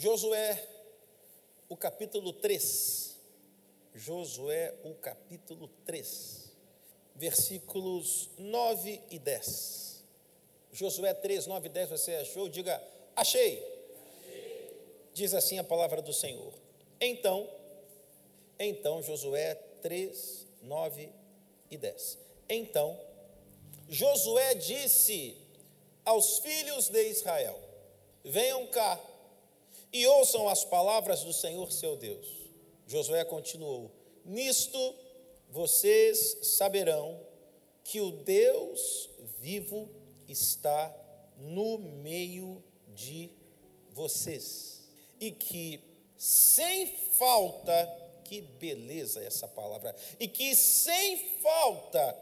Josué, 0.00 0.66
o 1.68 1.76
capítulo 1.76 2.32
3. 2.32 3.20
Josué, 3.94 4.74
o 4.82 4.94
capítulo 4.94 5.68
3, 5.84 6.50
versículos 7.14 8.30
9 8.38 8.98
e 9.10 9.18
10. 9.18 10.02
Josué 10.72 11.12
3, 11.12 11.46
9 11.46 11.66
e 11.66 11.70
10, 11.70 11.90
você 11.90 12.14
achou? 12.14 12.48
Diga, 12.48 12.82
achei. 13.14 13.58
achei. 14.22 14.74
Diz 15.12 15.34
assim 15.34 15.58
a 15.58 15.64
palavra 15.64 16.00
do 16.00 16.14
Senhor. 16.14 16.54
Então, 16.98 17.46
então, 18.58 19.02
Josué 19.02 19.54
3, 19.82 20.46
9 20.62 21.10
e 21.70 21.76
10. 21.76 22.18
Então, 22.48 22.98
Josué 23.86 24.54
disse 24.54 25.36
aos 26.06 26.38
filhos 26.38 26.88
de 26.88 27.06
Israel: 27.06 27.60
Venham 28.24 28.66
cá 28.68 28.98
e 29.92 30.06
ouçam 30.06 30.48
as 30.48 30.64
palavras 30.64 31.22
do 31.22 31.32
Senhor 31.32 31.70
seu 31.72 31.96
Deus. 31.96 32.26
Josué 32.86 33.24
continuou: 33.24 33.90
Nisto 34.24 34.94
vocês 35.48 36.38
saberão 36.42 37.20
que 37.82 38.00
o 38.00 38.10
Deus 38.10 39.08
vivo 39.40 39.88
está 40.28 40.94
no 41.36 41.78
meio 41.78 42.62
de 42.88 43.30
vocês 43.92 44.80
e 45.20 45.30
que 45.30 45.80
sem 46.16 46.86
falta, 47.12 47.86
que 48.24 48.40
beleza 48.40 49.22
essa 49.22 49.46
palavra, 49.46 49.94
e 50.18 50.26
que 50.26 50.54
sem 50.54 51.16
falta 51.40 52.16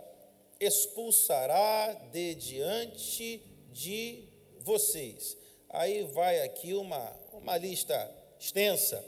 expulsará 0.61 1.93
de 2.13 2.35
diante 2.35 3.43
de 3.73 4.25
vocês. 4.61 5.37
Aí 5.69 6.03
vai 6.05 6.43
aqui 6.43 6.75
uma, 6.75 7.15
uma 7.43 7.57
lista 7.57 8.15
extensa: 8.39 9.05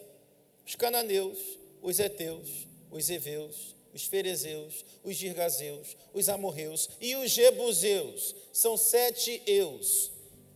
os 0.67 0.75
cananeus, 0.75 1.39
os 1.83 1.99
heteus, 1.99 2.67
os 2.91 3.09
heveus, 3.11 3.75
os 3.93 4.05
ferezeus, 4.05 4.85
os 5.03 5.17
girgazeus, 5.17 5.97
os 6.13 6.29
amorreus 6.29 6.89
e 7.01 7.15
os 7.17 7.31
jebuseus. 7.31 8.35
São 8.53 8.77
sete 8.77 9.43
eus. 9.47 10.11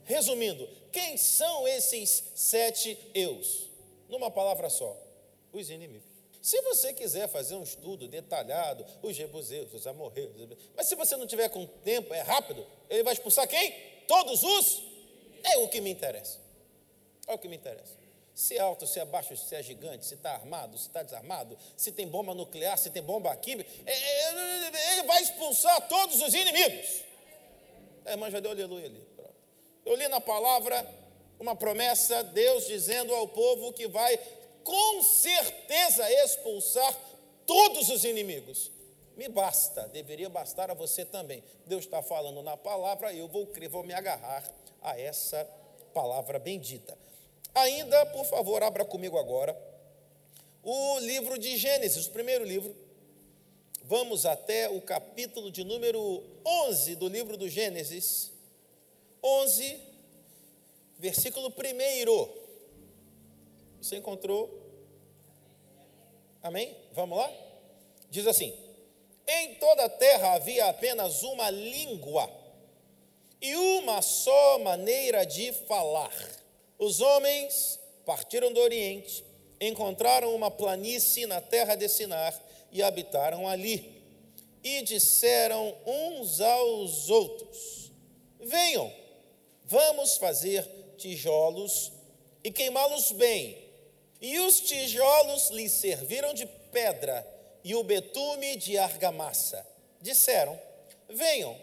Resumindo, 0.05 0.69
quem 0.93 1.17
são 1.17 1.67
esses 1.67 2.25
sete 2.35 2.99
eus? 3.15 3.71
Numa 4.09 4.31
palavra 4.31 4.69
só: 4.69 4.97
os 5.53 5.71
inimigos. 5.71 6.15
Se 6.43 6.61
você 6.61 6.93
quiser 6.93 7.27
fazer 7.27 7.55
um 7.55 7.63
estudo 7.63 8.07
detalhado, 8.07 8.85
os 9.03 9.17
jebuseus, 9.17 9.73
os 9.73 9.87
amorreus, 9.87 10.31
mas 10.77 10.87
se 10.87 10.95
você 10.95 11.17
não 11.17 11.27
tiver 11.27 11.49
com 11.49 11.65
tempo, 11.67 12.13
é 12.13 12.21
rápido, 12.21 12.67
ele 12.91 13.03
vai 13.03 13.15
expulsar 13.15 13.49
quem? 13.49 13.73
Todos 14.07 14.43
os? 14.43 14.83
É 15.43 15.57
o 15.57 15.69
que 15.69 15.81
me 15.81 15.89
interessa. 15.89 16.44
É 17.27 17.35
o 17.35 17.39
que 17.39 17.49
me 17.49 17.57
interessa. 17.57 17.95
Se 18.35 18.57
é 18.57 18.61
alto, 18.61 18.87
se 18.87 18.99
é 18.99 19.05
baixo, 19.05 19.37
se 19.37 19.55
é 19.55 19.63
gigante, 19.63 20.05
se 20.05 20.15
está 20.15 20.33
armado, 20.33 20.77
se 20.77 20.89
está 20.89 21.03
desarmado, 21.03 21.57
se 21.77 21.93
tem 21.93 22.09
bomba 22.09 22.35
nuclear, 22.35 22.77
se 22.77 22.91
tem 22.91 23.03
bomba 23.03 23.35
química, 23.37 23.71
é, 23.87 23.93
é, 23.93 24.93
ele 24.93 25.05
vai 25.05 25.23
expulsar 25.23 25.89
todos 25.89 26.21
os 26.21 26.35
inimigos. 26.35 27.05
É, 28.05 28.17
mas 28.17 28.33
já 28.33 28.41
deu 28.41 28.51
aleluia 28.51 28.87
ali. 28.87 29.07
Eu 29.87 29.95
li 29.95 30.09
na 30.09 30.21
palavra 30.21 30.85
uma 31.39 31.55
promessa, 31.55 32.25
Deus 32.25 32.67
dizendo 32.67 33.15
ao 33.15 33.29
povo 33.29 33.73
que 33.73 33.87
vai 33.87 34.19
com 34.65 35.03
certeza 35.03 36.11
expulsar 36.25 36.93
todos 37.47 37.89
os 37.91 38.05
inimigos. 38.05 38.73
Me 39.17 39.29
basta, 39.29 39.87
deveria 39.89 40.29
bastar 40.29 40.71
a 40.71 40.75
você 40.75 41.05
também. 41.05 41.45
Deus 41.67 41.85
está 41.85 42.03
falando 42.03 42.43
na 42.43 42.57
palavra, 42.57 43.13
eu 43.13 43.29
vou 43.29 43.47
crer, 43.47 43.69
vou 43.69 43.85
me 43.85 43.95
agarrar 43.95 44.43
a 44.83 44.99
essa 44.99 45.45
palavra 45.93 46.39
bendita. 46.39 46.99
Ainda, 47.55 48.05
por 48.07 48.25
favor, 48.25 48.63
abra 48.63 48.85
comigo 48.85 49.19
agora 49.19 49.57
o 50.65 50.99
livro 51.01 51.39
de 51.39 51.57
Gênesis, 51.59 52.07
o 52.07 52.11
primeiro 52.11 52.45
livro. 52.45 52.75
Vamos 53.83 54.25
até 54.25 54.69
o 54.71 54.81
capítulo 54.81 55.51
de 55.51 55.63
número 55.63 56.25
11 56.45 56.97
do 56.97 57.07
livro 57.07 57.37
do 57.37 57.49
Gênesis. 57.49 58.33
11, 59.23 59.79
versículo 60.99 61.49
1. 61.49 62.29
Você 63.79 63.97
encontrou? 63.97 64.63
Amém? 66.43 66.75
Vamos 66.93 67.19
lá? 67.19 67.31
Diz 68.09 68.27
assim: 68.27 68.59
Em 69.27 69.57
toda 69.57 69.85
a 69.85 69.91
terra 69.91 70.33
havia 70.33 70.67
apenas 70.67 71.23
uma 71.23 71.51
língua 71.51 72.31
e 73.41 73.55
uma 73.55 74.01
só 74.01 74.59
maneira 74.61 75.27
de 75.27 75.53
falar. 75.53 76.44
Os 76.85 77.01
homens 77.01 77.81
partiram 78.05 78.53
do 78.53 78.61
Oriente, 78.61 79.25
encontraram 79.59 80.35
uma 80.35 80.51
planície 80.51 81.25
na 81.25 81.41
terra 81.41 81.77
de 81.77 81.89
Sinar 81.89 82.39
e 82.71 82.83
habitaram 82.83 83.49
ali. 83.49 84.03
E 84.63 84.83
disseram 84.83 85.75
uns 85.87 86.43
aos 86.43 87.09
outros: 87.09 87.91
Venham, 88.39 88.93
vamos 89.65 90.19
fazer 90.19 90.69
tijolos 90.99 91.91
e 92.43 92.51
queimá-los 92.51 93.13
bem 93.13 93.65
e 94.21 94.39
os 94.41 94.61
tijolos 94.61 95.49
lhe 95.49 95.71
serviram 95.71 96.35
de 96.35 96.45
pedra 96.71 97.27
e 97.65 97.75
o 97.75 97.83
betume 97.83 98.57
de 98.57 98.77
argamassa. 98.77 99.67
Disseram: 100.03 100.61
Venham, 101.09 101.57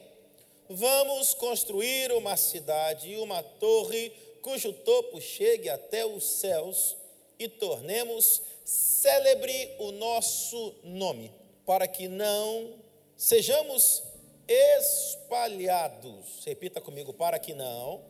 vamos 0.67 1.35
construir 1.35 2.11
uma 2.11 2.35
cidade 2.35 3.11
e 3.11 3.17
uma 3.17 3.43
torre 3.43 4.30
cujo 4.41 4.73
topo 4.73 5.21
chegue 5.21 5.69
até 5.69 6.05
os 6.05 6.23
céus 6.23 6.97
e 7.37 7.47
tornemos 7.47 8.41
célebre 8.63 9.75
o 9.79 9.91
nosso 9.91 10.75
nome, 10.83 11.33
para 11.65 11.87
que 11.87 12.07
não 12.07 12.75
sejamos 13.17 14.03
espalhados. 14.47 16.43
Repita 16.45 16.79
comigo: 16.79 17.13
para 17.13 17.39
que 17.39 17.53
não, 17.53 18.01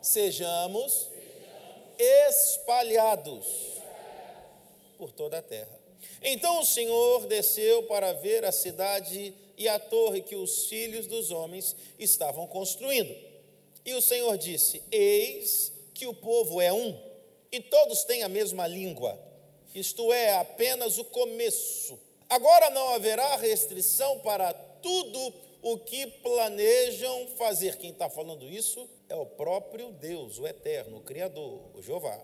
sejamos 0.00 1.08
espalhados 1.98 3.46
por 4.98 5.12
toda 5.12 5.38
a 5.38 5.42
terra. 5.42 5.78
Então 6.22 6.60
o 6.60 6.64
Senhor 6.64 7.26
desceu 7.26 7.82
para 7.84 8.12
ver 8.12 8.44
a 8.44 8.52
cidade 8.52 9.34
e 9.56 9.68
a 9.68 9.78
torre 9.78 10.22
que 10.22 10.36
os 10.36 10.66
filhos 10.66 11.06
dos 11.06 11.30
homens 11.30 11.76
estavam 11.98 12.46
construindo. 12.46 13.33
E 13.84 13.94
o 13.94 14.02
Senhor 14.02 14.36
disse: 14.38 14.82
Eis 14.90 15.72
que 15.92 16.06
o 16.06 16.14
povo 16.14 16.60
é 16.60 16.72
um, 16.72 16.98
e 17.52 17.60
todos 17.60 18.04
têm 18.04 18.22
a 18.22 18.28
mesma 18.28 18.66
língua. 18.66 19.18
Isto 19.74 20.12
é 20.12 20.36
apenas 20.36 20.98
o 20.98 21.04
começo. 21.04 21.98
Agora 22.28 22.70
não 22.70 22.94
haverá 22.94 23.36
restrição 23.36 24.18
para 24.20 24.52
tudo 24.52 25.34
o 25.62 25.78
que 25.78 26.06
planejam 26.06 27.28
fazer. 27.36 27.76
Quem 27.76 27.90
está 27.90 28.08
falando 28.08 28.48
isso 28.48 28.88
é 29.08 29.14
o 29.14 29.26
próprio 29.26 29.90
Deus, 29.92 30.38
o 30.38 30.46
Eterno, 30.46 30.98
o 30.98 31.02
Criador, 31.02 31.60
o 31.74 31.82
Jeová. 31.82 32.20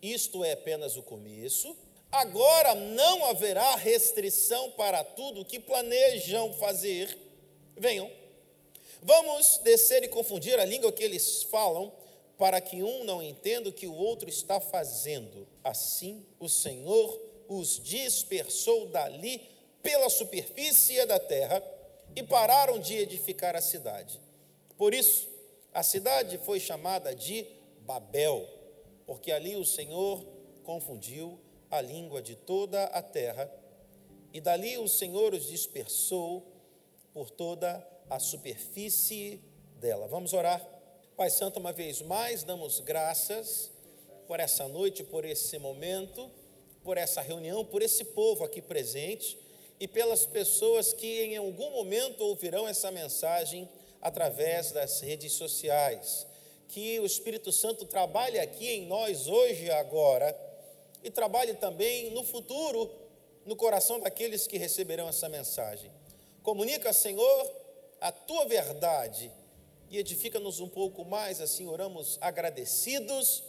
Isto 0.00 0.44
é 0.44 0.52
apenas 0.52 0.96
o 0.96 1.02
começo. 1.02 1.76
Agora 2.10 2.74
não 2.74 3.26
haverá 3.26 3.74
restrição 3.76 4.70
para 4.72 5.02
tudo 5.02 5.40
o 5.40 5.44
que 5.44 5.58
planejam 5.58 6.52
fazer. 6.54 7.16
Venham. 7.76 8.10
Vamos 9.02 9.58
descer 9.58 10.02
e 10.04 10.08
confundir 10.08 10.58
a 10.58 10.64
língua 10.64 10.92
que 10.92 11.04
eles 11.04 11.42
falam, 11.44 11.92
para 12.38 12.60
que 12.60 12.82
um 12.82 13.04
não 13.04 13.22
entenda 13.22 13.68
o 13.68 13.72
que 13.72 13.86
o 13.86 13.94
outro 13.94 14.28
está 14.28 14.60
fazendo. 14.60 15.46
Assim, 15.64 16.24
o 16.38 16.48
Senhor 16.48 17.20
os 17.48 17.80
dispersou 17.82 18.86
dali 18.88 19.40
pela 19.82 20.10
superfície 20.10 21.04
da 21.06 21.18
terra 21.18 21.62
e 22.14 22.22
pararam 22.22 22.78
de 22.78 22.94
edificar 22.94 23.54
a 23.54 23.60
cidade. 23.60 24.20
Por 24.76 24.92
isso, 24.92 25.28
a 25.72 25.82
cidade 25.82 26.38
foi 26.38 26.58
chamada 26.58 27.14
de 27.14 27.46
Babel, 27.80 28.48
porque 29.06 29.30
ali 29.30 29.56
o 29.56 29.64
Senhor 29.64 30.24
confundiu 30.64 31.38
a 31.70 31.80
língua 31.80 32.20
de 32.20 32.34
toda 32.34 32.84
a 32.84 33.02
terra, 33.02 33.50
e 34.32 34.40
dali 34.40 34.76
o 34.78 34.88
Senhor 34.88 35.32
os 35.32 35.46
dispersou 35.46 36.42
por 37.14 37.30
toda 37.30 37.70
a 37.70 37.95
superfície 38.18 39.40
dela. 39.80 40.06
Vamos 40.06 40.32
orar. 40.32 40.64
Pai 41.16 41.30
Santo, 41.30 41.58
uma 41.58 41.72
vez 41.72 42.02
mais, 42.02 42.44
damos 42.44 42.80
graças 42.80 43.70
por 44.26 44.40
essa 44.40 44.68
noite, 44.68 45.02
por 45.02 45.24
esse 45.24 45.58
momento, 45.58 46.30
por 46.82 46.96
essa 46.96 47.20
reunião, 47.20 47.64
por 47.64 47.82
esse 47.82 48.04
povo 48.04 48.44
aqui 48.44 48.60
presente 48.62 49.38
e 49.80 49.88
pelas 49.88 50.24
pessoas 50.24 50.92
que 50.92 51.22
em 51.22 51.36
algum 51.36 51.70
momento 51.70 52.22
ouvirão 52.22 52.66
essa 52.66 52.90
mensagem 52.90 53.68
através 54.00 54.72
das 54.72 55.00
redes 55.00 55.32
sociais. 55.32 56.26
Que 56.68 56.98
o 57.00 57.06
Espírito 57.06 57.50
Santo 57.52 57.84
trabalhe 57.86 58.38
aqui 58.38 58.68
em 58.68 58.86
nós 58.86 59.26
hoje 59.26 59.64
e 59.64 59.70
agora 59.70 60.36
e 61.02 61.10
trabalhe 61.10 61.54
também 61.54 62.10
no 62.10 62.24
futuro 62.24 62.90
no 63.44 63.54
coração 63.54 64.00
daqueles 64.00 64.46
que 64.46 64.58
receberão 64.58 65.08
essa 65.08 65.28
mensagem. 65.28 65.90
Comunica, 66.42 66.92
Senhor, 66.92 67.65
a 68.06 68.12
tua 68.12 68.44
verdade 68.46 69.32
e 69.90 69.98
edifica-nos 69.98 70.60
um 70.60 70.68
pouco 70.68 71.04
mais, 71.04 71.40
assim 71.40 71.66
oramos 71.66 72.18
agradecidos 72.20 73.42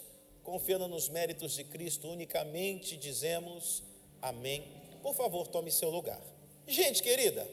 confiando 0.44 0.88
nos 0.88 1.09
méritos 1.09 1.54
de 1.54 1.63
Cristo, 1.63 2.07
unicamente 2.07 2.98
dizemos 2.98 3.83
amém. 4.19 4.63
Por 5.04 5.13
favor, 5.13 5.45
tome 5.45 5.71
seu 5.71 5.92
lugar. 5.92 6.19
Gente 6.65 7.04
querida, 7.04 7.48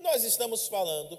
nós 0.00 0.24
estamos 0.24 0.66
falando 0.66 1.16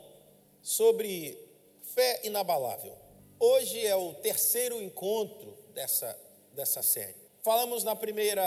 sobre 0.62 1.38
fé 1.84 2.20
inabalável. 2.26 2.94
Hoje 3.40 3.86
é 3.86 3.96
o 3.96 4.14
terceiro 4.16 4.82
encontro 4.82 5.58
dessa, 5.74 6.20
dessa 6.52 6.84
série. 6.84 7.16
Falamos 7.44 7.86
na 7.86 7.96
primeira 7.96 8.44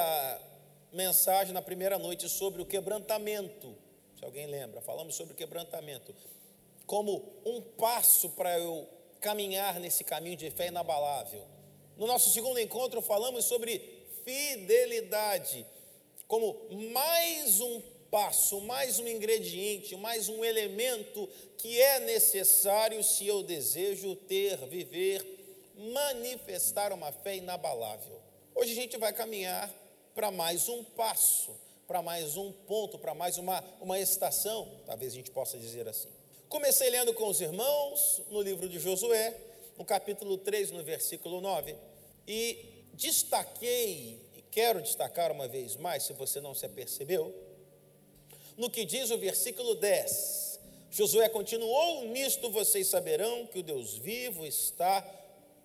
mensagem, 0.93 1.55
na 1.55 1.63
primeira 1.63 1.99
noite, 1.99 2.29
sobre 2.29 2.61
o 2.61 2.67
quebrantamento. 2.67 3.75
Se 4.19 4.27
alguém 4.27 4.47
lembra, 4.47 4.83
falamos 4.83 5.15
sobre 5.15 5.33
o 5.33 5.37
quebrantamento. 5.37 6.15
Como 6.91 7.41
um 7.47 7.63
passo 7.63 8.31
para 8.31 8.59
eu 8.59 8.85
caminhar 9.21 9.79
nesse 9.79 10.03
caminho 10.03 10.37
de 10.37 10.51
fé 10.51 10.67
inabalável. 10.67 11.47
No 11.97 12.05
nosso 12.05 12.31
segundo 12.31 12.59
encontro, 12.59 13.01
falamos 13.01 13.45
sobre 13.45 13.79
fidelidade, 14.25 15.65
como 16.27 16.57
mais 16.93 17.61
um 17.61 17.81
passo, 18.11 18.61
mais 18.63 18.99
um 18.99 19.07
ingrediente, 19.07 19.95
mais 19.95 20.29
um 20.29 20.45
elemento 20.45 21.29
que 21.59 21.81
é 21.81 22.01
necessário 22.01 23.05
se 23.05 23.25
eu 23.25 23.45
desejo 23.45 24.17
ter, 24.17 24.57
viver, 24.67 25.25
manifestar 25.95 26.93
uma 26.93 27.13
fé 27.13 27.37
inabalável. 27.37 28.21
Hoje 28.53 28.73
a 28.73 28.75
gente 28.75 28.97
vai 28.97 29.13
caminhar 29.13 29.73
para 30.13 30.33
mais 30.33 30.69
um 30.69 30.83
passo, 30.83 31.57
para 31.87 32.03
mais 32.03 32.37
um 32.37 32.51
ponto, 32.51 32.99
para 32.99 33.15
mais 33.15 33.39
uma, 33.39 33.63
uma 33.81 34.01
estação, 34.01 34.81
talvez 34.85 35.13
a 35.13 35.15
gente 35.15 35.31
possa 35.31 35.57
dizer 35.57 35.87
assim. 35.87 36.20
Comecei 36.51 36.91
lendo 36.91 37.15
com 37.15 37.29
os 37.29 37.41
irmãos 37.41 38.23
no 38.29 38.43
livro 38.43 38.69
de 38.69 38.81
Josué, 38.81 39.37
no 39.79 39.85
capítulo 39.85 40.37
3, 40.37 40.73
no 40.73 40.83
versículo 40.83 41.41
9, 41.41 41.77
e 42.27 42.59
destaquei, 42.93 44.19
e 44.37 44.43
quero 44.51 44.83
destacar 44.83 45.31
uma 45.31 45.47
vez 45.47 45.77
mais, 45.77 46.03
se 46.03 46.13
você 46.13 46.41
não 46.41 46.53
se 46.53 46.67
apercebeu, 46.67 47.33
no 48.57 48.69
que 48.69 48.85
diz 48.85 49.13
o 49.13 49.19
versículo 49.19 49.77
10. 49.77 50.59
Josué 50.91 51.29
continuou: 51.29 52.07
Nisto 52.07 52.51
vocês 52.51 52.89
saberão 52.89 53.47
que 53.47 53.61
o 53.61 53.63
Deus 53.63 53.97
vivo 53.97 54.45
está 54.45 55.09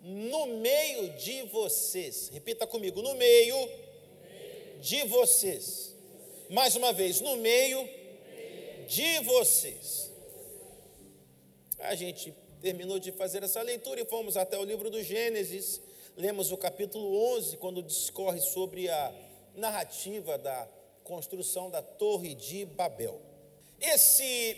no 0.02 0.46
meio 0.58 1.10
de 1.18 1.42
vocês. 1.48 2.30
Repita 2.30 2.68
comigo: 2.68 3.02
no 3.02 3.16
meio 3.16 3.58
de 4.82 5.04
vocês. 5.06 5.96
Mais 6.48 6.76
uma 6.76 6.94
vez, 6.94 7.22
no 7.22 7.38
meio 7.38 7.90
de 8.88 9.20
vocês. 9.22 10.14
A 11.80 11.94
gente 11.96 12.34
terminou 12.62 13.00
de 13.00 13.12
fazer 13.12 13.44
essa 13.44 13.62
leitura 13.62 14.02
e 14.02 14.06
fomos 14.06 14.38
até 14.38 14.58
o 14.58 14.64
livro 14.64 14.90
do 14.90 15.04
Gênesis. 15.04 15.82
Lemos 16.16 16.52
o 16.52 16.58
capítulo 16.58 17.36
11, 17.36 17.58
quando 17.58 17.84
discorre 17.84 18.40
sobre 18.40 18.90
a 18.90 19.14
narrativa 19.56 20.38
da 20.38 20.68
construção 21.04 21.70
da 21.70 21.82
Torre 21.82 22.34
de 22.34 22.66
Babel. 22.66 23.22
Esse 23.80 24.58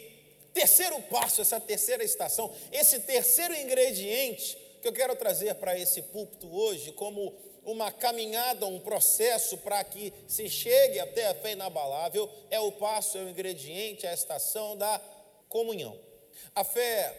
terceiro 0.53 1.01
passo, 1.03 1.41
essa 1.41 1.59
terceira 1.59 2.03
estação, 2.03 2.53
esse 2.71 2.99
terceiro 3.01 3.53
ingrediente 3.55 4.57
que 4.81 4.87
eu 4.87 4.93
quero 4.93 5.15
trazer 5.15 5.55
para 5.55 5.77
esse 5.77 6.01
púlpito 6.03 6.47
hoje, 6.55 6.91
como 6.91 7.35
uma 7.65 7.91
caminhada, 7.91 8.65
um 8.65 8.79
processo 8.79 9.57
para 9.57 9.83
que 9.83 10.13
se 10.27 10.47
chegue 10.47 10.99
até 10.99 11.27
a 11.27 11.33
fé 11.33 11.51
inabalável, 11.51 12.29
é 12.49 12.59
o 12.59 12.71
passo, 12.71 13.17
é 13.17 13.21
o 13.21 13.29
ingrediente, 13.29 14.05
é 14.05 14.09
a 14.09 14.13
estação 14.13 14.77
da 14.77 15.01
comunhão. 15.49 16.06
A 16.55 16.63
fé 16.63 17.13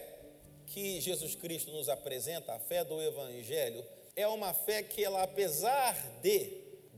que 0.67 1.01
Jesus 1.01 1.35
Cristo 1.35 1.71
nos 1.71 1.89
apresenta, 1.89 2.53
a 2.53 2.59
fé 2.59 2.83
do 2.83 3.01
Evangelho, 3.01 3.83
é 4.15 4.27
uma 4.27 4.53
fé 4.53 4.83
que 4.83 5.03
ela, 5.03 5.23
apesar 5.23 5.95
de, 6.21 6.51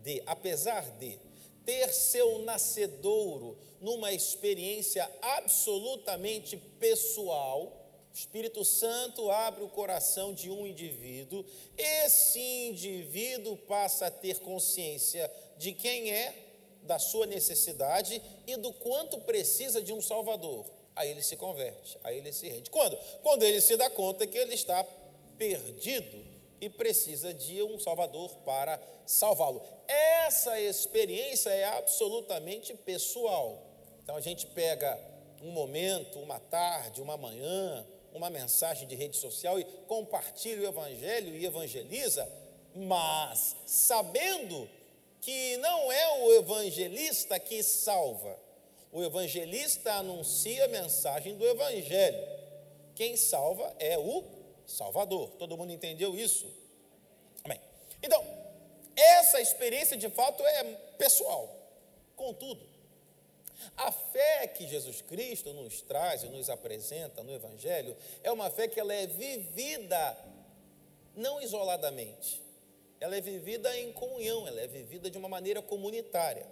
de, 0.04 0.22
apesar 0.26 0.90
de 0.98 1.20
ter 1.66 1.90
seu 1.94 2.40
nascedouro 2.40 3.58
numa 3.80 4.12
experiência 4.12 5.10
absolutamente 5.22 6.58
pessoal, 6.80 7.78
o 8.12 8.18
Espírito 8.18 8.66
Santo 8.66 9.32
abre 9.32 9.64
o 9.64 9.70
coração 9.70 10.34
de 10.34 10.50
um 10.50 10.68
indivíduo, 10.68 11.46
esse 11.78 12.40
indivíduo 12.40 13.56
passa 13.56 14.08
a 14.08 14.12
ter 14.12 14.40
consciência 14.40 15.32
de 15.58 15.72
quem 15.72 16.12
é, 16.12 16.36
da 16.84 17.00
sua 17.00 17.26
necessidade 17.26 18.22
e 18.46 18.58
do 18.58 18.74
quanto 18.74 19.20
precisa 19.20 19.82
de 19.82 19.94
um 19.94 20.02
Salvador. 20.02 20.66
Aí 21.02 21.10
ele 21.10 21.24
se 21.24 21.36
converte, 21.36 21.98
aí 22.04 22.20
ele 22.20 22.32
se 22.32 22.48
rende. 22.48 22.70
Quando? 22.70 22.96
Quando 23.24 23.42
ele 23.42 23.60
se 23.60 23.76
dá 23.76 23.90
conta 23.90 24.28
que 24.28 24.38
ele 24.38 24.54
está 24.54 24.84
perdido 25.36 26.24
e 26.62 26.70
precisa 26.70 27.34
de 27.34 27.64
um 27.64 27.80
Salvador 27.80 28.30
para 28.46 28.80
salvá-lo. 29.04 29.64
Essa 29.88 30.60
experiência 30.60 31.50
é 31.50 31.64
absolutamente 31.64 32.76
pessoal. 32.76 33.64
Então 34.04 34.16
a 34.16 34.22
gente 34.22 34.46
pega 34.46 34.96
um 35.42 35.50
momento, 35.50 36.20
uma 36.20 36.40
tarde, 36.40 37.02
uma 37.02 37.18
manhã, 37.18 37.84
uma 38.14 38.30
mensagem 38.30 38.88
de 38.88 38.94
rede 38.94 39.18
social 39.18 39.60
e 39.60 39.64
compartilha 39.88 40.62
o 40.62 40.68
evangelho 40.68 41.36
e 41.36 41.48
evangeliza, 41.48 42.32
mas 42.76 43.56
sabendo 43.66 44.70
que 45.20 45.58
não 45.58 45.92
é 45.92 46.22
o 46.22 46.34
evangelista 46.34 47.40
que 47.40 47.64
salva. 47.64 48.51
O 48.92 49.04
evangelista 49.04 49.94
anuncia 49.94 50.66
a 50.66 50.68
mensagem 50.68 51.38
do 51.38 51.46
evangelho. 51.46 52.28
Quem 52.94 53.16
salva 53.16 53.74
é 53.80 53.98
o 53.98 54.24
Salvador. 54.66 55.32
Todo 55.32 55.58
mundo 55.58 55.72
entendeu 55.72 56.16
isso? 56.16 56.46
Amém. 57.44 57.60
Então, 58.04 58.24
essa 58.96 59.40
experiência 59.40 59.96
de 59.96 60.10
fato 60.10 60.46
é 60.46 60.64
pessoal. 60.98 61.58
Contudo, 62.16 62.62
a 63.78 63.92
fé 63.92 64.48
que 64.48 64.68
Jesus 64.68 65.02
Cristo 65.02 65.54
nos 65.54 65.82
traz 65.82 66.24
e 66.24 66.28
nos 66.28 66.50
apresenta 66.50 67.24
no 67.24 67.34
Evangelho 67.34 67.96
é 68.24 68.32
uma 68.32 68.50
fé 68.50 68.68
que 68.68 68.80
ela 68.80 68.94
é 68.94 69.08
vivida 69.08 70.18
não 71.16 71.42
isoladamente, 71.42 72.42
ela 73.00 73.16
é 73.16 73.22
vivida 73.22 73.78
em 73.78 73.92
comunhão, 73.92 74.48
ela 74.48 74.62
é 74.62 74.68
vivida 74.68 75.10
de 75.10 75.18
uma 75.18 75.28
maneira 75.28 75.62
comunitária. 75.62 76.46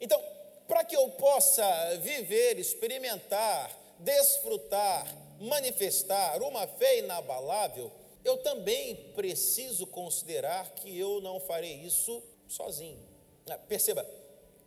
Então, 0.00 0.22
para 0.70 0.84
que 0.84 0.94
eu 0.94 1.08
possa 1.10 1.96
viver, 1.96 2.56
experimentar, 2.56 3.76
desfrutar, 3.98 5.04
manifestar 5.40 6.40
uma 6.44 6.64
fé 6.68 7.00
inabalável, 7.00 7.90
eu 8.24 8.36
também 8.36 8.94
preciso 9.16 9.84
considerar 9.84 10.70
que 10.76 10.96
eu 10.96 11.20
não 11.22 11.40
farei 11.40 11.74
isso 11.80 12.22
sozinho. 12.46 13.00
Ah, 13.48 13.58
perceba, 13.58 14.08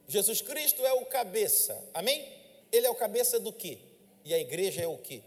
Jesus 0.05 0.41
Cristo 0.41 0.85
é 0.85 0.91
o 0.91 1.05
cabeça, 1.05 1.81
amém? 1.93 2.27
Ele 2.69 2.85
é 2.85 2.89
o 2.89 2.95
cabeça 2.95 3.39
do 3.39 3.53
quê? 3.53 3.77
E 4.25 4.33
a 4.33 4.39
igreja 4.39 4.81
é 4.81 4.87
o 4.87 4.97
quê? 4.97 5.23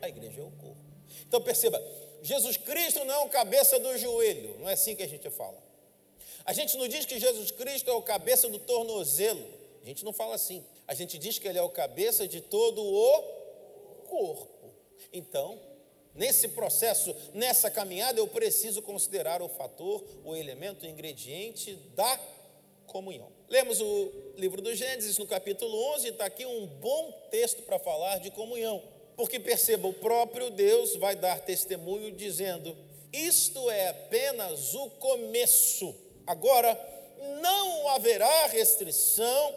A 0.00 0.08
igreja 0.08 0.40
é 0.40 0.44
o 0.44 0.50
corpo. 0.52 0.80
Então 1.28 1.42
perceba, 1.42 1.82
Jesus 2.22 2.56
Cristo 2.56 3.04
não 3.04 3.12
é 3.12 3.18
o 3.18 3.28
cabeça 3.28 3.78
do 3.78 3.98
joelho, 3.98 4.56
não 4.58 4.70
é 4.70 4.72
assim 4.72 4.96
que 4.96 5.02
a 5.02 5.08
gente 5.08 5.28
fala. 5.28 5.62
A 6.46 6.54
gente 6.54 6.78
não 6.78 6.88
diz 6.88 7.04
que 7.04 7.20
Jesus 7.20 7.50
Cristo 7.50 7.90
é 7.90 7.92
o 7.92 8.00
cabeça 8.00 8.48
do 8.48 8.58
tornozelo, 8.58 9.61
a 9.82 9.86
gente 9.86 10.04
não 10.04 10.12
fala 10.12 10.34
assim. 10.34 10.64
A 10.86 10.94
gente 10.94 11.18
diz 11.18 11.38
que 11.38 11.48
ele 11.48 11.58
é 11.58 11.62
o 11.62 11.70
cabeça 11.70 12.26
de 12.26 12.40
todo 12.40 12.82
o 12.82 13.22
corpo. 14.08 14.70
Então, 15.12 15.58
Nesse 16.14 16.48
processo, 16.48 17.14
nessa 17.32 17.70
caminhada, 17.70 18.20
eu 18.20 18.28
preciso 18.28 18.82
considerar 18.82 19.40
o 19.40 19.48
fator, 19.48 20.04
o 20.24 20.36
elemento, 20.36 20.84
o 20.84 20.88
ingrediente 20.88 21.74
da 21.96 22.20
comunhão. 22.86 23.32
Lemos 23.48 23.80
o 23.80 24.12
livro 24.36 24.60
do 24.60 24.74
Gênesis, 24.74 25.16
no 25.16 25.26
capítulo 25.26 25.74
11, 25.94 26.08
está 26.08 26.26
aqui 26.26 26.44
um 26.44 26.66
bom 26.66 27.28
texto 27.30 27.62
para 27.62 27.78
falar 27.78 28.18
de 28.18 28.30
comunhão. 28.30 28.82
Porque 29.16 29.40
perceba, 29.40 29.88
o 29.88 29.94
próprio 29.94 30.50
Deus 30.50 30.96
vai 30.96 31.16
dar 31.16 31.40
testemunho 31.40 32.12
dizendo: 32.12 32.76
isto 33.10 33.70
é 33.70 33.88
apenas 33.88 34.74
o 34.74 34.90
começo. 34.90 35.94
Agora, 36.26 36.78
não 37.40 37.88
haverá 37.88 38.46
restrição 38.48 39.54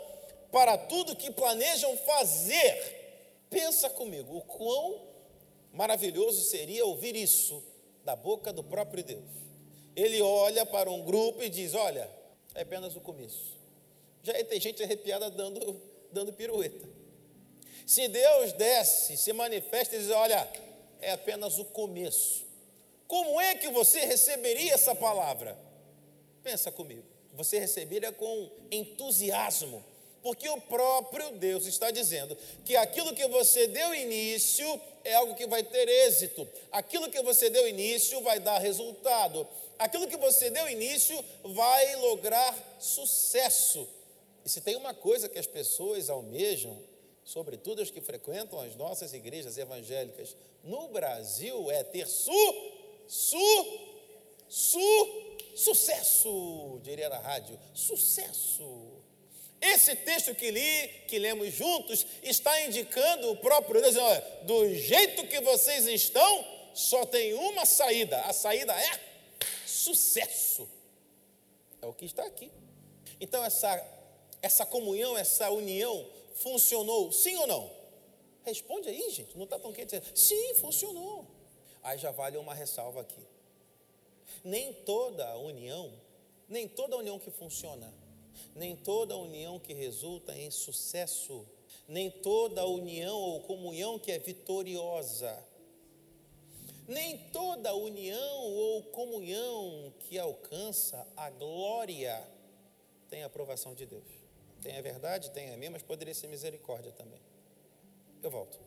para 0.55 0.77
tudo 0.77 1.17
que 1.17 1.29
planejam 1.29 1.97
fazer. 1.97 3.43
Pensa 3.49 3.89
comigo, 3.89 4.37
o 4.37 4.41
quão 4.41 5.05
Maravilhoso 5.75 6.41
seria 6.45 6.85
ouvir 6.85 7.17
isso 7.17 7.61
da 8.05 8.15
boca 8.15 8.53
do 8.53 8.63
próprio 8.63 9.03
Deus. 9.03 9.29
Ele 9.93 10.21
olha 10.21 10.65
para 10.65 10.89
um 10.89 11.03
grupo 11.03 11.43
e 11.43 11.49
diz: 11.49 11.73
Olha, 11.73 12.09
é 12.53 12.61
apenas 12.61 12.95
o 12.95 13.01
começo. 13.01 13.57
Já 14.23 14.41
tem 14.45 14.59
gente 14.59 14.81
arrepiada 14.81 15.29
dando, 15.29 15.81
dando 16.13 16.31
pirueta. 16.31 16.87
Se 17.85 18.07
Deus 18.07 18.53
desce, 18.53 19.17
se 19.17 19.33
manifesta 19.33 19.97
e 19.97 19.99
diz: 19.99 20.09
Olha, 20.11 20.49
é 21.01 21.11
apenas 21.11 21.59
o 21.59 21.65
começo. 21.65 22.45
Como 23.05 23.41
é 23.41 23.55
que 23.55 23.69
você 23.69 24.05
receberia 24.05 24.75
essa 24.75 24.95
palavra? 24.95 25.59
Pensa 26.41 26.71
comigo. 26.71 27.03
Você 27.33 27.59
receberia 27.59 28.13
com 28.13 28.49
entusiasmo, 28.71 29.83
Porque 30.25 30.49
o 30.49 30.59
próprio 30.59 31.33
Deus 31.33 31.67
está 31.67 31.91
dizendo 31.91 32.35
que 32.65 32.75
aquilo 32.75 33.13
que 33.13 33.27
você 33.27 33.67
deu 33.67 33.93
início 33.93 34.81
é 35.03 35.13
algo 35.13 35.35
que 35.35 35.45
vai 35.45 35.61
ter 35.61 35.87
êxito, 35.87 36.49
aquilo 36.71 37.11
que 37.11 37.21
você 37.21 37.47
deu 37.47 37.69
início 37.69 38.19
vai 38.21 38.39
dar 38.39 38.57
resultado, 38.57 39.47
aquilo 39.77 40.07
que 40.07 40.17
você 40.17 40.49
deu 40.49 40.67
início 40.67 41.23
vai 41.43 41.95
lograr 41.97 42.57
sucesso. 42.79 43.87
E 44.43 44.49
se 44.49 44.61
tem 44.61 44.75
uma 44.75 44.95
coisa 44.95 45.29
que 45.29 45.37
as 45.37 45.45
pessoas 45.45 46.09
almejam, 46.09 46.75
sobretudo 47.23 47.83
as 47.83 47.91
que 47.91 48.01
frequentam 48.01 48.59
as 48.59 48.75
nossas 48.75 49.13
igrejas 49.13 49.59
evangélicas 49.59 50.35
no 50.63 50.87
Brasil, 50.87 51.69
é 51.69 51.83
ter 51.83 52.07
su, 52.07 52.71
su, 53.07 53.79
su, 54.49 55.37
sucesso, 55.55 56.79
diria 56.81 57.09
na 57.09 57.19
rádio, 57.19 57.59
sucesso. 57.75 58.94
Esse 59.61 59.95
texto 59.95 60.35
que 60.35 60.51
li, 60.51 60.87
que 61.07 61.17
lemos 61.17 61.53
juntos, 61.53 62.05
está 62.21 62.61
indicando 62.61 63.31
o 63.31 63.37
próprio 63.37 63.81
Deus, 63.81 63.95
olha, 63.95 64.21
do 64.43 64.73
jeito 64.75 65.27
que 65.27 65.39
vocês 65.41 65.87
estão, 65.87 66.45
só 66.73 67.05
tem 67.05 67.33
uma 67.33 67.65
saída. 67.65 68.21
A 68.21 68.33
saída 68.33 68.73
é 68.73 68.99
sucesso. 69.65 70.69
É 71.81 71.85
o 71.85 71.93
que 71.93 72.05
está 72.05 72.25
aqui. 72.25 72.51
Então 73.19 73.43
essa 73.43 73.95
essa 74.41 74.65
comunhão, 74.65 75.17
essa 75.17 75.49
união 75.49 76.07
funcionou, 76.35 77.11
sim 77.11 77.35
ou 77.37 77.47
não? 77.47 77.71
Responde 78.43 78.89
aí, 78.89 79.09
gente. 79.09 79.35
Não 79.35 79.45
está 79.45 79.57
tão 79.57 79.73
quente. 79.73 79.99
Sim, 80.13 80.53
funcionou. 80.55 81.25
Aí 81.81 81.97
já 81.97 82.11
vale 82.11 82.37
uma 82.37 82.53
ressalva 82.53 83.01
aqui. 83.01 83.25
Nem 84.43 84.71
toda 84.71 85.35
união, 85.37 85.91
nem 86.47 86.67
toda 86.67 86.95
união 86.97 87.17
que 87.17 87.31
funciona 87.31 87.91
nem 88.55 88.75
toda 88.75 89.15
união 89.17 89.59
que 89.59 89.73
resulta 89.73 90.35
em 90.37 90.49
sucesso, 90.51 91.45
nem 91.87 92.09
toda 92.09 92.65
união 92.65 93.17
ou 93.17 93.41
comunhão 93.41 93.99
que 93.99 94.11
é 94.11 94.19
vitoriosa, 94.19 95.43
nem 96.87 97.17
toda 97.31 97.73
união 97.73 98.43
ou 98.43 98.83
comunhão 98.83 99.93
que 99.99 100.19
alcança 100.19 101.07
a 101.17 101.29
glória 101.29 102.35
tem 103.09 103.23
a 103.23 103.27
aprovação 103.27 103.73
de 103.73 103.85
Deus. 103.85 104.03
Tem 104.61 104.77
a 104.77 104.81
verdade, 104.81 105.31
tem 105.31 105.51
a 105.51 105.57
mim, 105.57 105.69
mas 105.69 105.81
poderia 105.81 106.13
ser 106.13 106.27
misericórdia 106.27 106.91
também. 106.91 107.19
Eu 108.21 108.29
volto. 108.29 108.59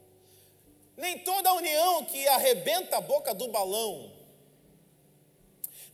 Nem 0.96 1.18
toda 1.18 1.52
união 1.52 2.04
que 2.04 2.26
arrebenta 2.28 2.96
a 2.96 3.00
boca 3.00 3.34
do 3.34 3.48
balão 3.48 4.17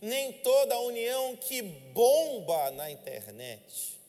nem 0.01 0.33
toda 0.33 0.79
união 0.79 1.35
que 1.35 1.61
bomba 1.61 2.71
na 2.71 2.91
internet, 2.91 3.99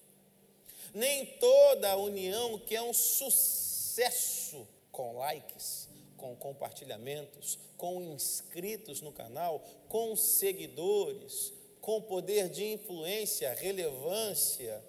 nem 0.94 1.26
toda 1.38 1.96
união 1.96 2.58
que 2.58 2.74
é 2.74 2.82
um 2.82 2.92
sucesso 2.94 4.66
com 4.90 5.16
likes, 5.18 5.88
com 6.16 6.34
compartilhamentos, 6.36 7.58
com 7.76 8.02
inscritos 8.02 9.00
no 9.00 9.12
canal, 9.12 9.62
com 9.88 10.16
seguidores, 10.16 11.52
com 11.80 12.00
poder 12.02 12.48
de 12.48 12.64
influência, 12.72 13.52
relevância, 13.52 14.82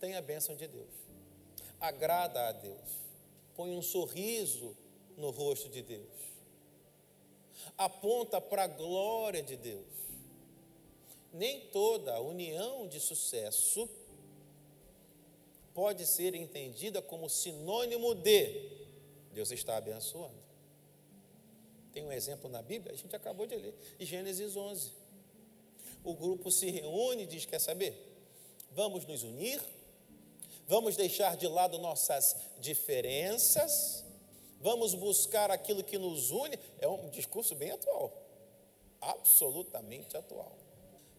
tem 0.00 0.14
a 0.14 0.22
bênção 0.22 0.54
de 0.54 0.68
Deus, 0.68 0.94
agrada 1.80 2.48
a 2.48 2.52
Deus, 2.52 3.00
põe 3.56 3.74
um 3.74 3.82
sorriso 3.82 4.76
no 5.16 5.30
rosto 5.30 5.68
de 5.68 5.82
Deus, 5.82 6.15
aponta 7.78 8.40
para 8.40 8.64
a 8.64 8.68
glória 8.68 9.42
de 9.42 9.56
Deus 9.56 9.96
nem 11.36 11.60
toda 11.68 12.18
união 12.20 12.88
de 12.88 12.98
sucesso 12.98 13.88
pode 15.74 16.06
ser 16.06 16.34
entendida 16.34 17.02
como 17.02 17.28
sinônimo 17.28 18.14
de 18.14 18.76
Deus 19.32 19.50
está 19.50 19.76
abençoando. 19.76 20.34
Tem 21.92 22.02
um 22.02 22.12
exemplo 22.12 22.48
na 22.48 22.62
Bíblia, 22.62 22.94
a 22.94 22.96
gente 22.96 23.14
acabou 23.14 23.46
de 23.46 23.54
ler, 23.54 23.74
Gênesis 24.00 24.56
11. 24.56 24.92
O 26.02 26.14
grupo 26.14 26.50
se 26.50 26.70
reúne 26.70 27.24
e 27.24 27.26
diz: 27.26 27.44
Quer 27.44 27.60
saber? 27.60 27.94
Vamos 28.70 29.04
nos 29.04 29.22
unir, 29.22 29.60
vamos 30.66 30.96
deixar 30.96 31.36
de 31.36 31.46
lado 31.46 31.78
nossas 31.78 32.36
diferenças, 32.60 34.05
vamos 34.60 34.94
buscar 34.94 35.50
aquilo 35.50 35.82
que 35.82 35.98
nos 35.98 36.30
une. 36.30 36.58
É 36.80 36.88
um 36.88 37.08
discurso 37.10 37.54
bem 37.54 37.70
atual, 37.70 38.12
absolutamente 39.00 40.16
atual. 40.16 40.56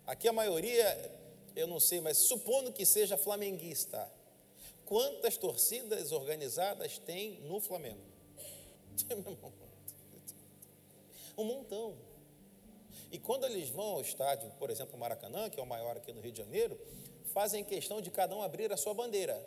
Aqui 0.06 0.27
a 0.27 0.34
maioria, 0.34 1.20
eu 1.56 1.67
não 1.67 1.79
sei, 1.79 2.00
mas 2.00 2.17
supondo 2.17 2.72
que 2.72 2.86
seja 2.86 3.17
flamenguista, 3.17 4.10
quantas 4.86 5.38
torcidas 5.38 6.12
organizadas 6.12 6.98
tem 7.00 7.41
no 7.41 7.60
Flamengo? 7.60 8.01
Um 11.39 11.44
montão. 11.44 11.96
E 13.12 13.20
quando 13.20 13.46
eles 13.46 13.70
vão 13.70 13.86
ao 13.86 14.01
estádio, 14.01 14.50
por 14.58 14.72
exemplo, 14.72 14.98
Maracanã, 14.98 15.51
que 15.51 15.60
é 15.60 15.63
o 15.63 15.67
maior 15.67 15.96
aqui 15.96 16.12
no 16.12 16.20
Rio 16.20 16.32
de 16.32 16.39
Janeiro, 16.39 16.79
fazem 17.32 17.63
questão 17.63 18.01
de 18.01 18.10
cada 18.10 18.36
um 18.36 18.41
abrir 18.41 18.74
a 18.74 18.77
sua 18.77 18.94
bandeira, 18.96 19.38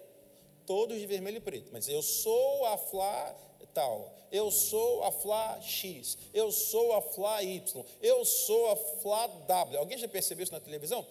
todos 0.70 1.00
de 1.00 1.04
vermelho 1.04 1.38
e 1.38 1.40
preto. 1.40 1.68
Mas 1.72 1.88
eu 1.88 2.00
sou 2.00 2.64
a 2.66 2.78
Fla 2.78 3.36
tal, 3.74 4.14
eu 4.30 4.52
sou 4.52 5.02
a 5.02 5.10
Fla 5.10 5.60
X, 5.60 6.16
eu 6.32 6.52
sou 6.52 6.92
a 6.92 7.02
Fla 7.02 7.42
Y, 7.42 7.84
eu 8.00 8.24
sou 8.24 8.70
a 8.70 8.76
Fla 8.76 9.26
W. 9.26 9.78
Alguém 9.80 9.98
já 9.98 10.06
percebeu 10.06 10.44
isso 10.44 10.52
na 10.52 10.60
televisão? 10.60 11.04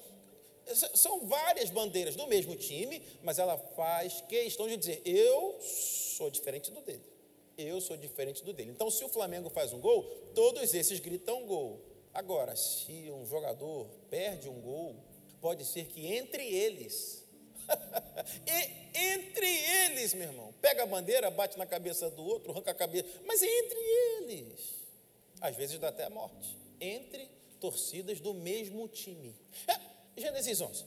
São 0.93 1.25
várias 1.25 1.69
bandeiras 1.69 2.15
do 2.15 2.25
mesmo 2.25 2.55
time, 2.55 3.01
mas 3.21 3.37
ela 3.37 3.57
faz 3.75 4.21
questão 4.29 4.65
de 4.65 4.77
dizer: 4.77 5.01
eu 5.03 5.59
sou 5.61 6.31
diferente 6.31 6.71
do 6.71 6.79
dele. 6.79 7.03
Eu 7.57 7.81
sou 7.81 7.97
diferente 7.97 8.41
do 8.45 8.53
dele. 8.53 8.71
Então, 8.71 8.89
se 8.89 9.03
o 9.03 9.09
Flamengo 9.09 9.49
faz 9.49 9.73
um 9.73 9.81
gol, 9.81 10.03
todos 10.33 10.73
esses 10.73 11.01
gritam 11.01 11.45
gol. 11.45 11.81
Agora, 12.13 12.55
se 12.55 13.11
um 13.11 13.25
jogador 13.25 13.89
perde 14.09 14.47
um 14.47 14.61
gol, 14.61 14.95
pode 15.41 15.65
ser 15.65 15.83
que 15.85 16.07
entre 16.07 16.47
eles 16.47 17.18
e 18.45 19.07
entre 19.15 19.47
eles, 19.47 20.13
meu 20.13 20.27
irmão. 20.27 20.53
Pega 20.61 20.83
a 20.83 20.85
bandeira, 20.85 21.31
bate 21.31 21.57
na 21.57 21.65
cabeça 21.65 22.09
do 22.09 22.23
outro, 22.23 22.51
arranca 22.51 22.71
a 22.71 22.73
cabeça. 22.73 23.07
Mas 23.25 23.41
entre 23.41 23.79
eles. 23.79 24.79
Às 25.41 25.55
vezes 25.55 25.79
dá 25.79 25.89
até 25.89 26.05
a 26.05 26.09
morte. 26.09 26.57
Entre 26.79 27.29
torcidas 27.59 28.19
do 28.19 28.33
mesmo 28.33 28.87
time. 28.87 29.35
É, 29.67 29.79
Gênesis 30.19 30.59
11. 30.59 30.85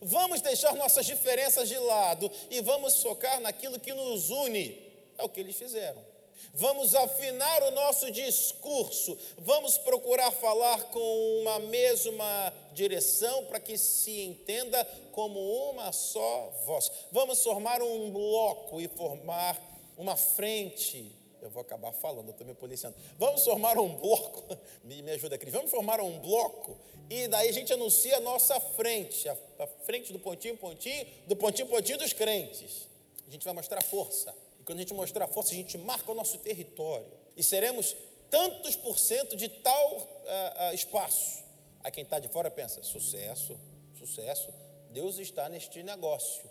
Vamos 0.00 0.40
deixar 0.40 0.74
nossas 0.74 1.06
diferenças 1.06 1.68
de 1.68 1.78
lado 1.78 2.30
e 2.50 2.60
vamos 2.60 3.00
focar 3.02 3.40
naquilo 3.40 3.78
que 3.78 3.92
nos 3.92 4.30
une. 4.30 4.90
É 5.16 5.22
o 5.22 5.28
que 5.28 5.40
eles 5.40 5.56
fizeram. 5.56 6.11
Vamos 6.54 6.94
afinar 6.94 7.62
o 7.62 7.70
nosso 7.70 8.10
discurso, 8.10 9.16
vamos 9.38 9.78
procurar 9.78 10.30
falar 10.30 10.82
com 10.90 11.40
uma 11.40 11.58
mesma 11.60 12.52
direção 12.74 13.46
para 13.46 13.58
que 13.58 13.78
se 13.78 14.20
entenda 14.22 14.84
como 15.12 15.40
uma 15.70 15.92
só 15.92 16.52
voz. 16.66 16.90
Vamos 17.10 17.42
formar 17.42 17.82
um 17.82 18.10
bloco 18.10 18.80
e 18.80 18.88
formar 18.88 19.58
uma 19.96 20.16
frente. 20.16 21.10
Eu 21.40 21.50
vou 21.50 21.62
acabar 21.62 21.92
falando, 21.92 22.30
estou 22.30 22.46
me 22.46 22.54
policiando. 22.54 22.96
Vamos 23.18 23.42
formar 23.42 23.78
um 23.78 23.96
bloco, 23.96 24.56
me, 24.84 25.02
me 25.02 25.10
ajuda, 25.12 25.38
Cris. 25.38 25.52
Vamos 25.52 25.70
formar 25.70 26.00
um 26.00 26.18
bloco 26.20 26.76
e 27.10 27.28
daí 27.28 27.48
a 27.48 27.52
gente 27.52 27.72
anuncia 27.72 28.16
a 28.16 28.20
nossa 28.20 28.58
frente, 28.60 29.28
a, 29.28 29.36
a 29.58 29.66
frente 29.66 30.12
do 30.12 30.18
pontinho, 30.18 30.56
pontinho, 30.56 31.06
do 31.26 31.36
pontinho, 31.36 31.68
pontinho 31.68 31.98
dos 31.98 32.12
crentes. 32.12 32.88
A 33.26 33.30
gente 33.30 33.44
vai 33.44 33.54
mostrar 33.54 33.82
força. 33.82 34.34
E 34.62 34.64
quando 34.64 34.78
a 34.78 34.82
gente 34.82 34.94
mostrar 34.94 35.26
força, 35.26 35.50
a 35.50 35.56
gente 35.56 35.76
marca 35.76 36.12
o 36.12 36.14
nosso 36.14 36.38
território. 36.38 37.10
E 37.36 37.42
seremos 37.42 37.96
tantos 38.30 38.76
por 38.76 38.96
cento 38.96 39.34
de 39.34 39.48
tal 39.48 39.96
uh, 39.96 40.70
uh, 40.70 40.72
espaço. 40.72 41.42
Aí 41.82 41.90
quem 41.90 42.04
está 42.04 42.20
de 42.20 42.28
fora 42.28 42.48
pensa: 42.48 42.80
sucesso, 42.80 43.58
sucesso. 43.98 44.54
Deus 44.90 45.18
está 45.18 45.48
neste 45.48 45.82
negócio. 45.82 46.48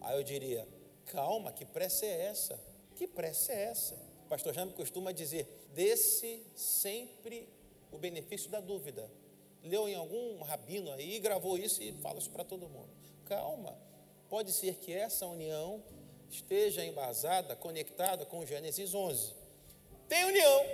Aí 0.00 0.16
eu 0.16 0.22
diria: 0.22 0.68
calma, 1.06 1.50
que 1.50 1.64
pressa 1.64 2.06
é 2.06 2.26
essa? 2.26 2.56
Que 2.94 3.08
pressa 3.08 3.52
é 3.52 3.64
essa? 3.64 3.96
O 4.24 4.28
pastor 4.28 4.54
Jaime 4.54 4.72
costuma 4.72 5.10
dizer: 5.10 5.68
desse 5.74 6.46
sempre 6.54 7.48
o 7.90 7.98
benefício 7.98 8.48
da 8.50 8.60
dúvida. 8.60 9.10
Leu 9.64 9.88
em 9.88 9.96
algum 9.96 10.40
rabino 10.44 10.92
aí, 10.92 11.18
gravou 11.18 11.58
isso 11.58 11.82
e 11.82 11.92
fala 11.94 12.20
isso 12.20 12.30
para 12.30 12.44
todo 12.44 12.68
mundo. 12.68 12.90
Calma, 13.24 13.76
pode 14.28 14.52
ser 14.52 14.76
que 14.76 14.92
essa 14.92 15.26
união 15.26 15.82
esteja 16.30 16.84
embasada, 16.84 17.56
conectada 17.56 18.24
com 18.24 18.44
Gênesis 18.44 18.94
11. 18.94 19.32
Tem 20.08 20.24
união, 20.24 20.66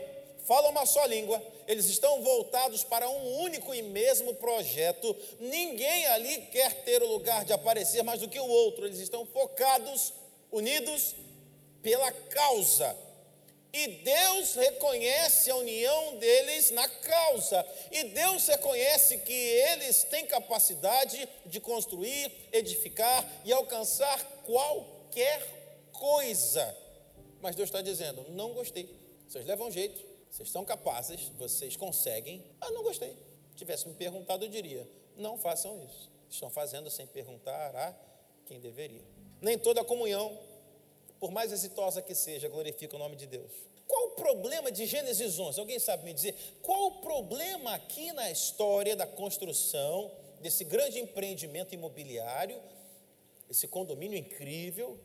falam 0.47 0.71
uma 0.71 0.87
só 0.87 1.05
língua, 1.07 1.43
eles 1.67 1.87
estão 1.87 2.23
voltados 2.23 2.85
para 2.85 3.09
um 3.09 3.41
único 3.41 3.75
e 3.75 3.83
mesmo 3.83 4.35
projeto. 4.35 5.17
Ninguém 5.41 6.07
ali 6.07 6.39
quer 6.53 6.85
ter 6.85 7.03
o 7.03 7.09
lugar 7.09 7.45
de 7.45 7.53
aparecer 7.53 8.03
mais 8.03 8.21
do 8.21 8.29
que 8.29 8.39
o 8.39 8.47
outro, 8.47 8.87
eles 8.87 8.99
estão 8.99 9.27
focados, 9.27 10.13
unidos 10.51 11.15
pela 11.83 12.11
causa, 12.13 12.97
E 13.77 13.89
Deus 13.89 14.55
reconhece 14.55 15.51
a 15.51 15.57
união 15.57 16.17
deles 16.19 16.71
na 16.71 16.89
causa. 16.89 17.67
E 17.91 18.05
Deus 18.05 18.47
reconhece 18.47 19.19
que 19.19 19.33
eles 19.33 20.05
têm 20.05 20.25
capacidade 20.27 21.29
de 21.45 21.59
construir, 21.59 22.31
edificar 22.53 23.29
e 23.45 23.53
alcançar 23.53 24.23
qualquer 24.47 24.94
coisa. 25.93 26.77
Mas 27.41 27.57
Deus 27.57 27.69
está 27.69 27.83
dizendo: 27.83 28.25
não 28.31 28.53
gostei. 28.53 28.89
Vocês 29.29 29.47
levam 29.47 29.71
jeito, 29.71 30.01
vocês 30.31 30.51
são 30.51 30.65
capazes, 30.65 31.29
vocês 31.39 31.77
conseguem. 31.77 32.45
Ah, 32.61 32.71
não 32.71 32.83
gostei. 32.83 33.17
Se 33.51 33.57
tivesse 33.57 33.89
me 33.89 33.95
perguntado, 33.95 34.45
eu 34.45 34.49
diria: 34.49 34.89
não 35.17 35.39
façam 35.39 35.83
isso. 35.85 36.11
Estão 36.29 36.51
fazendo 36.51 36.91
sem 36.91 37.07
perguntar 37.07 37.75
a 37.77 37.95
quem 38.47 38.61
deveria. 38.61 39.05
Nem 39.41 39.59
toda 39.59 39.85
comunhão 39.85 40.39
por 41.25 41.31
mais 41.31 41.53
exitosa 41.53 42.03
que 42.03 42.15
seja, 42.15 42.51
glorifica 42.51 42.97
o 42.97 42.99
nome 42.99 43.17
de 43.17 43.27
Deus. 43.27 43.51
Qual 43.87 44.09
o 44.09 44.11
problema 44.11 44.71
de 44.71 44.85
Gênesis 44.85 45.39
11? 45.39 45.59
Alguém 45.59 45.79
sabe 45.79 46.05
me 46.05 46.13
dizer? 46.13 46.35
Qual 46.61 46.87
o 46.89 47.01
problema 47.01 47.75
aqui 47.75 48.13
na 48.13 48.31
história 48.31 48.95
da 48.95 49.07
construção 49.07 50.11
desse 50.41 50.65
grande 50.65 50.99
empreendimento 50.99 51.75
imobiliário, 51.75 52.61
esse 53.49 53.69
condomínio 53.69 54.19
incrível, 54.19 54.99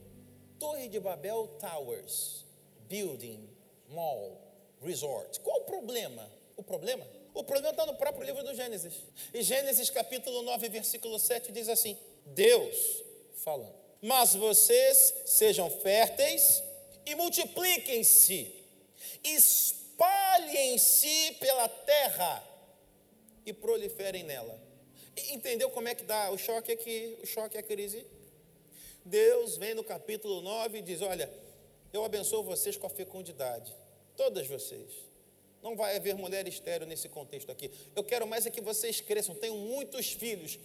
Torre 0.58 0.88
de 0.88 1.00
Babel 1.00 1.48
Towers, 1.60 2.46
Building, 2.88 3.50
Mall, 3.90 4.42
Resort? 4.82 5.40
Qual 5.42 5.62
o 5.62 5.64
problema? 5.66 6.30
O 6.56 6.64
problema? 6.64 7.06
O 7.34 7.44
problema 7.44 7.72
está 7.72 7.86
no 7.86 7.96
próprio 7.96 8.26
livro 8.26 8.44
do 8.44 8.54
Gênesis. 8.54 8.94
E 9.34 9.42
Gênesis 9.42 9.90
capítulo 9.90 10.42
9, 10.42 10.70
versículo 10.70 11.20
7 11.20 11.52
diz 11.52 11.70
assim: 11.70 11.98
Deus 12.26 13.04
falando 13.36 13.80
mas 14.02 14.34
vocês 14.34 15.14
sejam 15.26 15.70
férteis 15.70 16.64
e 17.06 17.16
multipliquem-se, 17.16 18.56
espalhem-se 19.24 20.58
pela 21.40 21.68
terra 21.68 22.42
e 23.46 23.52
proliferem 23.54 24.24
nela. 24.24 24.58
entendeu 25.32 25.70
como 25.72 25.90
é 25.90 25.96
que 25.96 26.04
dá 26.04 26.32
o 26.32 26.38
choque 26.38 26.72
aqui, 26.72 27.18
o 27.22 27.26
choque 27.26 27.58
é 27.58 27.60
a 27.60 27.64
crise? 27.64 28.06
Deus 29.10 29.58
vem 29.58 29.74
no 29.74 29.84
capítulo 29.84 30.42
9 30.42 30.78
e 30.78 30.82
diz: 30.82 31.02
Olha, 31.02 31.30
eu 31.92 32.06
abençoo 32.06 32.44
vocês 32.44 32.78
com 32.78 32.86
a 32.86 32.90
fecundidade, 32.90 33.76
todas 34.16 34.48
vocês. 34.48 34.92
Não 35.62 35.76
vai 35.76 35.98
haver 35.98 36.16
mulher 36.16 36.48
estéreo 36.48 36.88
nesse 36.88 37.10
contexto 37.10 37.52
aqui. 37.52 37.70
Eu 37.96 38.04
quero 38.04 38.26
mais 38.26 38.46
é 38.46 38.50
que 38.50 38.62
vocês 38.62 39.02
cresçam, 39.02 39.36
tenham 39.36 39.58
muitos 39.58 40.12
filhos, 40.12 40.58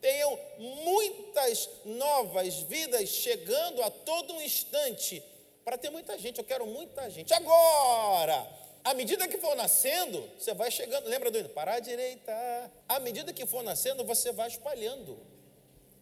tenham 0.00 0.38
muitas 0.58 1.68
novas 1.84 2.60
vidas 2.60 3.08
chegando 3.08 3.82
a 3.82 3.90
todo 3.90 4.32
um 4.32 4.40
instante. 4.40 5.22
Para 5.64 5.76
ter 5.76 5.90
muita 5.90 6.16
gente, 6.18 6.38
eu 6.38 6.44
quero 6.44 6.66
muita 6.66 7.10
gente. 7.10 7.34
Agora, 7.34 8.48
à 8.82 8.94
medida 8.94 9.28
que 9.28 9.36
for 9.36 9.54
nascendo, 9.54 10.24
você 10.38 10.54
vai 10.54 10.70
chegando. 10.70 11.08
Lembra 11.08 11.30
do 11.30 11.38
hino? 11.38 11.48
Para 11.50 11.74
a 11.74 11.80
direita. 11.80 12.72
À 12.88 12.98
medida 13.00 13.34
que 13.34 13.44
for 13.44 13.62
nascendo, 13.62 14.02
você 14.04 14.32
vai 14.32 14.48
espalhando. 14.48 15.18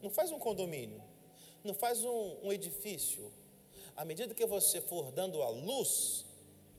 Não 0.01 0.11
faz 0.11 0.31
um 0.31 0.39
condomínio, 0.39 1.03
não 1.67 1.75
faz 1.75 2.03
um, 2.05 2.37
um 2.45 2.53
edifício. 2.53 3.33
À 3.97 4.05
medida 4.05 4.35
que 4.35 4.47
você 4.47 4.81
for 4.81 5.11
dando 5.11 5.43
a 5.43 5.49
luz, 5.49 6.25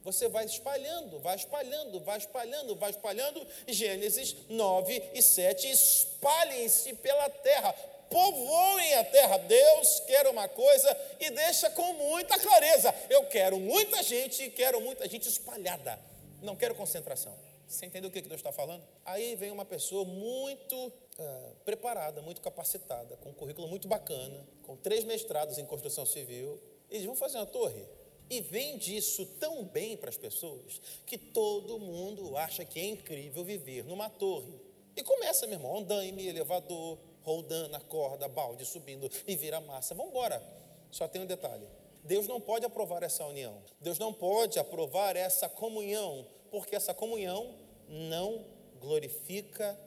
você 0.02 0.28
vai 0.28 0.44
espalhando, 0.44 1.18
vai 1.18 1.36
espalhando, 1.36 2.00
vai 2.00 2.18
espalhando, 2.18 2.76
vai 2.76 2.90
espalhando. 2.90 3.46
Gênesis 3.66 4.36
9 4.48 5.02
e 5.14 5.22
7. 5.22 5.70
Espalhem-se 5.70 6.94
pela 6.94 7.28
terra, 7.28 7.72
povoem 8.08 8.94
a 8.94 9.04
terra. 9.04 9.38
Deus 9.38 10.00
quer 10.00 10.26
uma 10.28 10.48
coisa 10.48 10.96
e 11.20 11.30
deixa 11.30 11.68
com 11.70 11.92
muita 11.94 12.38
clareza. 12.38 12.94
Eu 13.10 13.26
quero 13.26 13.58
muita 13.58 14.02
gente 14.02 14.50
quero 14.50 14.80
muita 14.80 15.08
gente 15.08 15.28
espalhada. 15.28 15.98
Não 16.40 16.56
quero 16.56 16.74
concentração. 16.74 17.47
Você 17.68 17.84
entendeu 17.84 18.08
o 18.08 18.12
que 18.12 18.22
Deus 18.22 18.40
está 18.40 18.50
falando? 18.50 18.82
Aí 19.04 19.36
vem 19.36 19.50
uma 19.50 19.64
pessoa 19.64 20.02
muito 20.02 20.74
uh, 20.74 21.54
preparada, 21.66 22.22
muito 22.22 22.40
capacitada, 22.40 23.14
com 23.18 23.28
um 23.28 23.34
currículo 23.34 23.68
muito 23.68 23.86
bacana, 23.86 24.48
com 24.62 24.74
três 24.74 25.04
mestrados 25.04 25.58
em 25.58 25.66
construção 25.66 26.06
civil, 26.06 26.58
e 26.90 26.96
diz: 26.96 27.04
vamos 27.04 27.18
fazer 27.18 27.36
uma 27.36 27.46
torre. 27.46 27.84
E 28.30 28.40
vende 28.40 28.96
isso 28.96 29.24
tão 29.38 29.64
bem 29.64 29.96
para 29.98 30.08
as 30.08 30.16
pessoas 30.16 30.80
que 31.04 31.16
todo 31.18 31.78
mundo 31.78 32.36
acha 32.38 32.64
que 32.64 32.80
é 32.80 32.86
incrível 32.86 33.44
viver 33.44 33.84
numa 33.84 34.08
torre. 34.08 34.58
E 34.96 35.02
começa, 35.02 35.46
meu 35.46 35.58
irmão, 35.58 35.78
andaime, 35.78 36.26
elevador, 36.26 36.98
rodando 37.22 37.76
a 37.76 37.80
corda, 37.80 38.28
balde, 38.28 38.64
subindo 38.64 39.10
e 39.26 39.36
vira 39.36 39.60
massa. 39.60 39.94
Vamos 39.94 40.10
embora. 40.12 40.42
Só 40.90 41.06
tem 41.06 41.22
um 41.22 41.26
detalhe. 41.26 41.66
Deus 42.04 42.26
não 42.26 42.40
pode 42.40 42.64
aprovar 42.64 43.02
essa 43.02 43.24
união. 43.26 43.62
Deus 43.80 43.98
não 43.98 44.12
pode 44.12 44.58
aprovar 44.58 45.14
essa 45.16 45.48
comunhão, 45.48 46.26
porque 46.50 46.76
essa 46.76 46.94
comunhão 46.94 47.54
não 47.88 48.44
glorifica 48.80 49.78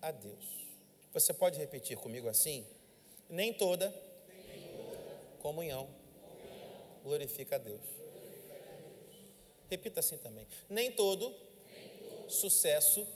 a 0.00 0.10
Deus. 0.10 0.44
Você 1.12 1.32
pode 1.32 1.58
repetir 1.58 1.96
comigo 1.96 2.28
assim? 2.28 2.66
Nem 3.28 3.52
toda, 3.52 3.92
comunhão 5.40 5.88
glorifica 7.02 7.56
a 7.56 7.58
Deus. 7.58 7.80
Repita 9.70 10.00
assim 10.00 10.16
também. 10.18 10.46
Nem 10.68 10.92
todo, 10.92 11.34
sucesso, 12.28 13.06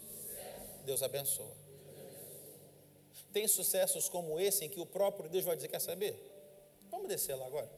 Deus 0.85 1.03
abençoa. 1.03 1.51
Tem 3.33 3.49
sucessos 3.49 4.09
como 4.09 4.38
esse 4.38 4.64
em 4.64 4.68
que 4.68 4.81
o 4.81 4.87
próprio 4.87 5.29
Deus 5.31 5.45
vai 5.45 5.57
dizer: 5.57 5.68
Quer 5.68 5.81
saber? 5.81 6.14
Vamos 6.90 7.09
descer 7.09 7.35
lá 7.35 7.47
agora. 7.47 7.71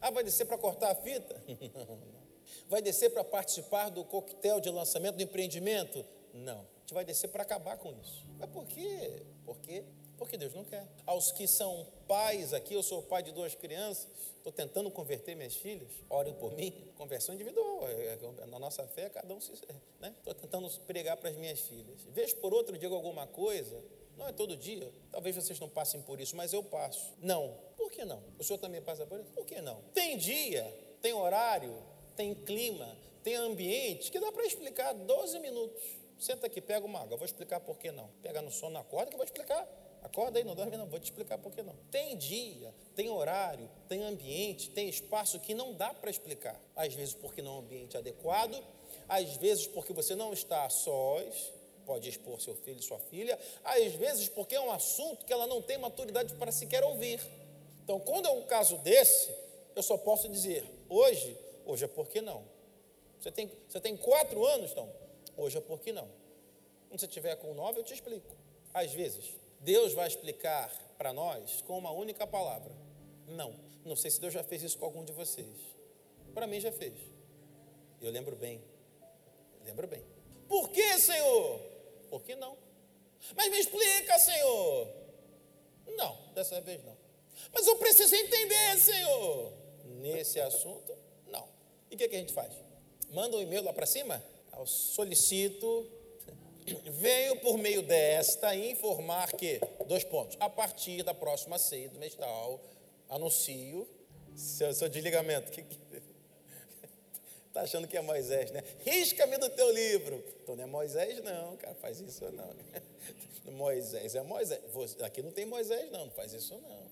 Ah, 0.00 0.10
vai 0.10 0.24
descer 0.24 0.46
para 0.46 0.56
cortar 0.56 0.90
a 0.90 0.94
fita? 0.94 1.42
Vai 2.68 2.82
descer 2.82 3.10
para 3.10 3.24
participar 3.24 3.90
do 3.90 4.04
coquetel 4.04 4.60
de 4.60 4.70
lançamento 4.70 5.16
do 5.16 5.22
empreendimento? 5.22 6.04
Não. 6.32 6.60
A 6.60 6.80
gente 6.80 6.94
vai 6.94 7.04
descer 7.04 7.28
para 7.28 7.42
acabar 7.42 7.78
com 7.78 7.92
isso. 8.00 8.24
Mas 8.38 8.50
por 8.50 8.66
quê? 8.66 9.22
Por 9.44 9.58
quê? 9.58 9.84
Porque 10.16 10.36
Deus 10.36 10.54
não 10.54 10.64
quer. 10.64 10.86
Aos 11.06 11.32
que 11.32 11.46
são 11.46 11.86
pais 12.06 12.52
aqui, 12.52 12.74
eu 12.74 12.82
sou 12.82 13.02
pai 13.02 13.22
de 13.22 13.32
duas 13.32 13.54
crianças, 13.54 14.06
estou 14.36 14.52
tentando 14.52 14.90
converter 14.90 15.34
minhas 15.34 15.56
filhas, 15.56 15.90
orem 16.08 16.34
por 16.34 16.54
mim, 16.54 16.72
conversão 16.96 17.34
individual, 17.34 17.88
é, 17.88 18.18
é, 18.42 18.46
na 18.46 18.58
nossa 18.58 18.86
fé 18.86 19.08
cada 19.08 19.34
um 19.34 19.40
se. 19.40 19.52
Né? 20.00 20.14
Estou 20.18 20.34
tentando 20.34 20.70
pregar 20.86 21.16
para 21.16 21.30
as 21.30 21.36
minhas 21.36 21.60
filhas. 21.60 22.02
Vez 22.10 22.32
por 22.32 22.54
outro 22.54 22.78
digo 22.78 22.94
alguma 22.94 23.26
coisa, 23.26 23.82
não 24.16 24.28
é 24.28 24.32
todo 24.32 24.56
dia, 24.56 24.92
talvez 25.10 25.34
vocês 25.34 25.58
não 25.58 25.68
passem 25.68 26.00
por 26.02 26.20
isso, 26.20 26.36
mas 26.36 26.52
eu 26.52 26.62
passo. 26.62 27.12
Não, 27.20 27.56
por 27.76 27.90
que 27.90 28.04
não? 28.04 28.22
O 28.38 28.44
senhor 28.44 28.58
também 28.58 28.80
passa 28.80 29.04
por 29.06 29.18
isso? 29.20 29.30
Por 29.32 29.44
que 29.44 29.60
não? 29.60 29.80
Tem 29.92 30.16
dia, 30.16 30.64
tem 31.02 31.12
horário, 31.12 31.74
tem 32.16 32.34
clima, 32.34 32.96
tem 33.22 33.34
ambiente 33.36 34.10
que 34.10 34.20
dá 34.20 34.30
para 34.30 34.44
explicar 34.44 34.92
12 34.92 35.38
minutos. 35.40 35.82
Senta 36.18 36.46
aqui, 36.46 36.60
pega 36.60 36.86
uma 36.86 37.00
água, 37.00 37.16
vou 37.16 37.26
explicar 37.26 37.60
por 37.60 37.76
que 37.78 37.90
não. 37.90 38.08
Pega 38.22 38.40
no 38.40 38.50
sono 38.50 38.72
na 38.72 38.84
corda 38.84 39.08
que 39.08 39.14
eu 39.14 39.18
vou 39.18 39.24
explicar. 39.24 39.68
Acorda 40.02 40.38
aí, 40.38 40.44
não 40.44 40.54
dorme 40.54 40.76
não, 40.76 40.86
vou 40.86 41.00
te 41.00 41.04
explicar 41.04 41.38
por 41.38 41.50
que 41.50 41.62
não. 41.62 41.74
Tem 41.90 42.16
dia, 42.16 42.74
tem 42.94 43.08
horário, 43.08 43.70
tem 43.88 44.04
ambiente, 44.04 44.70
tem 44.70 44.88
espaço 44.88 45.40
que 45.40 45.54
não 45.54 45.72
dá 45.72 45.94
para 45.94 46.10
explicar. 46.10 46.60
Às 46.76 46.92
vezes 46.92 47.14
porque 47.14 47.40
não 47.40 47.52
é 47.52 47.54
um 47.54 47.58
ambiente 47.60 47.96
adequado, 47.96 48.62
às 49.08 49.36
vezes 49.36 49.66
porque 49.66 49.94
você 49.94 50.14
não 50.14 50.32
está 50.32 50.66
a 50.66 50.70
sós, 50.70 51.52
pode 51.86 52.08
expor 52.08 52.38
seu 52.40 52.54
filho 52.54 52.80
e 52.80 52.82
sua 52.82 52.98
filha, 52.98 53.38
às 53.64 53.92
vezes 53.94 54.28
porque 54.28 54.54
é 54.54 54.60
um 54.60 54.70
assunto 54.70 55.24
que 55.24 55.32
ela 55.32 55.46
não 55.46 55.62
tem 55.62 55.78
maturidade 55.78 56.34
para 56.34 56.52
sequer 56.52 56.84
ouvir. 56.84 57.20
Então, 57.82 57.98
quando 57.98 58.26
é 58.26 58.30
um 58.30 58.42
caso 58.42 58.76
desse, 58.78 59.34
eu 59.74 59.82
só 59.82 59.96
posso 59.96 60.28
dizer, 60.28 60.64
hoje, 60.88 61.36
hoje 61.64 61.84
é 61.84 61.88
porque 61.88 62.20
não. 62.20 62.44
Você 63.20 63.30
tem, 63.30 63.50
você 63.68 63.80
tem 63.80 63.96
quatro 63.96 64.44
anos, 64.46 64.72
então, 64.72 64.92
hoje 65.36 65.58
é 65.58 65.60
porque 65.60 65.92
não. 65.92 66.08
Quando 66.88 67.00
você 67.00 67.08
tiver 67.08 67.34
com 67.36 67.54
nove, 67.54 67.80
eu 67.80 67.84
te 67.84 67.94
explico. 67.94 68.36
Às 68.72 68.92
vezes, 68.92 69.34
Deus 69.60 69.92
vai 69.92 70.06
explicar 70.06 70.70
para 70.98 71.12
nós 71.12 71.62
com 71.62 71.78
uma 71.78 71.90
única 71.90 72.26
palavra. 72.26 72.72
Não. 73.26 73.54
Não 73.84 73.96
sei 73.96 74.10
se 74.10 74.20
Deus 74.20 74.32
já 74.32 74.42
fez 74.42 74.62
isso 74.62 74.78
com 74.78 74.84
algum 74.84 75.04
de 75.04 75.12
vocês. 75.12 75.56
Para 76.34 76.46
mim 76.46 76.60
já 76.60 76.72
fez. 76.72 76.94
Eu 78.00 78.10
lembro 78.10 78.36
bem. 78.36 78.62
Lembro 79.64 79.86
bem. 79.86 80.04
Por 80.48 80.68
que, 80.70 80.98
Senhor? 80.98 81.60
Por 82.10 82.22
que 82.22 82.34
não? 82.34 82.56
Mas 83.34 83.50
me 83.50 83.58
explica, 83.58 84.18
Senhor. 84.18 84.88
Não, 85.96 86.16
dessa 86.34 86.60
vez 86.60 86.84
não. 86.84 86.96
Mas 87.52 87.66
eu 87.66 87.76
preciso 87.76 88.14
entender, 88.14 88.78
Senhor. 88.78 89.52
Nesse 89.84 90.40
assunto. 90.40 91.03
E 91.94 91.96
o 91.96 91.98
que, 91.98 92.08
que 92.08 92.16
a 92.16 92.18
gente 92.18 92.32
faz? 92.32 92.52
Manda 93.12 93.36
um 93.36 93.40
e-mail 93.40 93.62
lá 93.62 93.72
para 93.72 93.86
cima? 93.86 94.20
Eu 94.58 94.66
solicito 94.66 95.88
Venho 96.66 97.36
por 97.36 97.56
meio 97.56 97.82
desta 97.82 98.56
informar 98.56 99.30
que, 99.32 99.60
dois 99.86 100.02
pontos, 100.02 100.36
a 100.40 100.48
partir 100.48 101.04
da 101.04 101.12
próxima 101.12 101.56
ceia 101.56 101.90
do 101.90 101.98
mês 101.98 102.14
tal, 102.14 102.58
anuncio 103.08 103.86
seu, 104.34 104.72
seu 104.72 104.88
desligamento. 104.88 105.52
Que, 105.52 105.62
que, 105.62 105.78
tá 107.52 107.60
achando 107.60 107.86
que 107.86 107.96
é 107.96 108.00
Moisés, 108.00 108.50
né? 108.50 108.64
Risca-me 108.84 109.36
do 109.36 109.50
teu 109.50 109.70
livro. 109.72 110.24
Então 110.42 110.56
não 110.56 110.64
é 110.64 110.66
Moisés, 110.66 111.22
não, 111.22 111.56
cara, 111.58 111.74
faz 111.74 112.00
isso 112.00 112.24
não. 112.32 112.50
Moisés 113.52 114.16
é 114.16 114.22
Moisés. 114.22 114.60
Aqui 115.02 115.22
não 115.22 115.30
tem 115.30 115.44
Moisés, 115.44 115.92
não, 115.92 116.06
não 116.06 116.12
faz 116.12 116.32
isso 116.32 116.54
não. 116.54 116.84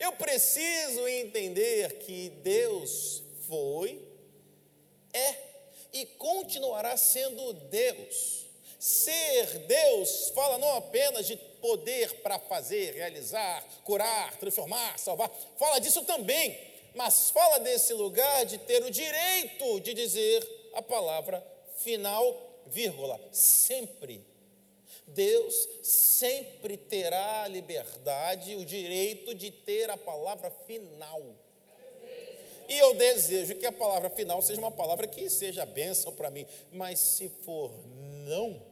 Eu 0.00 0.12
preciso 0.12 1.06
entender 1.06 1.98
que 1.98 2.30
Deus 2.42 3.22
foi 3.50 4.00
é 5.12 5.34
e 5.92 6.06
continuará 6.06 6.96
sendo 6.96 7.52
Deus. 7.52 8.46
Ser 8.78 9.58
Deus 9.66 10.30
fala 10.30 10.56
não 10.56 10.76
apenas 10.76 11.26
de 11.26 11.36
poder 11.36 12.22
para 12.22 12.38
fazer, 12.38 12.94
realizar, 12.94 13.62
curar, 13.84 14.38
transformar, 14.38 14.98
salvar, 14.98 15.30
fala 15.58 15.78
disso 15.80 16.02
também, 16.04 16.58
mas 16.94 17.30
fala 17.30 17.58
desse 17.58 17.92
lugar 17.92 18.46
de 18.46 18.56
ter 18.56 18.82
o 18.82 18.90
direito 18.90 19.80
de 19.80 19.92
dizer 19.92 20.70
a 20.74 20.80
palavra 20.80 21.44
final, 21.76 22.62
vírgula, 22.66 23.20
sempre. 23.32 24.24
Deus 25.06 25.68
sempre 25.82 26.76
terá 26.76 27.42
a 27.42 27.48
liberdade, 27.48 28.54
o 28.54 28.64
direito 28.64 29.34
de 29.34 29.50
ter 29.50 29.90
a 29.90 29.96
palavra 29.96 30.50
final. 30.66 31.20
E 32.70 32.78
eu 32.78 32.94
desejo 32.94 33.56
que 33.56 33.66
a 33.66 33.72
palavra 33.72 34.08
final 34.08 34.40
seja 34.40 34.60
uma 34.60 34.70
palavra 34.70 35.08
que 35.08 35.28
seja 35.28 35.66
bênção 35.66 36.12
para 36.12 36.30
mim, 36.30 36.46
mas 36.70 37.00
se 37.00 37.28
for 37.28 37.72
não, 38.28 38.62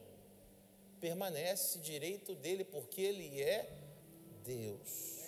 permanece 1.01 1.81
direito 1.81 2.33
dele, 2.37 2.65
porque 2.65 3.01
ele 3.01 3.43
é 3.43 3.69
Deus. 4.45 5.19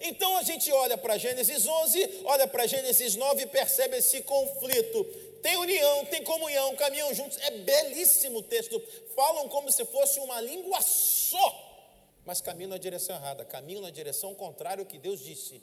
Então 0.00 0.34
a 0.38 0.42
gente 0.42 0.72
olha 0.72 0.96
para 0.96 1.18
Gênesis 1.18 1.66
11, 1.66 2.22
olha 2.24 2.48
para 2.48 2.66
Gênesis 2.66 3.16
9 3.16 3.42
e 3.42 3.46
percebe 3.46 3.98
esse 3.98 4.22
conflito. 4.22 5.04
Tem 5.42 5.58
união, 5.58 6.06
tem 6.06 6.24
comunhão, 6.24 6.74
caminham 6.76 7.12
juntos. 7.12 7.36
É 7.42 7.50
belíssimo 7.50 8.38
o 8.38 8.42
texto. 8.42 8.82
Falam 9.14 9.46
como 9.50 9.70
se 9.70 9.84
fosse 9.84 10.20
uma 10.20 10.40
língua 10.40 10.80
só, 10.80 11.90
mas 12.24 12.40
caminham 12.40 12.70
na 12.70 12.78
direção 12.78 13.14
errada, 13.14 13.44
caminham 13.44 13.82
na 13.82 13.90
direção 13.90 14.34
contrária 14.34 14.80
ao 14.80 14.86
que 14.86 14.96
Deus 14.96 15.20
disse. 15.20 15.60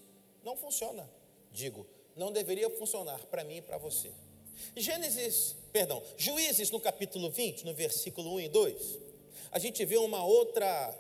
Não 0.50 0.58
funciona. 0.58 1.08
Digo, 1.52 1.86
não 2.16 2.32
deveria 2.32 2.72
funcionar 2.72 3.24
para 3.28 3.44
mim 3.44 3.58
e 3.58 3.62
para 3.62 3.78
você. 3.78 4.10
Gênesis, 4.76 5.56
perdão, 5.72 6.02
Juízes 6.18 6.72
no 6.72 6.80
capítulo 6.80 7.30
20, 7.30 7.68
no 7.68 7.74
versículo 7.76 8.34
1 8.34 8.40
e 8.40 8.50
2, 8.50 9.00
a 9.52 9.60
gente 9.60 9.86
vê 9.86 9.98
uma 9.98 10.26
outra 10.26 10.98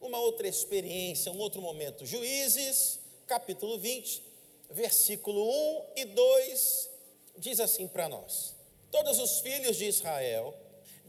uma 0.00 0.18
outra 0.18 0.48
experiência, 0.48 1.30
um 1.30 1.38
outro 1.38 1.62
momento. 1.62 2.04
Juízes, 2.04 2.98
capítulo 3.28 3.78
20, 3.78 4.20
versículo 4.68 5.48
1 5.48 5.82
e 5.94 6.04
2, 6.06 6.90
diz 7.38 7.60
assim 7.60 7.86
para 7.86 8.08
nós: 8.08 8.56
Todos 8.90 9.20
os 9.20 9.38
filhos 9.42 9.76
de 9.76 9.84
Israel, 9.84 10.52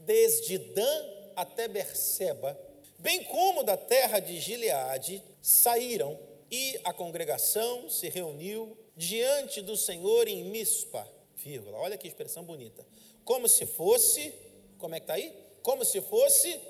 desde 0.06 0.58
Dan 0.58 1.06
até 1.34 1.66
Berseba, 1.66 2.56
bem 3.00 3.24
como 3.24 3.64
da 3.64 3.76
terra 3.76 4.20
de 4.20 4.38
Gileade, 4.38 5.20
saíram 5.42 6.27
e 6.50 6.80
a 6.84 6.92
congregação 6.92 7.88
se 7.90 8.08
reuniu 8.08 8.76
diante 8.96 9.60
do 9.60 9.76
Senhor 9.76 10.26
em 10.28 10.44
Mispa, 10.44 11.06
vírgula, 11.36 11.78
olha 11.78 11.96
que 11.96 12.08
expressão 12.08 12.44
bonita, 12.44 12.86
como 13.24 13.46
se 13.48 13.66
fosse, 13.66 14.34
como 14.78 14.94
é 14.94 15.00
que 15.00 15.04
está 15.04 15.14
aí? 15.14 15.32
Como 15.62 15.84
se 15.84 16.00
fosse, 16.00 16.60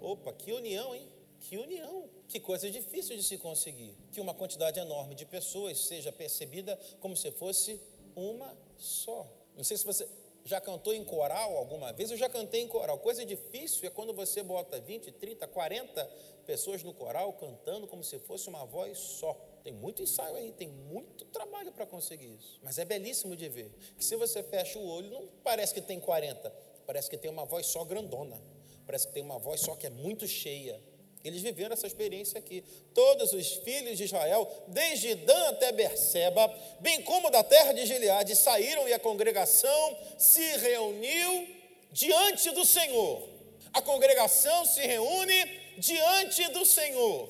opa, 0.00 0.32
que 0.32 0.52
união, 0.52 0.94
hein? 0.94 1.08
Que 1.40 1.58
união, 1.58 2.08
que 2.28 2.40
coisa 2.40 2.70
difícil 2.70 3.16
de 3.16 3.22
se 3.22 3.38
conseguir, 3.38 3.94
que 4.10 4.20
uma 4.20 4.34
quantidade 4.34 4.80
enorme 4.80 5.14
de 5.14 5.24
pessoas 5.24 5.78
seja 5.78 6.10
percebida 6.10 6.78
como 7.00 7.16
se 7.16 7.30
fosse 7.30 7.80
uma 8.16 8.56
só. 8.76 9.30
Não 9.54 9.62
sei 9.62 9.76
se 9.76 9.84
você 9.84 10.08
já 10.46 10.60
cantou 10.60 10.94
em 10.94 11.04
coral 11.04 11.56
alguma 11.56 11.92
vez, 11.92 12.10
eu 12.12 12.16
já 12.16 12.28
cantei 12.28 12.62
em 12.62 12.68
coral. 12.68 12.98
Coisa 13.00 13.26
difícil 13.26 13.84
é 13.84 13.90
quando 13.90 14.14
você 14.14 14.44
bota 14.44 14.80
20, 14.80 15.10
30, 15.10 15.44
40 15.48 16.04
pessoas 16.46 16.84
no 16.84 16.94
coral 16.94 17.32
cantando 17.32 17.88
como 17.88 18.04
se 18.04 18.16
fosse 18.20 18.48
uma 18.48 18.64
voz 18.64 18.96
só. 18.96 19.34
Tem 19.64 19.72
muito 19.72 20.00
ensaio 20.00 20.36
aí, 20.36 20.52
tem 20.52 20.68
muito 20.68 21.24
trabalho 21.24 21.72
para 21.72 21.84
conseguir 21.84 22.32
isso. 22.32 22.60
Mas 22.62 22.78
é 22.78 22.84
belíssimo 22.84 23.34
de 23.34 23.48
ver. 23.48 23.72
Que 23.98 24.04
se 24.04 24.14
você 24.14 24.40
fecha 24.40 24.78
o 24.78 24.86
olho, 24.86 25.10
não 25.10 25.26
parece 25.42 25.74
que 25.74 25.80
tem 25.80 25.98
40, 25.98 26.48
parece 26.86 27.10
que 27.10 27.18
tem 27.18 27.28
uma 27.28 27.44
voz 27.44 27.66
só 27.66 27.84
grandona. 27.84 28.40
Parece 28.86 29.08
que 29.08 29.14
tem 29.14 29.24
uma 29.24 29.40
voz 29.40 29.60
só 29.60 29.74
que 29.74 29.88
é 29.88 29.90
muito 29.90 30.28
cheia. 30.28 30.80
Eles 31.26 31.42
viveram 31.42 31.72
essa 31.72 31.86
experiência 31.86 32.38
aqui. 32.38 32.62
Todos 32.94 33.32
os 33.32 33.54
filhos 33.54 33.98
de 33.98 34.04
Israel, 34.04 34.48
desde 34.68 35.14
Dan 35.14 35.48
até 35.48 35.72
Berseba, 35.72 36.52
bem 36.80 37.02
como 37.02 37.30
da 37.30 37.42
terra 37.42 37.72
de 37.72 37.84
Gileade, 37.84 38.36
saíram 38.36 38.88
e 38.88 38.92
a 38.92 38.98
congregação 38.98 39.98
se 40.16 40.40
reuniu 40.58 41.48
diante 41.90 42.50
do 42.52 42.64
Senhor. 42.64 43.28
A 43.72 43.82
congregação 43.82 44.64
se 44.64 44.80
reúne 44.86 45.44
diante 45.78 46.48
do 46.52 46.64
Senhor. 46.64 47.28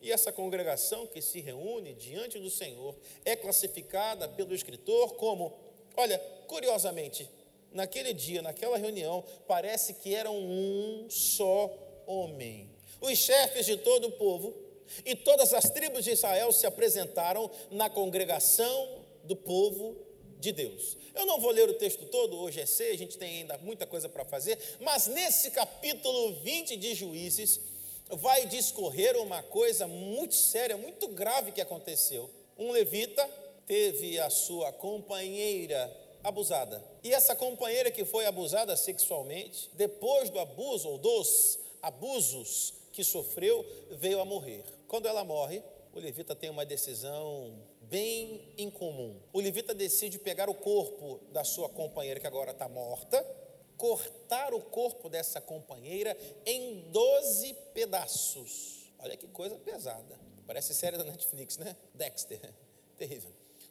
E 0.00 0.12
essa 0.12 0.30
congregação 0.30 1.06
que 1.06 1.20
se 1.20 1.40
reúne 1.40 1.94
diante 1.94 2.38
do 2.38 2.50
Senhor 2.50 2.94
é 3.24 3.34
classificada 3.34 4.28
pelo 4.28 4.54
escritor 4.54 5.14
como, 5.14 5.56
olha, 5.96 6.18
curiosamente, 6.46 7.28
naquele 7.72 8.12
dia, 8.12 8.42
naquela 8.42 8.78
reunião, 8.78 9.24
parece 9.46 9.94
que 9.94 10.14
eram 10.14 10.36
um 10.36 11.06
só 11.10 11.72
homem. 12.06 12.77
Os 13.00 13.18
chefes 13.18 13.66
de 13.66 13.76
todo 13.76 14.08
o 14.08 14.12
povo 14.12 14.54
e 15.04 15.14
todas 15.14 15.52
as 15.52 15.70
tribos 15.70 16.04
de 16.04 16.12
Israel 16.12 16.52
se 16.52 16.66
apresentaram 16.66 17.50
na 17.70 17.88
congregação 17.88 19.04
do 19.24 19.36
povo 19.36 19.96
de 20.38 20.52
Deus. 20.52 20.96
Eu 21.14 21.26
não 21.26 21.40
vou 21.40 21.50
ler 21.50 21.68
o 21.68 21.74
texto 21.74 22.06
todo, 22.06 22.38
hoje 22.38 22.60
é 22.60 22.66
ceia, 22.66 22.94
a 22.94 22.98
gente 22.98 23.18
tem 23.18 23.40
ainda 23.40 23.58
muita 23.58 23.86
coisa 23.86 24.08
para 24.08 24.24
fazer, 24.24 24.58
mas 24.80 25.06
nesse 25.06 25.50
capítulo 25.50 26.34
20 26.42 26.76
de 26.76 26.94
Juízes, 26.94 27.60
vai 28.10 28.46
discorrer 28.46 29.16
uma 29.16 29.42
coisa 29.42 29.86
muito 29.86 30.34
séria, 30.34 30.76
muito 30.76 31.08
grave 31.08 31.52
que 31.52 31.60
aconteceu. 31.60 32.30
Um 32.56 32.70
levita 32.70 33.28
teve 33.66 34.18
a 34.18 34.30
sua 34.30 34.72
companheira 34.72 35.94
abusada. 36.24 36.82
E 37.04 37.12
essa 37.12 37.36
companheira 37.36 37.90
que 37.90 38.04
foi 38.04 38.26
abusada 38.26 38.76
sexualmente, 38.76 39.70
depois 39.74 40.30
do 40.30 40.38
abuso 40.38 40.88
ou 40.88 40.98
dos 40.98 41.58
abusos 41.82 42.74
que 42.98 43.04
sofreu, 43.04 43.64
veio 43.92 44.20
a 44.20 44.24
morrer. 44.24 44.64
Quando 44.88 45.06
ela 45.06 45.22
morre, 45.22 45.62
o 45.92 46.00
levita 46.00 46.34
tem 46.34 46.50
uma 46.50 46.66
decisão 46.66 47.62
bem 47.82 48.52
incomum. 48.58 49.20
O 49.32 49.40
levita 49.40 49.72
decide 49.72 50.18
pegar 50.18 50.50
o 50.50 50.54
corpo 50.54 51.20
da 51.30 51.44
sua 51.44 51.68
companheira 51.68 52.18
que 52.18 52.26
agora 52.26 52.50
está 52.50 52.68
morta 52.68 53.24
cortar 53.76 54.52
o 54.52 54.60
corpo 54.60 55.08
dessa 55.08 55.40
companheira 55.40 56.18
em 56.44 56.90
12 56.90 57.54
pedaços. 57.72 58.92
Olha 58.98 59.16
que 59.16 59.28
coisa 59.28 59.54
pesada. 59.54 60.18
Parece 60.44 60.74
série 60.74 60.98
da 60.98 61.04
Netflix, 61.04 61.56
né? 61.56 61.76
Dexter. 61.94 62.52
Terrível. 62.98 63.30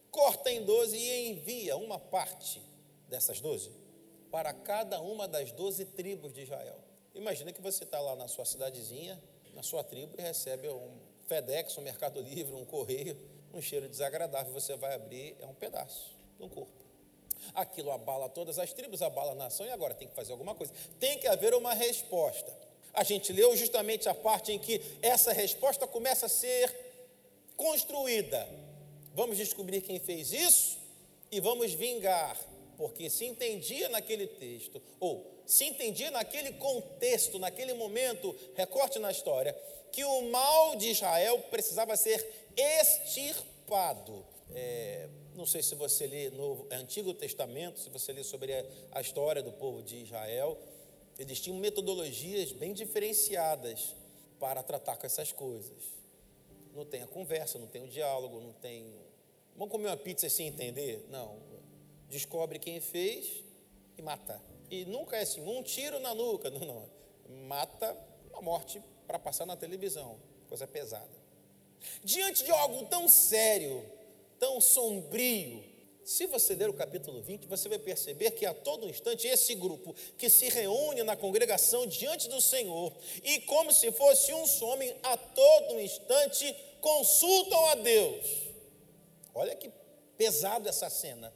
Corta 0.10 0.50
em 0.50 0.64
12 0.64 0.96
e 0.96 1.32
envia 1.32 1.76
uma 1.76 2.00
parte 2.00 2.62
dessas 3.10 3.42
12 3.42 3.72
para 4.32 4.54
cada 4.54 5.02
uma 5.02 5.28
das 5.28 5.52
12 5.52 5.84
tribos 5.88 6.34
de 6.34 6.44
Israel. 6.44 6.87
Imagina 7.18 7.52
que 7.52 7.62
você 7.62 7.84
está 7.84 8.00
lá 8.00 8.16
na 8.16 8.28
sua 8.28 8.46
cidadezinha, 8.46 9.20
na 9.54 9.64
sua 9.64 9.84
tribo, 9.84 10.16
e 10.20 10.22
recebe 10.22 10.70
um 10.70 10.92
FedEx, 11.26 11.76
um 11.78 11.82
Mercado 11.82 12.22
Livre, 12.22 12.54
um 12.54 12.64
correio, 12.64 13.18
um 13.54 13.62
cheiro 13.62 13.90
desagradável. 13.90 14.54
Você 14.54 14.76
vai 14.78 14.94
abrir, 14.94 15.36
é 15.40 15.48
um 15.48 15.54
pedaço 15.54 16.16
de 16.38 16.44
um 16.44 16.50
corpo. 16.50 16.86
Aquilo 17.56 17.92
abala 17.92 18.30
todas 18.30 18.60
as 18.60 18.72
tribos, 18.72 19.02
abala 19.02 19.32
a 19.32 19.36
nação 19.36 19.66
e 19.66 19.72
agora 19.72 19.96
tem 19.96 20.08
que 20.08 20.14
fazer 20.14 20.32
alguma 20.32 20.54
coisa. 20.54 20.72
Tem 21.00 21.18
que 21.18 21.28
haver 21.28 21.56
uma 21.56 21.74
resposta. 21.74 22.56
A 22.94 23.04
gente 23.04 23.34
leu 23.34 23.56
justamente 23.58 24.08
a 24.08 24.14
parte 24.14 24.52
em 24.52 24.60
que 24.60 24.82
essa 25.02 25.34
resposta 25.34 25.88
começa 25.88 26.28
a 26.28 26.30
ser 26.30 26.74
construída. 27.56 28.48
Vamos 29.14 29.38
descobrir 29.38 29.82
quem 29.82 30.00
fez 30.00 30.32
isso 30.32 30.78
e 31.32 31.40
vamos 31.40 31.74
vingar, 31.74 32.38
porque 32.78 33.10
se 33.10 33.26
entendia 33.26 33.90
naquele 33.90 34.28
texto, 34.28 34.82
ou 35.00 35.26
se 35.46 35.66
entendia 35.66 36.12
naquele 36.12 36.54
contexto, 36.54 37.40
naquele 37.40 37.74
momento, 37.74 38.36
recorte 38.56 39.00
na 39.00 39.12
história, 39.12 39.58
que 39.92 40.04
o 40.04 40.30
mal 40.30 40.76
de 40.76 40.90
Israel 40.90 41.40
precisava 41.50 41.98
ser 41.98 42.24
extirpado. 42.56 44.24
É, 44.54 45.10
não 45.36 45.46
sei 45.46 45.64
se 45.64 45.76
você 45.76 46.06
lê 46.06 46.30
no 46.30 46.68
Antigo 46.72 47.14
Testamento, 47.14 47.80
se 47.80 47.90
você 47.90 48.14
lê 48.14 48.24
sobre 48.24 48.54
a 48.92 49.02
história 49.02 49.42
do 49.42 49.52
povo 49.52 49.82
de 49.82 49.98
Israel, 49.98 50.58
eles 51.18 51.40
tinham 51.40 51.58
metodologias 51.58 52.52
bem 52.52 52.74
diferenciadas 52.74 53.96
para 54.40 54.62
tratar 54.62 54.98
com 54.98 55.06
essas 55.06 55.32
coisas. 55.32 55.96
Não 56.76 56.86
tem 56.86 57.02
a 57.02 57.08
conversa, 57.08 57.58
não 57.58 57.68
tem 57.68 57.84
o 57.84 57.88
diálogo, 57.88 58.40
não 58.40 58.54
tem. 58.54 58.94
Vamos 59.56 59.72
comer 59.72 59.88
uma 59.88 59.98
pizza 59.98 60.30
sem 60.30 60.48
entender? 60.48 61.06
Não. 61.10 61.57
Descobre 62.10 62.60
quem 62.60 62.80
fez 62.80 63.44
e 63.98 64.02
mata. 64.02 64.42
E 64.70 64.86
nunca 64.86 65.18
é 65.18 65.22
assim, 65.22 65.42
um 65.42 65.62
tiro 65.64 66.00
na 66.00 66.14
nuca. 66.14 66.50
Não, 66.52 66.60
não. 66.60 66.90
Mata 67.48 67.98
uma 68.32 68.42
morte 68.42 68.82
para 69.06 69.20
passar 69.20 69.46
na 69.46 69.56
televisão. 69.56 70.18
Coisa 70.48 70.66
pesada. 70.66 71.10
Diante 72.04 72.44
de 72.44 72.52
algo 72.52 72.86
tão 72.86 73.08
sério, 73.08 73.84
tão 74.40 74.62
sombrio. 74.62 75.64
Se 76.06 76.26
você 76.26 76.56
ler 76.56 76.70
o 76.70 76.74
capítulo 76.74 77.22
20, 77.22 77.48
você 77.48 77.68
vai 77.68 77.80
perceber 77.80 78.32
que 78.32 78.46
a 78.46 78.54
todo 78.54 78.88
instante 78.88 79.28
esse 79.28 79.54
grupo 79.56 79.94
que 80.18 80.30
se 80.30 80.48
reúne 80.48 81.04
na 81.04 81.18
congregação 81.18 81.86
diante 81.86 82.30
do 82.30 82.40
Senhor 82.40 82.94
e, 83.24 83.42
como 83.42 83.74
se 83.74 83.92
fosse 83.92 84.34
um 84.34 84.46
homem, 84.64 84.96
a 85.04 85.18
todo 85.18 85.82
instante 85.82 86.56
consultam 86.80 87.66
a 87.66 87.76
Deus. 87.76 88.26
Olha 89.36 89.54
que 89.54 89.70
Pesado 90.18 90.68
essa 90.68 90.90
cena. 90.90 91.32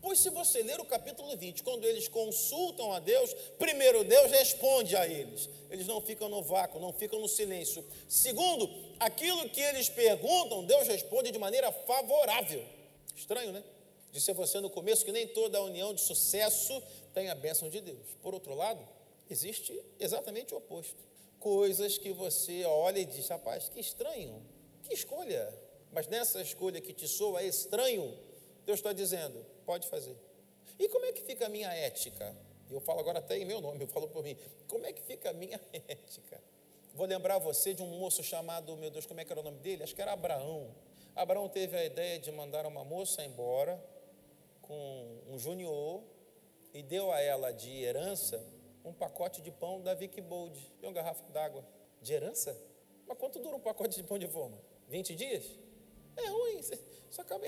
Pois 0.00 0.18
se 0.18 0.30
você 0.30 0.62
ler 0.62 0.80
o 0.80 0.84
capítulo 0.84 1.36
20, 1.36 1.62
quando 1.62 1.84
eles 1.84 2.08
consultam 2.08 2.90
a 2.92 3.00
Deus, 3.00 3.34
primeiro 3.58 4.02
Deus 4.02 4.30
responde 4.30 4.96
a 4.96 5.06
eles. 5.06 5.48
Eles 5.70 5.86
não 5.86 6.00
ficam 6.00 6.28
no 6.28 6.42
vácuo, 6.42 6.80
não 6.80 6.92
ficam 6.92 7.20
no 7.20 7.28
silêncio. 7.28 7.84
Segundo, 8.08 8.68
aquilo 8.98 9.48
que 9.50 9.60
eles 9.60 9.90
perguntam, 9.90 10.64
Deus 10.64 10.88
responde 10.88 11.30
de 11.30 11.38
maneira 11.38 11.70
favorável. 11.70 12.64
Estranho, 13.14 13.52
né? 13.52 13.62
Disse 14.10 14.30
a 14.30 14.34
você 14.34 14.58
no 14.58 14.70
começo 14.70 15.04
que 15.04 15.12
nem 15.12 15.28
toda 15.28 15.62
união 15.62 15.94
de 15.94 16.00
sucesso 16.00 16.82
tem 17.12 17.28
a 17.28 17.34
bênção 17.34 17.68
de 17.68 17.80
Deus. 17.80 18.16
Por 18.22 18.32
outro 18.32 18.54
lado, 18.54 18.80
existe 19.28 19.78
exatamente 19.98 20.54
o 20.54 20.56
oposto. 20.56 20.96
Coisas 21.38 21.98
que 21.98 22.10
você 22.10 22.64
olha 22.64 22.98
e 22.98 23.04
diz, 23.04 23.28
rapaz, 23.28 23.68
que 23.68 23.78
estranho, 23.78 24.42
que 24.82 24.94
escolha. 24.94 25.52
Mas 25.92 26.08
nessa 26.08 26.40
escolha 26.40 26.80
que 26.80 26.92
te 26.92 27.06
soa 27.06 27.42
estranho, 27.42 28.16
Deus 28.70 28.78
está 28.78 28.92
dizendo, 28.92 29.44
pode 29.66 29.88
fazer. 29.88 30.16
E 30.78 30.88
como 30.88 31.04
é 31.04 31.12
que 31.12 31.22
fica 31.22 31.46
a 31.46 31.48
minha 31.48 31.68
ética? 31.74 32.36
Eu 32.70 32.80
falo 32.80 33.00
agora 33.00 33.18
até 33.18 33.36
em 33.36 33.44
meu 33.44 33.60
nome, 33.60 33.82
eu 33.82 33.88
falo 33.88 34.06
por 34.06 34.22
mim. 34.22 34.36
Como 34.68 34.86
é 34.86 34.92
que 34.92 35.02
fica 35.02 35.30
a 35.30 35.32
minha 35.32 35.60
ética? 35.88 36.40
Vou 36.94 37.04
lembrar 37.04 37.38
você 37.38 37.74
de 37.74 37.82
um 37.82 37.98
moço 37.98 38.22
chamado, 38.22 38.76
meu 38.76 38.88
Deus, 38.88 39.06
como 39.06 39.20
é 39.20 39.24
que 39.24 39.32
era 39.32 39.40
o 39.40 39.42
nome 39.42 39.58
dele? 39.58 39.82
Acho 39.82 39.92
que 39.92 40.00
era 40.00 40.12
Abraão. 40.12 40.72
Abraão 41.16 41.48
teve 41.48 41.76
a 41.76 41.84
ideia 41.84 42.20
de 42.20 42.30
mandar 42.30 42.64
uma 42.64 42.84
moça 42.84 43.24
embora 43.24 43.82
com 44.62 45.18
um 45.28 45.36
junior 45.36 46.04
e 46.72 46.80
deu 46.80 47.10
a 47.10 47.20
ela 47.20 47.50
de 47.50 47.82
herança 47.82 48.40
um 48.84 48.92
pacote 48.92 49.42
de 49.42 49.50
pão 49.50 49.82
da 49.82 49.94
Vic 49.94 50.20
Bold 50.20 50.56
e 50.80 50.86
uma 50.86 50.92
garrafa 50.92 51.24
d'água. 51.32 51.66
De 52.00 52.12
herança? 52.12 52.56
Mas 53.04 53.18
quanto 53.18 53.40
dura 53.40 53.56
um 53.56 53.60
pacote 53.60 53.96
de 53.96 54.04
pão 54.04 54.16
de 54.16 54.28
forma? 54.28 54.56
20 54.86 55.16
dias? 55.16 55.58
É 56.16 56.28
ruim, 56.28 56.62
só 57.10 57.22
acaba. 57.22 57.46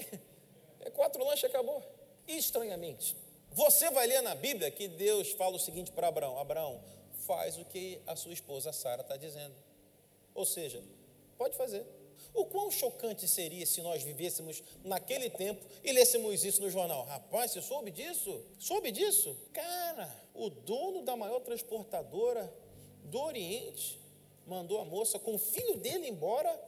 É 0.83 0.91
quatro 0.91 1.25
lanches 1.25 1.45
acabou. 1.45 1.83
Estranhamente, 2.27 3.17
você 3.51 3.91
vai 3.91 4.07
ler 4.07 4.23
na 4.23 4.35
Bíblia 4.35 4.71
que 4.71 4.89
Deus 4.89 5.33
fala 5.33 5.57
o 5.57 5.61
seguinte 5.61 5.91
para 5.93 6.09
Abraão: 6.09 6.39
Abraão, 6.39 6.81
faz 7.27 7.59
o 7.59 7.65
que 7.65 8.01
a 8.07 8.17
sua 8.17 8.33
esposa 8.33 8.73
Sara 8.73 9.03
está 9.03 9.17
dizendo. 9.17 9.55
Ou 10.35 10.45
seja, 10.45 10.83
pode 11.37 11.57
fazer. 11.57 11.85
O 12.35 12.47
quão 12.47 12.71
chocante 12.71 13.29
seria 13.29 13.67
se 13.67 13.83
nós 13.83 14.03
vivêssemos 14.03 14.63
naquele 14.85 15.29
tempo 15.29 15.65
e 15.83 15.93
lêssemos 15.93 16.45
isso 16.45 16.63
no 16.63 16.71
jornal? 16.71 17.05
Rapaz, 17.05 17.51
você 17.51 17.61
soube 17.61 17.91
disso? 17.91 18.43
Soube 18.59 18.91
disso? 18.91 19.37
Cara, 19.53 20.11
o 20.33 20.49
dono 20.49 21.03
da 21.03 21.17
maior 21.17 21.41
transportadora 21.41 22.53
do 23.05 23.21
Oriente 23.21 24.01
mandou 24.47 24.81
a 24.81 24.85
moça 24.85 25.19
com 25.19 25.35
o 25.35 25.39
filho 25.39 25.77
dele 25.77 26.09
embora 26.09 26.59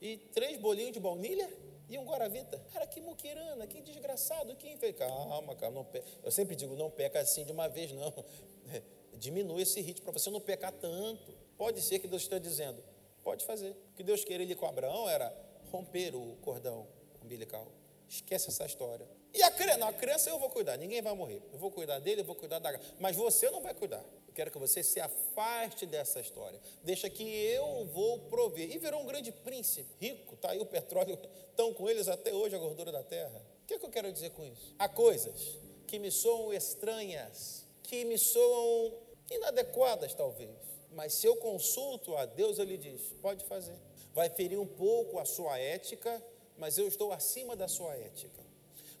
e 0.00 0.16
três 0.16 0.58
bolinhos 0.58 0.92
de 0.92 1.00
baunilha? 1.00 1.50
E 1.90 1.98
um 1.98 2.04
Guaravita. 2.04 2.56
Cara, 2.72 2.86
que 2.86 3.00
muquirana, 3.00 3.66
que 3.66 3.80
desgraçado, 3.80 4.54
quem 4.54 4.76
fez? 4.76 4.96
Calma, 4.96 5.56
calma, 5.56 5.74
não 5.74 5.84
peca. 5.84 6.06
Eu 6.22 6.30
sempre 6.30 6.54
digo, 6.54 6.76
não 6.76 6.88
peca 6.88 7.18
assim 7.18 7.44
de 7.44 7.50
uma 7.50 7.68
vez, 7.68 7.90
não. 7.90 8.14
Diminui 9.18 9.62
esse 9.62 9.80
ritmo 9.80 10.04
para 10.04 10.12
você 10.12 10.30
não 10.30 10.40
pecar 10.40 10.70
tanto. 10.70 11.32
Pode 11.58 11.82
ser 11.82 11.98
que 11.98 12.06
Deus 12.06 12.22
esteja 12.22 12.40
dizendo, 12.40 12.80
pode 13.24 13.44
fazer. 13.44 13.70
O 13.72 13.94
que 13.96 14.04
Deus 14.04 14.24
queria 14.24 14.46
ali 14.46 14.54
com 14.54 14.66
Abraão 14.66 15.08
era 15.08 15.36
romper 15.72 16.14
o 16.14 16.36
cordão 16.42 16.86
umbilical. 17.20 17.66
Esquece 18.08 18.50
essa 18.50 18.64
história. 18.64 19.06
E 19.32 19.42
a 19.42 19.50
criança, 19.50 19.86
a 19.86 19.92
criança 19.92 20.30
eu 20.30 20.38
vou 20.38 20.50
cuidar, 20.50 20.76
ninguém 20.76 21.00
vai 21.00 21.14
morrer. 21.14 21.40
Eu 21.52 21.58
vou 21.58 21.70
cuidar 21.70 21.98
dele, 22.00 22.22
eu 22.22 22.24
vou 22.24 22.34
cuidar 22.34 22.58
da. 22.58 22.78
Mas 22.98 23.16
você 23.16 23.48
não 23.50 23.60
vai 23.60 23.72
cuidar. 23.72 24.04
Eu 24.26 24.34
quero 24.34 24.50
que 24.50 24.58
você 24.58 24.82
se 24.82 24.98
afaste 25.00 25.86
dessa 25.86 26.20
história. 26.20 26.60
Deixa 26.82 27.08
que 27.08 27.22
eu 27.22 27.86
vou 27.86 28.18
prover. 28.28 28.70
E 28.70 28.78
virou 28.78 29.00
um 29.00 29.06
grande 29.06 29.30
príncipe, 29.30 29.88
rico, 30.00 30.34
está 30.34 30.50
aí 30.50 30.58
o 30.58 30.66
petróleo, 30.66 31.18
estão 31.50 31.72
com 31.72 31.88
eles 31.88 32.08
até 32.08 32.32
hoje 32.34 32.56
a 32.56 32.58
gordura 32.58 32.90
da 32.90 33.02
terra. 33.02 33.40
O 33.62 33.66
que, 33.66 33.74
é 33.74 33.78
que 33.78 33.86
eu 33.86 33.90
quero 33.90 34.12
dizer 34.12 34.30
com 34.30 34.44
isso? 34.44 34.74
Há 34.78 34.88
coisas 34.88 35.58
que 35.86 35.98
me 35.98 36.10
soam 36.10 36.52
estranhas, 36.52 37.64
que 37.84 38.04
me 38.04 38.18
soam 38.18 38.92
inadequadas, 39.30 40.12
talvez. 40.12 40.50
Mas 40.90 41.14
se 41.14 41.26
eu 41.26 41.36
consulto 41.36 42.16
a 42.16 42.26
Deus, 42.26 42.58
Ele 42.58 42.76
diz: 42.76 43.00
pode 43.22 43.44
fazer. 43.44 43.76
Vai 44.12 44.28
ferir 44.28 44.58
um 44.58 44.66
pouco 44.66 45.20
a 45.20 45.24
sua 45.24 45.56
ética, 45.56 46.20
mas 46.58 46.78
eu 46.78 46.88
estou 46.88 47.12
acima 47.12 47.54
da 47.54 47.68
sua 47.68 47.94
ética 47.94 48.49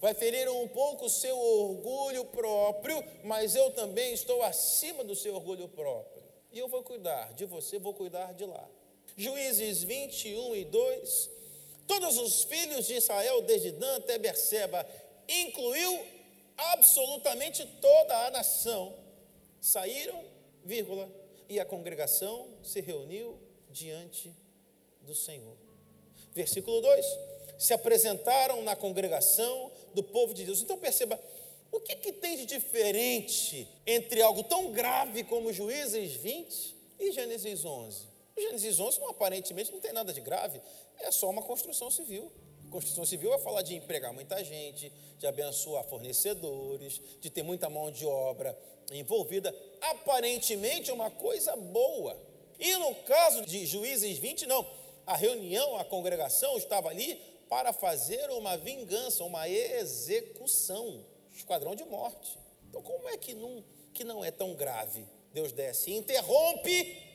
vai 0.00 0.14
ferir 0.14 0.48
um 0.50 0.66
pouco 0.66 1.04
o 1.04 1.10
seu 1.10 1.38
orgulho 1.38 2.24
próprio, 2.24 3.04
mas 3.22 3.54
eu 3.54 3.70
também 3.72 4.14
estou 4.14 4.42
acima 4.42 5.04
do 5.04 5.14
seu 5.14 5.34
orgulho 5.34 5.68
próprio. 5.68 6.22
E 6.50 6.58
eu 6.58 6.68
vou 6.68 6.82
cuidar 6.82 7.32
de 7.34 7.44
você, 7.44 7.78
vou 7.78 7.92
cuidar 7.92 8.32
de 8.32 8.46
lá. 8.46 8.66
Juízes 9.16 9.82
21 9.82 10.56
e 10.56 10.64
2. 10.64 11.30
Todos 11.86 12.16
os 12.16 12.44
filhos 12.44 12.86
de 12.86 12.94
Israel, 12.94 13.42
desde 13.42 13.72
Dan 13.72 13.96
até 13.96 14.18
Berseba, 14.18 14.86
incluiu 15.28 16.06
absolutamente 16.56 17.66
toda 17.80 18.26
a 18.26 18.30
nação, 18.30 18.94
saíram, 19.60 20.24
vírgula, 20.64 21.10
e 21.48 21.60
a 21.60 21.64
congregação 21.64 22.48
se 22.62 22.80
reuniu 22.80 23.38
diante 23.68 24.34
do 25.02 25.14
Senhor. 25.14 25.56
Versículo 26.32 26.80
2: 26.80 27.06
se 27.58 27.74
apresentaram 27.74 28.62
na 28.62 28.74
congregação 28.74 29.70
do 29.94 30.02
povo 30.02 30.34
de 30.34 30.44
Deus. 30.44 30.60
Então 30.60 30.78
perceba, 30.78 31.20
o 31.72 31.80
que, 31.80 31.94
que 31.96 32.12
tem 32.12 32.36
de 32.36 32.46
diferente 32.46 33.68
entre 33.86 34.20
algo 34.22 34.42
tão 34.42 34.72
grave 34.72 35.24
como 35.24 35.52
Juízes 35.52 36.12
20 36.14 36.76
e 36.98 37.12
Gênesis 37.12 37.64
11? 37.64 38.08
Gênesis 38.36 38.80
11 38.80 39.00
não, 39.00 39.08
aparentemente 39.08 39.70
não 39.70 39.80
tem 39.80 39.92
nada 39.92 40.12
de 40.12 40.20
grave, 40.20 40.60
é 40.98 41.10
só 41.10 41.28
uma 41.28 41.42
construção 41.42 41.90
civil. 41.90 42.30
Construção 42.70 43.04
civil 43.04 43.30
vai 43.30 43.38
falar 43.40 43.62
de 43.62 43.74
empregar 43.74 44.12
muita 44.12 44.42
gente, 44.44 44.92
de 45.18 45.26
abençoar 45.26 45.84
fornecedores, 45.84 47.00
de 47.20 47.28
ter 47.28 47.42
muita 47.42 47.68
mão 47.68 47.90
de 47.90 48.06
obra 48.06 48.56
envolvida. 48.92 49.54
Aparentemente 49.80 50.90
é 50.90 50.94
uma 50.94 51.10
coisa 51.10 51.56
boa. 51.56 52.16
E 52.58 52.76
no 52.76 52.94
caso 52.94 53.44
de 53.44 53.66
Juízes 53.66 54.18
20, 54.18 54.46
não. 54.46 54.66
A 55.06 55.16
reunião, 55.16 55.76
a 55.76 55.84
congregação 55.84 56.56
estava 56.56 56.88
ali 56.88 57.20
para 57.50 57.72
fazer 57.72 58.30
uma 58.30 58.56
vingança, 58.56 59.24
uma 59.24 59.48
execução, 59.48 61.04
esquadrão 61.34 61.74
de 61.74 61.84
morte. 61.84 62.38
Então, 62.68 62.80
como 62.80 63.08
é 63.08 63.16
que 63.16 63.34
não, 63.34 63.64
que 63.92 64.04
não 64.04 64.24
é 64.24 64.30
tão 64.30 64.54
grave? 64.54 65.04
Deus 65.34 65.50
desce 65.50 65.90
e 65.90 65.96
interrompe, 65.96 67.10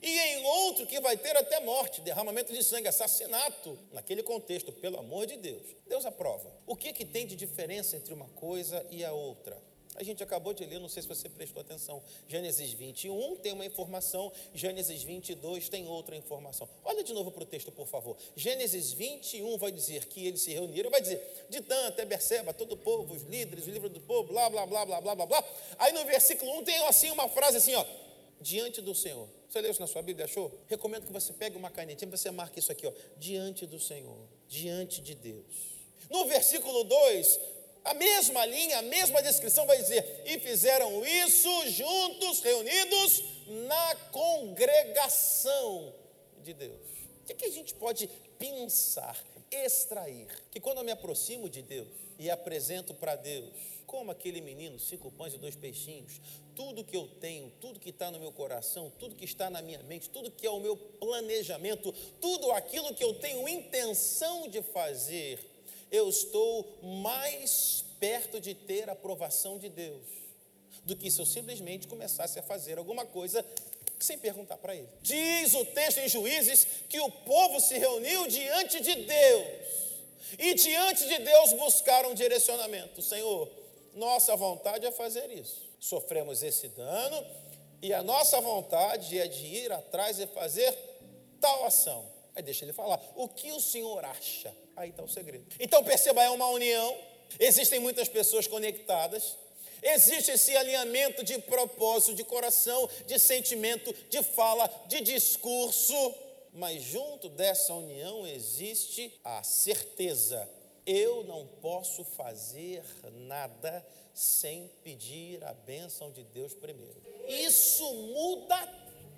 e 0.00 0.18
em 0.18 0.44
outro 0.44 0.86
que 0.86 1.00
vai 1.00 1.16
ter 1.16 1.34
até 1.36 1.58
morte, 1.60 2.02
derramamento 2.02 2.52
de 2.52 2.62
sangue, 2.62 2.86
assassinato. 2.86 3.78
Naquele 3.90 4.22
contexto, 4.22 4.70
pelo 4.70 4.98
amor 4.98 5.26
de 5.26 5.38
Deus, 5.38 5.74
Deus 5.86 6.04
aprova. 6.04 6.52
O 6.66 6.76
que, 6.76 6.92
que 6.92 7.04
tem 7.04 7.26
de 7.26 7.34
diferença 7.34 7.96
entre 7.96 8.12
uma 8.12 8.28
coisa 8.28 8.86
e 8.90 9.02
a 9.04 9.12
outra? 9.12 9.56
A 9.98 10.04
gente 10.04 10.22
acabou 10.22 10.54
de 10.54 10.64
ler, 10.64 10.78
não 10.78 10.88
sei 10.88 11.02
se 11.02 11.08
você 11.08 11.28
prestou 11.28 11.60
atenção. 11.60 12.00
Gênesis 12.28 12.72
21 12.72 13.34
tem 13.38 13.52
uma 13.52 13.66
informação, 13.66 14.30
Gênesis 14.54 15.02
22 15.02 15.68
tem 15.68 15.88
outra 15.88 16.14
informação. 16.14 16.68
Olha 16.84 17.02
de 17.02 17.12
novo 17.12 17.32
para 17.32 17.42
o 17.42 17.46
texto, 17.46 17.72
por 17.72 17.88
favor. 17.88 18.16
Gênesis 18.36 18.92
21 18.92 19.58
vai 19.58 19.72
dizer 19.72 20.06
que 20.06 20.24
eles 20.24 20.40
se 20.40 20.52
reuniram, 20.52 20.88
vai 20.88 21.00
dizer, 21.00 21.46
de 21.50 21.58
Dan 21.58 21.88
até 21.88 22.04
Berseba, 22.04 22.54
todo 22.54 22.72
o 22.72 22.76
povo, 22.76 23.12
os 23.12 23.24
líderes, 23.24 23.66
o 23.66 23.70
livro 23.70 23.88
do 23.88 24.00
povo, 24.00 24.28
blá, 24.28 24.48
blá, 24.48 24.64
blá, 24.66 24.86
blá, 24.86 25.00
blá, 25.00 25.14
blá, 25.16 25.26
blá. 25.26 25.44
Aí 25.80 25.92
no 25.92 26.04
versículo 26.04 26.60
1 26.60 26.64
tem 26.64 26.76
assim 26.86 27.10
uma 27.10 27.28
frase 27.28 27.56
assim, 27.56 27.74
ó, 27.74 27.84
diante 28.40 28.80
do 28.80 28.94
Senhor. 28.94 29.28
Você 29.48 29.60
leu 29.60 29.72
isso 29.72 29.80
na 29.80 29.88
sua 29.88 30.02
Bíblia, 30.02 30.26
achou? 30.26 30.56
Recomendo 30.68 31.06
que 31.06 31.12
você 31.12 31.32
pegue 31.32 31.56
uma 31.56 31.70
canetinha 31.70 32.08
você 32.08 32.30
marque 32.30 32.60
isso 32.60 32.70
aqui, 32.70 32.86
ó, 32.86 32.92
diante 33.16 33.66
do 33.66 33.80
Senhor, 33.80 34.28
diante 34.46 35.00
de 35.00 35.16
Deus. 35.16 35.76
No 36.08 36.24
versículo 36.26 36.84
2, 36.84 37.40
a 37.84 37.94
mesma 37.94 38.44
linha, 38.46 38.78
a 38.78 38.82
mesma 38.82 39.22
descrição 39.22 39.66
vai 39.66 39.76
dizer: 39.78 40.22
e 40.26 40.38
fizeram 40.38 41.04
isso 41.04 41.70
juntos, 41.70 42.40
reunidos 42.40 43.22
na 43.66 43.94
congregação 44.12 45.94
de 46.42 46.52
Deus. 46.54 46.88
O 47.22 47.26
que, 47.26 47.34
que 47.34 47.44
a 47.46 47.50
gente 47.50 47.74
pode 47.74 48.08
pensar, 48.38 49.22
extrair? 49.50 50.28
Que 50.50 50.60
quando 50.60 50.78
eu 50.78 50.84
me 50.84 50.92
aproximo 50.92 51.48
de 51.48 51.62
Deus 51.62 51.88
e 52.18 52.30
apresento 52.30 52.94
para 52.94 53.16
Deus, 53.16 53.78
como 53.86 54.10
aquele 54.10 54.40
menino, 54.40 54.78
cinco 54.78 55.10
pães 55.10 55.32
e 55.32 55.38
dois 55.38 55.56
peixinhos, 55.56 56.20
tudo 56.54 56.84
que 56.84 56.96
eu 56.96 57.08
tenho, 57.20 57.50
tudo 57.60 57.80
que 57.80 57.90
está 57.90 58.10
no 58.10 58.18
meu 58.18 58.30
coração, 58.30 58.92
tudo 58.98 59.14
que 59.14 59.24
está 59.24 59.48
na 59.48 59.62
minha 59.62 59.82
mente, 59.84 60.10
tudo 60.10 60.30
que 60.30 60.46
é 60.46 60.50
o 60.50 60.60
meu 60.60 60.76
planejamento, 60.76 61.92
tudo 62.20 62.52
aquilo 62.52 62.94
que 62.94 63.02
eu 63.02 63.14
tenho 63.14 63.48
intenção 63.48 64.46
de 64.48 64.60
fazer, 64.60 65.38
eu 65.90 66.08
estou 66.08 66.78
mais 66.82 67.84
perto 67.98 68.40
de 68.40 68.54
ter 68.54 68.88
a 68.88 68.92
aprovação 68.92 69.58
de 69.58 69.68
Deus 69.68 70.06
do 70.84 70.96
que 70.96 71.10
se 71.10 71.20
eu 71.20 71.26
simplesmente 71.26 71.86
começasse 71.86 72.38
a 72.38 72.42
fazer 72.42 72.78
alguma 72.78 73.04
coisa 73.04 73.44
sem 73.98 74.16
perguntar 74.16 74.56
para 74.58 74.74
ele. 74.74 74.88
Diz 75.02 75.54
o 75.54 75.64
texto 75.66 75.98
em 75.98 76.08
Juízes 76.08 76.66
que 76.88 77.00
o 77.00 77.10
povo 77.10 77.60
se 77.60 77.76
reuniu 77.78 78.26
diante 78.26 78.80
de 78.80 78.94
Deus 78.94 79.68
e 80.38 80.54
diante 80.54 81.06
de 81.06 81.18
Deus 81.18 81.52
buscaram 81.54 82.14
direcionamento. 82.14 83.02
Senhor, 83.02 83.50
nossa 83.94 84.36
vontade 84.36 84.86
é 84.86 84.92
fazer 84.92 85.30
isso. 85.30 85.68
Sofremos 85.80 86.42
esse 86.42 86.68
dano 86.68 87.24
e 87.82 87.92
a 87.92 88.02
nossa 88.02 88.40
vontade 88.40 89.18
é 89.18 89.26
de 89.26 89.46
ir 89.46 89.72
atrás 89.72 90.18
e 90.18 90.26
fazer 90.26 90.72
tal 91.40 91.64
ação. 91.64 92.04
Aí 92.34 92.42
deixa 92.42 92.64
ele 92.64 92.72
falar. 92.72 93.00
O 93.16 93.28
que 93.28 93.52
o 93.52 93.60
Senhor 93.60 94.04
acha? 94.04 94.54
Aí 94.78 94.90
está 94.90 95.02
o 95.02 95.08
segredo. 95.08 95.44
Então 95.58 95.82
perceba, 95.82 96.22
é 96.22 96.30
uma 96.30 96.46
união, 96.50 96.96
existem 97.40 97.80
muitas 97.80 98.08
pessoas 98.08 98.46
conectadas, 98.46 99.36
existe 99.82 100.30
esse 100.30 100.56
alinhamento 100.56 101.24
de 101.24 101.36
propósito, 101.40 102.14
de 102.14 102.22
coração, 102.22 102.88
de 103.04 103.18
sentimento, 103.18 103.92
de 104.08 104.22
fala, 104.22 104.70
de 104.86 105.00
discurso, 105.00 106.14
mas 106.52 106.80
junto 106.80 107.28
dessa 107.28 107.74
união 107.74 108.24
existe 108.24 109.12
a 109.24 109.42
certeza: 109.42 110.48
eu 110.86 111.24
não 111.24 111.44
posso 111.60 112.04
fazer 112.04 112.84
nada 113.12 113.84
sem 114.14 114.70
pedir 114.84 115.42
a 115.42 115.54
bênção 115.54 116.12
de 116.12 116.22
Deus 116.22 116.54
primeiro. 116.54 117.02
Isso 117.26 117.84
muda 118.14 118.56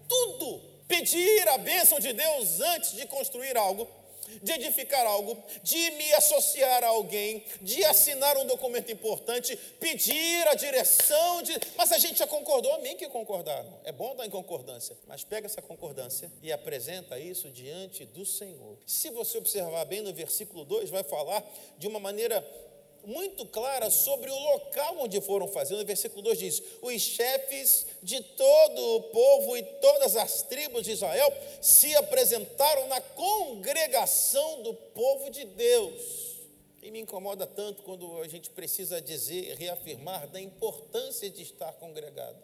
tudo. 0.09 0.81
Pedir 0.89 1.47
a 1.49 1.59
bênção 1.59 2.01
de 2.01 2.13
Deus 2.15 2.61
antes 2.61 2.93
de 2.93 3.07
construir 3.07 3.57
algo 3.57 4.00
de 4.43 4.53
edificar 4.53 5.07
algo, 5.07 5.37
de 5.63 5.91
me 5.93 6.13
associar 6.15 6.85
a 6.85 6.89
alguém, 6.89 7.45
de 7.61 7.85
assinar 7.85 8.37
um 8.37 8.47
documento 8.47 8.91
importante, 8.91 9.57
pedir 9.79 10.47
a 10.49 10.55
direção 10.55 11.43
de. 11.43 11.59
Mas 11.77 11.93
a 11.93 11.99
gente 11.99 12.19
já 12.19 12.27
concordou, 12.27 12.73
amém 12.75 12.97
que 12.97 13.09
concordaram. 13.09 13.73
É 13.85 13.93
bom 13.93 14.15
dar 14.17 14.27
em 14.27 14.31
concordância, 14.31 14.97
mas 15.07 15.25
pega 15.25 15.47
essa 15.47 15.63
concordância 15.63 16.31
e 16.43 16.53
apresenta 16.53 17.19
isso 17.19 17.51
diante 17.51 18.05
do 18.05 18.25
Senhor. 18.25 18.79
Se 18.87 19.11
você 19.11 19.39
observar 19.39 19.85
bem 19.85 20.01
no 20.01 20.13
versículo 20.13 20.65
2, 20.65 20.91
vai 20.91 21.03
falar 21.03 21.45
de 21.79 21.87
uma 21.87 22.01
maneira 22.01 22.47
muito 23.05 23.47
clara 23.47 23.91
sobre 23.91 24.31
o 24.31 24.39
local 24.39 24.99
onde 25.01 25.21
foram 25.21 25.49
fazer. 25.49 25.77
No 25.77 25.85
versículo 25.85 26.23
2 26.23 26.39
diz: 26.39 26.63
Os 26.83 27.01
chefes 27.01 27.87
de 28.03 28.23
todo 28.23 28.97
o 28.97 29.03
povo 29.05 29.57
e 29.57 29.63
todas 29.63 30.17
as 30.17 30.43
tribos 30.43 30.85
de 30.85 30.93
Israel 30.93 31.33
se 31.61 31.95
apresentaram 31.97 32.89
na 32.89 33.01
congregação 33.01 34.63
do 34.63 34.75
povo 34.75 35.31
de 35.31 35.45
Deus. 35.45 36.31
E 36.83 36.91
me 36.91 37.01
incomoda 37.01 37.47
tanto 37.47 37.83
quando 37.83 38.21
a 38.21 38.29
gente 38.29 38.51
precisa 38.51 39.01
dizer, 39.03 39.57
reafirmar 39.57 40.29
da 40.29 40.41
importância 40.41 41.29
de 41.29 41.43
estar 41.43 41.73
congregados. 41.75 42.43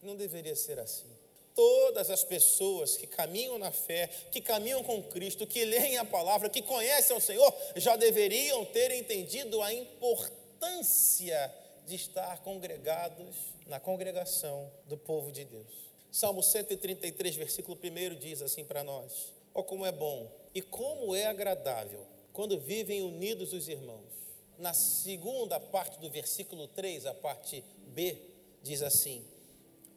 Não 0.00 0.14
deveria 0.14 0.54
ser 0.54 0.78
assim 0.78 1.13
todas 1.54 2.10
as 2.10 2.24
pessoas 2.24 2.96
que 2.96 3.06
caminham 3.06 3.58
na 3.58 3.70
fé, 3.70 4.08
que 4.30 4.40
caminham 4.40 4.82
com 4.82 5.02
Cristo, 5.02 5.46
que 5.46 5.64
leem 5.64 5.96
a 5.98 6.04
palavra, 6.04 6.48
que 6.48 6.62
conhecem 6.62 7.16
o 7.16 7.20
Senhor, 7.20 7.54
já 7.76 7.96
deveriam 7.96 8.64
ter 8.66 8.90
entendido 8.90 9.62
a 9.62 9.72
importância 9.72 11.54
de 11.86 11.94
estar 11.94 12.42
congregados 12.42 13.36
na 13.66 13.78
congregação 13.78 14.70
do 14.86 14.96
povo 14.96 15.30
de 15.30 15.44
Deus. 15.44 15.84
Salmo 16.10 16.42
133, 16.42 17.36
versículo 17.36 17.78
1 17.82 18.18
diz 18.18 18.42
assim 18.42 18.64
para 18.64 18.84
nós: 18.84 19.32
Ó 19.54 19.60
oh, 19.60 19.64
como 19.64 19.84
é 19.84 19.92
bom 19.92 20.30
e 20.54 20.62
como 20.62 21.14
é 21.14 21.26
agradável 21.26 22.06
quando 22.32 22.58
vivem 22.58 23.02
unidos 23.02 23.52
os 23.52 23.68
irmãos. 23.68 24.12
Na 24.58 24.72
segunda 24.72 25.58
parte 25.58 25.98
do 25.98 26.08
versículo 26.08 26.68
3, 26.68 27.06
a 27.06 27.14
parte 27.14 27.64
B, 27.88 28.16
diz 28.62 28.82
assim: 28.82 29.24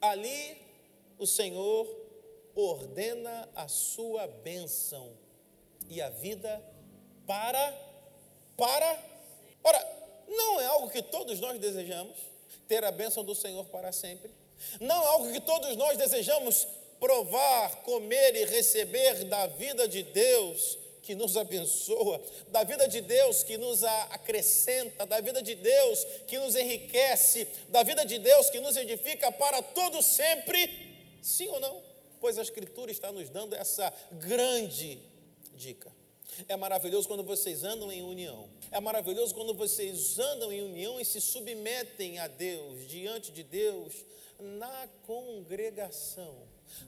Ali 0.00 0.67
o 1.18 1.26
Senhor 1.26 1.86
ordena 2.54 3.48
a 3.54 3.68
sua 3.68 4.26
bênção 4.26 5.16
e 5.88 6.00
a 6.00 6.08
vida 6.08 6.62
para, 7.26 7.72
para, 8.56 8.98
ora, 9.62 9.98
não 10.28 10.60
é 10.60 10.66
algo 10.66 10.90
que 10.90 11.02
todos 11.02 11.40
nós 11.40 11.58
desejamos, 11.58 12.16
ter 12.66 12.84
a 12.84 12.90
bênção 12.90 13.24
do 13.24 13.34
Senhor 13.34 13.64
para 13.66 13.92
sempre, 13.92 14.30
não 14.80 15.02
é 15.02 15.06
algo 15.06 15.32
que 15.32 15.40
todos 15.40 15.76
nós 15.76 15.96
desejamos 15.96 16.66
provar, 16.98 17.82
comer 17.82 18.34
e 18.34 18.44
receber 18.44 19.24
da 19.24 19.46
vida 19.46 19.86
de 19.86 20.02
Deus 20.02 20.78
que 21.02 21.14
nos 21.14 21.36
abençoa, 21.36 22.20
da 22.48 22.64
vida 22.64 22.86
de 22.86 23.00
Deus 23.00 23.42
que 23.42 23.56
nos 23.56 23.82
acrescenta, 23.82 25.06
da 25.06 25.20
vida 25.20 25.40
de 25.42 25.54
Deus 25.54 26.04
que 26.26 26.38
nos 26.38 26.54
enriquece, 26.54 27.46
da 27.68 27.82
vida 27.82 28.04
de 28.04 28.18
Deus 28.18 28.50
que 28.50 28.60
nos 28.60 28.76
edifica 28.76 29.32
para 29.32 29.62
todo 29.62 30.02
sempre 30.02 30.87
Sim 31.28 31.48
ou 31.48 31.60
não? 31.60 31.82
Pois 32.20 32.38
a 32.38 32.42
Escritura 32.42 32.90
está 32.90 33.12
nos 33.12 33.28
dando 33.28 33.54
essa 33.54 33.92
grande 34.12 34.98
dica. 35.54 35.92
É 36.48 36.56
maravilhoso 36.56 37.06
quando 37.06 37.22
vocês 37.22 37.64
andam 37.64 37.92
em 37.92 38.02
união. 38.02 38.48
É 38.70 38.80
maravilhoso 38.80 39.34
quando 39.34 39.52
vocês 39.52 40.18
andam 40.18 40.50
em 40.50 40.62
união 40.62 40.98
e 40.98 41.04
se 41.04 41.20
submetem 41.20 42.18
a 42.18 42.28
Deus, 42.28 42.88
diante 42.88 43.30
de 43.30 43.42
Deus, 43.42 44.06
na 44.38 44.88
congregação. 45.06 46.34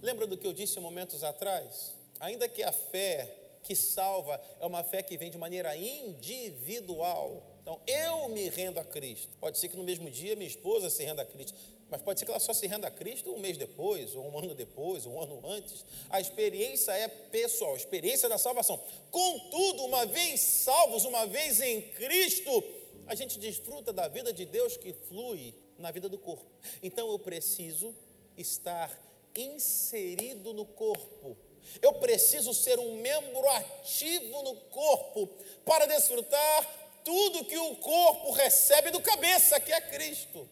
Lembra 0.00 0.26
do 0.26 0.38
que 0.38 0.46
eu 0.46 0.52
disse 0.52 0.80
momentos 0.80 1.22
atrás? 1.22 1.92
Ainda 2.18 2.48
que 2.48 2.62
a 2.62 2.72
fé 2.72 3.36
que 3.62 3.76
salva 3.76 4.40
é 4.58 4.64
uma 4.64 4.82
fé 4.82 5.02
que 5.02 5.18
vem 5.18 5.30
de 5.30 5.36
maneira 5.36 5.76
individual. 5.76 7.42
Então, 7.60 7.78
eu 7.86 8.28
me 8.30 8.48
rendo 8.48 8.80
a 8.80 8.84
Cristo. 8.84 9.28
Pode 9.38 9.58
ser 9.58 9.68
que 9.68 9.76
no 9.76 9.84
mesmo 9.84 10.10
dia 10.10 10.34
minha 10.34 10.48
esposa 10.48 10.88
se 10.88 11.04
renda 11.04 11.22
a 11.22 11.26
Cristo. 11.26 11.58
Mas 11.90 12.00
pode 12.02 12.20
ser 12.20 12.24
que 12.24 12.30
ela 12.30 12.40
só 12.40 12.52
se 12.52 12.66
renda 12.66 12.86
a 12.86 12.90
Cristo 12.90 13.32
um 13.32 13.38
mês 13.38 13.56
depois, 13.56 14.14
ou 14.14 14.30
um 14.30 14.38
ano 14.38 14.54
depois, 14.54 15.06
ou 15.06 15.14
um 15.14 15.20
ano 15.20 15.40
antes. 15.44 15.84
A 16.08 16.20
experiência 16.20 16.92
é 16.92 17.08
pessoal, 17.08 17.74
a 17.74 17.76
experiência 17.76 18.28
da 18.28 18.38
salvação. 18.38 18.80
Contudo, 19.10 19.84
uma 19.84 20.06
vez 20.06 20.40
salvos, 20.40 21.04
uma 21.04 21.26
vez 21.26 21.60
em 21.60 21.82
Cristo, 21.82 22.62
a 23.06 23.14
gente 23.14 23.38
desfruta 23.38 23.92
da 23.92 24.06
vida 24.06 24.32
de 24.32 24.44
Deus 24.44 24.76
que 24.76 24.92
flui 24.92 25.52
na 25.76 25.90
vida 25.90 26.08
do 26.08 26.16
corpo. 26.16 26.46
Então 26.80 27.10
eu 27.10 27.18
preciso 27.18 27.92
estar 28.36 28.96
inserido 29.34 30.52
no 30.52 30.64
corpo. 30.64 31.36
Eu 31.82 31.94
preciso 31.94 32.54
ser 32.54 32.78
um 32.78 33.00
membro 33.00 33.48
ativo 33.48 34.42
no 34.42 34.54
corpo 34.56 35.28
para 35.64 35.86
desfrutar 35.86 36.80
tudo 37.04 37.44
que 37.44 37.58
o 37.58 37.76
corpo 37.76 38.30
recebe 38.32 38.90
do 38.90 39.00
cabeça, 39.00 39.58
que 39.58 39.72
é 39.72 39.80
Cristo. 39.80 40.48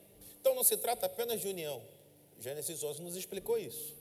Então 0.48 0.56
não 0.56 0.64
se 0.64 0.78
trata 0.78 1.04
apenas 1.04 1.42
de 1.42 1.46
união. 1.46 1.82
Gênesis 2.40 2.82
11 2.82 3.02
nos 3.02 3.16
explicou 3.16 3.58
isso. 3.58 3.94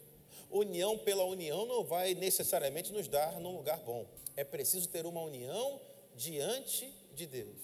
União 0.49 0.97
pela 0.97 1.25
união 1.25 1.65
não 1.65 1.83
vai 1.83 2.13
necessariamente 2.13 2.93
nos 2.93 3.09
dar 3.09 3.37
num 3.41 3.53
lugar 3.53 3.79
bom. 3.79 4.05
É 4.33 4.45
preciso 4.45 4.87
ter 4.87 5.05
uma 5.05 5.21
união 5.21 5.81
diante 6.15 6.89
de 7.13 7.25
Deus. 7.25 7.57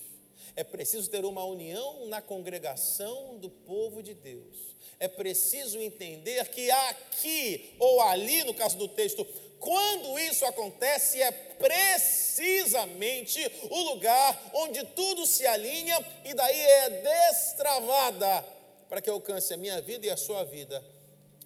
É 0.53 0.65
preciso 0.65 1.09
ter 1.09 1.23
uma 1.23 1.45
união 1.45 2.07
na 2.07 2.21
congregação 2.21 3.37
do 3.37 3.49
povo 3.49 4.03
de 4.03 4.13
Deus. 4.13 4.75
É 4.99 5.07
preciso 5.07 5.79
entender 5.79 6.45
que 6.49 6.69
aqui 6.69 7.75
ou 7.79 8.01
ali, 8.01 8.43
no 8.43 8.53
caso 8.53 8.77
do 8.77 8.89
texto, 8.89 9.25
quando 9.61 10.19
isso 10.19 10.43
acontece, 10.43 11.21
é 11.21 11.31
precisamente 11.31 13.39
o 13.69 13.79
lugar 13.93 14.51
onde 14.55 14.83
tudo 14.87 15.25
se 15.25 15.47
alinha 15.47 16.05
e 16.25 16.33
daí 16.33 16.59
é 16.59 16.89
destravada 16.89 18.52
para 18.93 19.01
que 19.01 19.09
alcance 19.09 19.51
a 19.51 19.57
minha 19.57 19.81
vida 19.81 20.05
e 20.05 20.11
a 20.11 20.15
sua 20.15 20.43
vida 20.43 20.85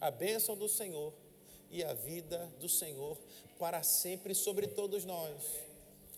a 0.01 0.11
bênção 0.11 0.53
do 0.53 0.67
Senhor 0.67 1.13
e 1.71 1.81
a 1.81 1.93
vida 1.93 2.37
do 2.59 2.67
Senhor 2.67 3.17
para 3.57 3.81
sempre 3.83 4.35
sobre 4.35 4.67
todos 4.67 5.05
nós. 5.05 5.33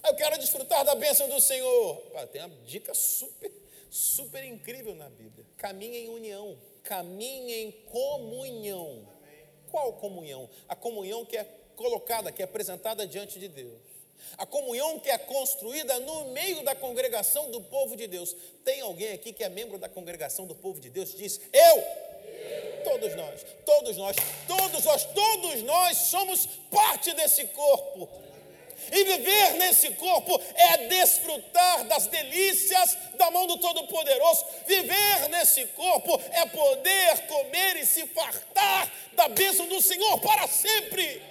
Eu 0.04 0.16
quero 0.16 0.40
desfrutar 0.40 0.84
da 0.84 0.96
bênção 0.96 1.30
do 1.30 1.40
Senhor. 1.40 2.02
Tem 2.32 2.44
uma 2.44 2.56
dica 2.66 2.96
super, 2.96 3.52
super 3.92 4.44
incrível 4.44 4.96
na 4.96 5.08
Bíblia. 5.08 5.46
Caminhe 5.56 6.00
em 6.00 6.10
união, 6.10 6.58
caminhe 6.82 7.54
em 7.54 7.72
comunhão. 7.92 9.08
Qual 9.70 9.94
comunhão? 9.94 10.50
A 10.68 10.76
comunhão 10.76 11.24
que 11.28 11.38
é 11.38 11.44
colocada, 11.76 12.32
que 12.32 12.42
é 12.42 12.46
apresentada 12.46 13.06
diante 13.06 13.38
de 13.38 13.48
Deus. 13.48 13.89
A 14.38 14.46
comunhão 14.46 15.00
que 15.00 15.10
é 15.10 15.18
construída 15.18 16.00
no 16.00 16.26
meio 16.26 16.64
da 16.64 16.76
congregação 16.76 17.52
do 17.52 17.62
povo 17.62 17.96
de 17.96 18.08
Deus. 18.08 18.36
Tem 18.64 18.82
alguém 18.82 19.14
aqui 19.14 19.34
que 19.34 19.44
é 19.44 19.50
membro 19.50 19.78
da 19.78 19.90
congregação 19.90 20.46
do 20.46 20.56
povo 20.56 20.80
de 20.80 20.90
Deus? 20.90 21.16
Diz, 21.16 21.40
eu. 21.52 22.10
Todos 22.84 23.16
nós, 23.16 23.46
todos 23.66 23.98
nós, 23.98 24.16
todos 24.48 24.86
nós, 24.86 25.06
todos 25.06 25.62
nós 25.64 25.98
somos 25.98 26.48
parte 26.72 27.14
desse 27.14 27.46
corpo. 27.48 28.10
E 28.92 29.04
viver 29.04 29.54
nesse 29.56 29.92
corpo 29.92 30.42
é 30.56 30.88
desfrutar 30.88 31.84
das 31.86 32.08
delícias 32.08 32.98
da 33.16 33.30
mão 33.30 33.46
do 33.46 33.58
Todo-Poderoso. 33.58 34.46
Viver 34.66 35.30
nesse 35.30 35.66
corpo 35.68 36.20
é 36.32 36.46
poder 36.46 37.28
comer 37.28 37.78
e 37.78 37.86
se 37.86 38.08
fartar 38.08 38.92
da 39.14 39.28
bênção 39.28 39.68
do 39.68 39.82
Senhor 39.82 40.20
para 40.22 40.48
sempre 40.48 41.22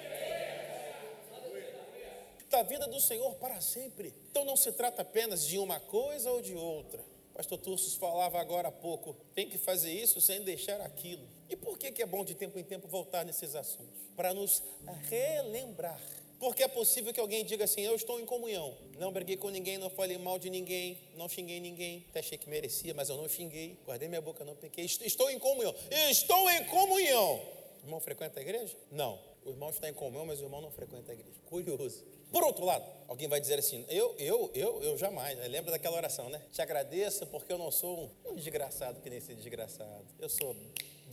da 2.49 2.63
vida 2.63 2.87
do 2.87 3.01
Senhor 3.01 3.35
para 3.37 3.61
sempre. 3.61 4.15
Então 4.31 4.45
não 4.45 4.57
se 4.57 4.73
trata 4.73 5.03
apenas 5.03 5.47
de 5.47 5.59
uma 5.59 5.79
coisa 5.81 6.31
ou 6.31 6.41
de 6.41 6.55
outra. 6.55 7.05
Pastor 7.35 7.59
Tursos 7.59 7.95
falava 7.95 8.41
agora 8.41 8.66
há 8.66 8.72
pouco, 8.72 9.14
tem 9.33 9.49
que 9.49 9.59
fazer 9.59 9.93
isso 9.93 10.20
sem 10.20 10.43
deixar 10.43 10.81
aquilo. 10.81 11.25
E 11.49 11.55
por 11.55 11.79
que, 11.79 11.93
que 11.93 12.03
é 12.03 12.07
bom 12.07 12.25
de 12.25 12.35
tempo 12.35 12.59
em 12.59 12.64
tempo 12.64 12.89
voltar 12.89 13.25
nesses 13.25 13.55
assuntos? 13.55 14.01
Para 14.16 14.35
nos 14.35 14.62
relembrar. 15.09 16.01
Porque 16.41 16.62
é 16.62 16.68
possível 16.68 17.12
que 17.12 17.20
alguém 17.20 17.45
diga 17.45 17.64
assim: 17.64 17.83
Eu 17.83 17.95
estou 17.95 18.20
em 18.20 18.27
comunhão. 18.27 18.77
Não 18.99 19.12
briguei 19.12 19.37
com 19.37 19.51
ninguém, 19.51 19.79
não 19.79 19.91
falei 19.91 20.18
mal 20.18 20.39
de 20.39 20.51
ninguém, 20.51 20.99
não 21.16 21.29
xinguei 21.29 21.61
ninguém. 21.61 22.05
Até 22.11 22.20
achei 22.20 22.39
que 22.39 22.49
merecia, 22.49 22.95
mas 22.95 23.09
eu 23.09 23.16
não 23.16 23.29
xinguei. 23.29 23.79
Guardei 23.85 24.09
minha 24.09 24.20
boca, 24.20 24.45
não 24.45 24.55
pequei. 24.55 24.85
Estou 24.85 25.31
em 25.31 25.39
comunhão. 25.39 25.75
Estou 26.11 26.51
em 26.51 26.64
comunhão. 26.64 27.41
Irmão 27.83 28.01
frequenta 28.01 28.39
a 28.39 28.43
igreja? 28.43 28.77
Não. 28.91 29.18
O 29.49 29.51
irmão 29.51 29.70
está 29.70 29.88
em 29.88 29.94
comunhão, 29.94 30.26
mas 30.26 30.40
o 30.40 30.44
irmão 30.44 30.61
não 30.61 30.70
frequenta 30.70 31.11
a 31.11 31.14
igreja. 31.14 31.40
Curioso. 31.46 32.05
Por 32.30 32.44
outro 32.44 32.66
lado, 32.66 32.84
alguém 33.09 33.26
vai 33.28 33.40
dizer 33.40 33.59
assim: 33.59 33.82
eu, 33.88 34.14
eu, 34.18 34.51
eu, 34.55 34.82
eu 34.82 34.99
jamais. 34.99 35.38
Lembra 35.49 35.70
daquela 35.70 35.96
oração, 35.96 36.28
né? 36.28 36.42
Te 36.53 36.61
agradeço 36.61 37.26
porque 37.28 37.51
eu 37.51 37.57
não 37.57 37.70
sou 37.70 37.99
um, 38.26 38.32
um 38.32 38.34
desgraçado 38.34 39.01
que 39.01 39.09
nem 39.09 39.18
esse 39.18 39.34
desgraçado. 39.34 40.05
Eu 40.18 40.28
sou 40.28 40.55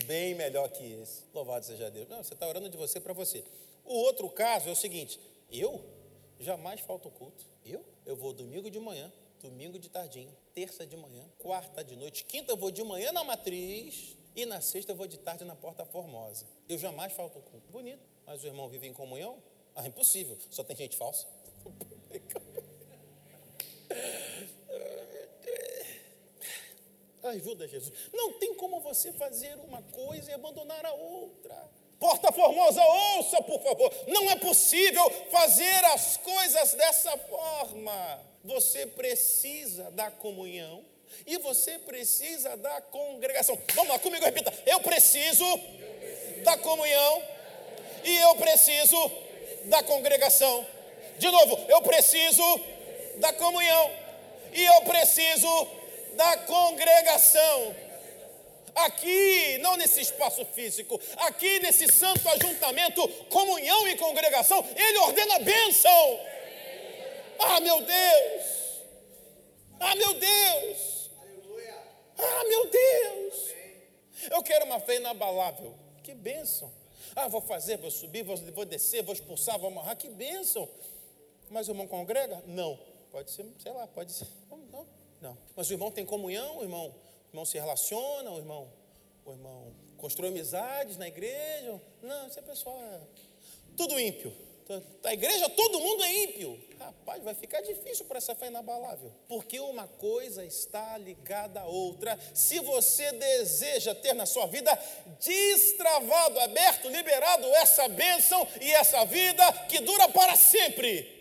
bem 0.05 0.35
melhor 0.35 0.67
que 0.67 0.83
esse. 0.83 1.23
Louvado 1.33 1.65
seja 1.65 1.89
Deus. 1.89 2.09
Não, 2.09 2.21
você 2.21 2.33
está 2.33 2.45
orando 2.45 2.67
de 2.67 2.75
você 2.75 2.99
para 2.99 3.13
você. 3.13 3.41
O 3.85 3.93
outro 3.93 4.29
caso 4.29 4.67
é 4.67 4.71
o 4.73 4.75
seguinte: 4.75 5.17
eu 5.49 5.81
jamais 6.37 6.81
falto 6.81 7.09
culto. 7.09 7.45
Eu? 7.63 7.85
Eu 8.05 8.17
vou 8.17 8.33
domingo 8.33 8.69
de 8.69 8.81
manhã, 8.81 9.13
domingo 9.41 9.79
de 9.79 9.89
tardinho, 9.89 10.35
terça 10.53 10.85
de 10.85 10.97
manhã, 10.97 11.23
quarta 11.39 11.85
de 11.85 11.95
noite, 11.95 12.25
quinta 12.25 12.51
eu 12.51 12.57
vou 12.57 12.69
de 12.69 12.83
manhã 12.83 13.13
na 13.13 13.23
matriz 13.23 14.17
e 14.35 14.45
na 14.45 14.59
sexta 14.59 14.91
eu 14.91 14.95
vou 14.97 15.07
de 15.07 15.17
tarde 15.17 15.45
na 15.45 15.55
Porta 15.55 15.85
Formosa. 15.85 16.45
Eu 16.67 16.77
jamais 16.77 17.13
falto 17.13 17.39
culto. 17.39 17.71
Bonito. 17.71 18.14
Mas 18.25 18.43
o 18.43 18.47
irmão 18.47 18.67
vive 18.67 18.87
em 18.87 18.93
comunhão? 18.93 19.41
Ah, 19.75 19.87
impossível. 19.87 20.37
Só 20.49 20.63
tem 20.63 20.75
gente 20.75 20.97
falsa. 20.97 21.27
Ajuda, 27.23 27.67
Jesus. 27.67 27.91
Não 28.13 28.33
tem 28.33 28.53
como 28.53 28.79
você 28.79 29.11
fazer 29.13 29.55
uma 29.55 29.81
coisa 29.81 30.31
e 30.31 30.33
abandonar 30.33 30.85
a 30.85 30.93
outra. 30.93 31.55
Porta 31.99 32.31
Formosa, 32.31 32.83
ouça, 32.83 33.41
por 33.41 33.61
favor. 33.61 33.91
Não 34.07 34.29
é 34.29 34.35
possível 34.35 35.09
fazer 35.31 35.85
as 35.85 36.17
coisas 36.17 36.73
dessa 36.73 37.17
forma. 37.17 38.21
Você 38.43 38.85
precisa 38.85 39.89
da 39.91 40.11
comunhão 40.11 40.85
e 41.25 41.37
você 41.39 41.79
precisa 41.79 42.55
da 42.57 42.81
congregação. 42.81 43.59
Vamos 43.73 43.89
lá 43.89 43.99
comigo, 43.99 44.23
repita. 44.23 44.53
Eu 44.65 44.79
preciso 44.81 45.45
da 46.43 46.57
comunhão 46.57 47.34
e 48.05 48.17
eu 48.17 48.35
preciso 48.35 49.11
da 49.65 49.83
congregação. 49.83 50.65
De 51.17 51.29
novo, 51.29 51.65
eu 51.67 51.81
preciso 51.81 52.43
da 53.17 53.33
comunhão 53.33 53.91
e 54.53 54.63
eu 54.63 54.81
preciso 54.81 55.67
da 56.13 56.37
congregação. 56.37 57.75
Aqui, 58.75 59.57
não 59.59 59.77
nesse 59.77 60.01
espaço 60.01 60.45
físico, 60.45 60.99
aqui 61.17 61.59
nesse 61.59 61.87
santo 61.87 62.27
ajuntamento, 62.29 63.07
comunhão 63.29 63.87
e 63.87 63.95
congregação, 63.95 64.63
ele 64.75 64.97
ordena 64.99 65.39
bênção. 65.39 66.19
Ah, 67.39 67.59
meu 67.61 67.81
Deus! 67.81 68.45
Ah, 69.79 69.95
meu 69.95 70.13
Deus! 70.13 71.09
Ah, 72.17 72.43
meu 72.47 72.67
Deus! 72.67 73.55
Eu 74.29 74.43
quero 74.43 74.65
uma 74.65 74.79
fé 74.79 74.97
inabalável. 74.97 75.73
Que 76.03 76.13
bênção! 76.13 76.84
Ah, 77.15 77.27
vou 77.27 77.41
fazer, 77.41 77.77
vou 77.77 77.89
subir, 77.89 78.23
vou, 78.23 78.35
vou 78.35 78.65
descer, 78.65 79.01
vou 79.01 79.13
expulsar, 79.13 79.57
vou 79.57 79.69
amarrar. 79.69 79.95
Que 79.95 80.09
bênção! 80.09 80.69
Mas 81.49 81.67
o 81.67 81.71
irmão 81.71 81.87
congrega? 81.87 82.43
Não. 82.45 82.77
Pode 83.11 83.31
ser, 83.31 83.45
sei 83.59 83.71
lá, 83.71 83.87
pode 83.87 84.11
ser. 84.11 84.27
Não, 84.71 84.85
não. 85.21 85.37
Mas 85.55 85.69
o 85.69 85.73
irmão 85.73 85.89
tem 85.89 86.05
comunhão, 86.05 86.57
o 86.57 86.63
irmão, 86.63 86.87
o 86.87 87.29
irmão 87.31 87.45
se 87.45 87.57
relaciona, 87.57 88.29
o 88.31 88.37
irmão, 88.37 88.69
o 89.25 89.31
irmão 89.31 89.73
constrói 89.97 90.29
amizades 90.29 90.97
na 90.97 91.07
igreja. 91.07 91.81
Não, 92.01 92.27
isso 92.27 92.37
é 92.37 92.41
pessoal. 92.41 92.77
É 92.83 92.99
tudo 93.77 93.97
ímpio. 93.99 94.33
Da 95.01 95.13
igreja 95.13 95.47
todo 95.49 95.79
mundo 95.79 96.03
é 96.03 96.23
ímpio. 96.23 96.59
Rapaz, 96.79 97.23
vai 97.23 97.35
ficar 97.35 97.61
difícil 97.61 98.05
para 98.05 98.17
essa 98.17 98.33
fé 98.33 98.47
inabalável. 98.47 99.11
Porque 99.27 99.59
uma 99.59 99.87
coisa 99.87 100.43
está 100.43 100.97
ligada 100.97 101.61
à 101.61 101.65
outra. 101.65 102.19
Se 102.33 102.59
você 102.59 103.11
deseja 103.11 103.93
ter 103.93 104.13
na 104.13 104.25
sua 104.25 104.47
vida 104.47 104.77
destravado, 105.23 106.39
aberto, 106.39 106.89
liberado 106.89 107.45
essa 107.55 107.87
bênção 107.87 108.47
e 108.59 108.71
essa 108.71 109.05
vida 109.05 109.51
que 109.69 109.79
dura 109.81 110.09
para 110.09 110.35
sempre, 110.35 111.15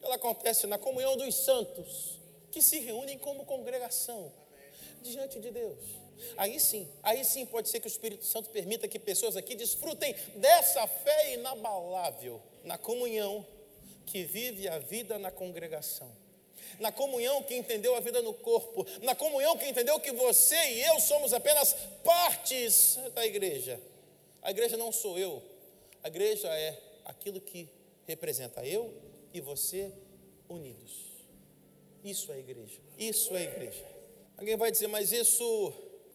ela 0.00 0.14
acontece 0.14 0.66
na 0.68 0.78
comunhão 0.78 1.16
dos 1.16 1.34
santos, 1.34 2.18
que 2.52 2.62
se 2.62 2.78
reúnem 2.78 3.18
como 3.18 3.44
congregação 3.44 4.32
diante 5.02 5.40
de 5.40 5.50
Deus. 5.50 5.78
Aí 6.36 6.58
sim, 6.58 6.88
aí 7.02 7.24
sim 7.24 7.46
pode 7.46 7.68
ser 7.68 7.80
que 7.80 7.86
o 7.86 7.88
Espírito 7.88 8.24
Santo 8.24 8.50
permita 8.50 8.88
que 8.88 8.98
pessoas 8.98 9.36
aqui 9.36 9.54
desfrutem 9.54 10.14
dessa 10.36 10.86
fé 10.86 11.34
inabalável 11.34 12.40
na 12.64 12.78
comunhão 12.78 13.46
que 14.06 14.24
vive 14.24 14.68
a 14.68 14.78
vida 14.78 15.18
na 15.18 15.30
congregação. 15.30 16.10
Na 16.80 16.92
comunhão 16.92 17.42
que 17.42 17.54
entendeu 17.54 17.94
a 17.94 18.00
vida 18.00 18.20
no 18.22 18.34
corpo, 18.34 18.86
na 19.02 19.14
comunhão 19.14 19.56
que 19.56 19.66
entendeu 19.66 19.98
que 20.00 20.12
você 20.12 20.56
e 20.72 20.82
eu 20.82 21.00
somos 21.00 21.32
apenas 21.32 21.74
partes 22.04 22.98
da 23.14 23.26
igreja. 23.26 23.80
A 24.42 24.50
igreja 24.50 24.76
não 24.76 24.92
sou 24.92 25.18
eu, 25.18 25.42
a 26.02 26.08
igreja 26.08 26.48
é 26.48 26.78
aquilo 27.04 27.40
que 27.40 27.68
representa 28.06 28.64
eu 28.64 28.94
e 29.32 29.40
você 29.40 29.92
unidos. 30.48 31.08
Isso 32.04 32.32
é 32.32 32.38
igreja. 32.38 32.80
Isso 32.96 33.36
é 33.36 33.42
igreja. 33.42 33.84
Alguém 34.36 34.56
vai 34.56 34.70
dizer, 34.70 34.86
mas 34.86 35.10
isso, 35.12 35.72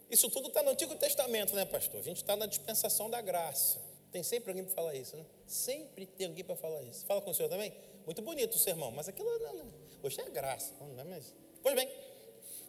isso 0.10 0.30
tudo 0.30 0.48
está 0.48 0.64
no 0.64 0.72
Antigo 0.72 0.96
Testamento, 0.96 1.54
né, 1.56 1.66
pastor? 1.66 2.00
A 2.00 2.04
gente 2.04 2.18
está 2.18 2.36
na 2.36 2.46
dispensação 2.46 3.10
da 3.10 3.22
graça. 3.22 3.80
Tem 4.14 4.22
sempre 4.22 4.52
alguém 4.52 4.64
para 4.64 4.76
falar 4.76 4.94
isso, 4.94 5.18
né? 5.18 5.26
Sempre 5.48 6.06
tem 6.06 6.28
alguém 6.28 6.46
para 6.46 6.56
falar 6.56 6.84
isso. 6.84 7.04
Fala 7.04 7.20
com 7.20 7.32
o 7.32 7.34
senhor 7.34 7.50
também? 7.50 7.74
Muito 8.06 8.22
bonito 8.22 8.54
o 8.54 8.60
sermão, 8.60 8.92
mas 8.92 9.10
aquilo 9.10 9.28
não, 9.40 9.54
não. 9.56 9.74
hoje 10.04 10.22
é 10.22 10.30
graça, 10.30 10.72
não 10.80 11.14
é. 11.14 11.20
Pois 11.64 11.74
bem, 11.74 11.90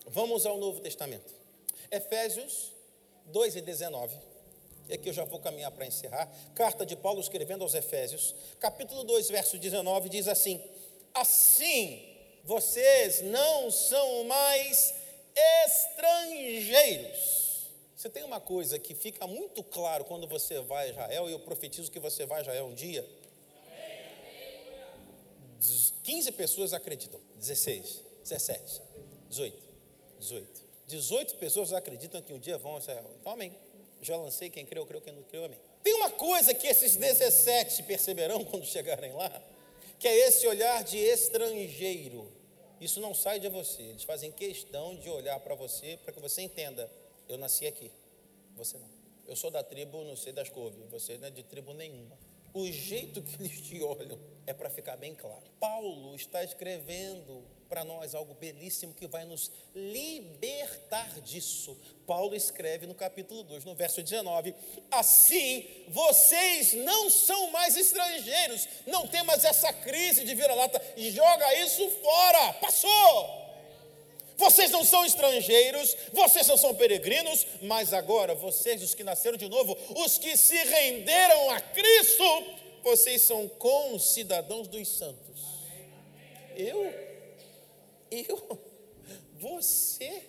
vamos 0.07 0.47
ao 0.47 0.57
Novo 0.57 0.81
Testamento. 0.81 1.31
Efésios 1.91 2.73
2 3.27 3.57
e 3.57 3.61
19. 3.61 4.17
E 4.89 4.95
aqui 4.95 5.11
eu 5.11 5.13
já 5.13 5.25
vou 5.25 5.39
caminhar 5.39 5.71
para 5.71 5.85
encerrar. 5.85 6.33
Carta 6.55 6.87
de 6.87 6.97
Paulo 6.97 7.21
escrevendo 7.21 7.63
aos 7.63 7.75
Efésios, 7.75 8.35
capítulo 8.59 9.05
2, 9.05 9.29
verso 9.29 9.59
19, 9.59 10.09
diz 10.09 10.27
assim: 10.29 10.65
Assim 11.13 12.11
vocês 12.43 13.21
não 13.21 13.71
são 13.71 14.25
mais 14.25 14.95
estrangeiros. 15.67 17.44
Você 18.05 18.11
tem 18.11 18.23
uma 18.23 18.39
coisa 18.39 18.79
que 18.79 18.95
fica 18.95 19.27
muito 19.27 19.65
claro 19.65 20.05
quando 20.05 20.29
você 20.29 20.61
vai 20.61 20.89
a 20.89 20.91
Israel, 20.91 21.27
e 21.27 21.33
eu 21.33 21.41
profetizo 21.41 21.91
que 21.91 21.99
você 21.99 22.27
vai 22.27 22.41
a 22.41 22.43
Israel 22.43 22.67
um 22.67 22.75
dia. 22.75 23.03
15 26.03 26.33
pessoas 26.33 26.75
acreditam, 26.75 27.19
16, 27.37 28.03
17, 28.25 28.83
18, 29.31 29.59
18. 30.19 30.65
18 30.87 31.35
pessoas 31.37 31.73
acreditam 31.73 32.21
que 32.21 32.35
um 32.35 32.39
dia 32.39 32.59
vão 32.59 32.77
a 32.77 32.79
Israel. 32.79 33.11
Então, 33.19 33.33
amém. 33.33 33.57
Já 34.03 34.19
lancei, 34.19 34.51
quem 34.51 34.67
creu, 34.67 34.85
creu, 34.85 35.01
quem 35.01 35.15
não 35.15 35.23
creu, 35.23 35.47
amém. 35.47 35.59
Tem 35.83 35.95
uma 35.95 36.11
coisa 36.11 36.53
que 36.53 36.67
esses 36.67 36.97
17 36.97 37.85
perceberão 37.85 38.45
quando 38.45 38.67
chegarem 38.67 39.15
lá, 39.15 39.43
que 39.99 40.07
é 40.07 40.15
esse 40.29 40.47
olhar 40.47 40.85
de 40.85 40.99
estrangeiro. 40.99 42.31
Isso 42.79 43.01
não 43.01 43.15
sai 43.15 43.41
de 43.41 43.49
você. 43.49 43.81
Eles 43.81 44.05
fazem 44.05 44.31
questão 44.31 44.95
de 44.95 45.09
olhar 45.09 45.41
para 45.41 45.55
você 45.55 45.99
para 46.05 46.13
que 46.13 46.21
você 46.21 46.43
entenda: 46.43 46.91
eu 47.29 47.39
nasci 47.39 47.67
aqui, 47.67 47.91
você 48.57 48.79
não. 48.79 48.89
Eu 49.27 49.37
sou 49.37 49.51
da 49.51 49.63
tribo, 49.63 50.05
não 50.05 50.17
sei 50.17 50.33
das 50.33 50.49
couves, 50.51 50.79
você 50.91 51.17
não 51.19 51.29
é 51.29 51.31
de 51.31 51.43
tribo 51.43 51.73
nenhuma. 51.73 52.17
O 52.53 52.71
jeito 52.71 53.21
que 53.21 53.35
eles 53.43 53.61
te 53.61 53.83
olham 53.83 54.19
é 54.47 54.53
para 54.53 54.71
ficar 54.71 54.97
bem 54.97 55.13
claro. 55.15 55.43
Paulo 55.59 56.15
está 56.15 56.45
escrevendo 56.45 57.45
para 57.69 57.85
nós 57.85 58.15
algo 58.15 58.35
belíssimo 58.35 58.95
que 58.95 59.09
vai 59.09 59.25
nos 59.25 59.51
libertar 59.75 61.21
disso. 61.21 61.77
Paulo 62.07 62.37
escreve 62.37 62.87
no 62.87 62.95
capítulo 62.95 63.43
2, 63.43 63.65
no 63.65 63.75
verso 63.75 64.01
19: 64.01 64.55
Assim, 64.89 65.67
vocês 65.89 66.75
não 66.75 67.11
são 67.11 67.51
mais 67.51 67.77
estrangeiros, 67.77 68.69
não 68.87 69.09
tem 69.09 69.25
mais 69.25 69.45
essa 69.45 69.73
crise 69.73 70.25
de 70.25 70.35
vira-lata, 70.37 70.81
joga 70.97 71.59
isso 71.59 71.91
fora, 71.91 72.53
passou. 72.55 73.44
Vocês 74.37 74.71
não 74.71 74.85
são 74.85 75.05
estrangeiros, 75.05 75.97
vocês 76.13 76.47
não 76.47 76.57
são 76.57 76.75
peregrinos, 76.75 77.47
mas 77.63 77.93
agora 77.93 78.35
vocês, 78.35 78.83
os 78.83 78.95
que 78.95 79.05
nasceram 79.05 79.37
de 79.37 79.49
novo, 79.49 79.77
os 80.05 80.19
que 80.19 80.37
se 80.37 80.57
renderam 80.57 81.51
a 81.51 81.61
Cristo, 81.61 82.25
vocês 82.83 83.23
são 83.23 83.49
concidadãos 83.49 84.69
dos 84.69 84.89
santos. 84.89 85.41
Eu? 86.57 86.93
Eu? 88.11 88.61
Você? 89.35 90.23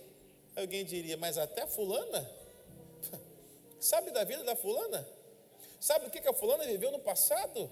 Alguém 0.56 0.86
diria, 0.86 1.18
mas 1.18 1.38
até 1.38 1.66
fulana? 1.68 2.30
Sabe 3.80 4.12
da 4.12 4.24
vida 4.24 4.44
da 4.44 4.56
fulana? 4.56 5.08
Sabe 5.80 6.08
o 6.08 6.10
que 6.10 6.28
a 6.28 6.34
fulana 6.34 6.66
viveu 6.66 6.92
no 6.92 7.00
passado? 7.00 7.72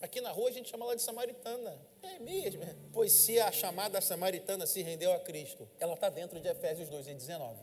Aqui 0.00 0.20
na 0.20 0.30
rua 0.30 0.48
a 0.48 0.52
gente 0.52 0.70
chama 0.70 0.84
ela 0.84 0.94
de 0.94 1.02
samaritana. 1.02 1.76
É 2.14 2.18
mesmo. 2.20 2.62
Pois 2.92 3.12
se 3.12 3.38
a 3.38 3.52
chamada 3.52 4.00
samaritana 4.00 4.66
se 4.66 4.82
rendeu 4.82 5.12
a 5.12 5.20
Cristo, 5.20 5.68
ela 5.78 5.94
está 5.94 6.08
dentro 6.08 6.40
de 6.40 6.48
Efésios 6.48 6.88
2 6.88 7.08
e 7.08 7.14
19. 7.14 7.56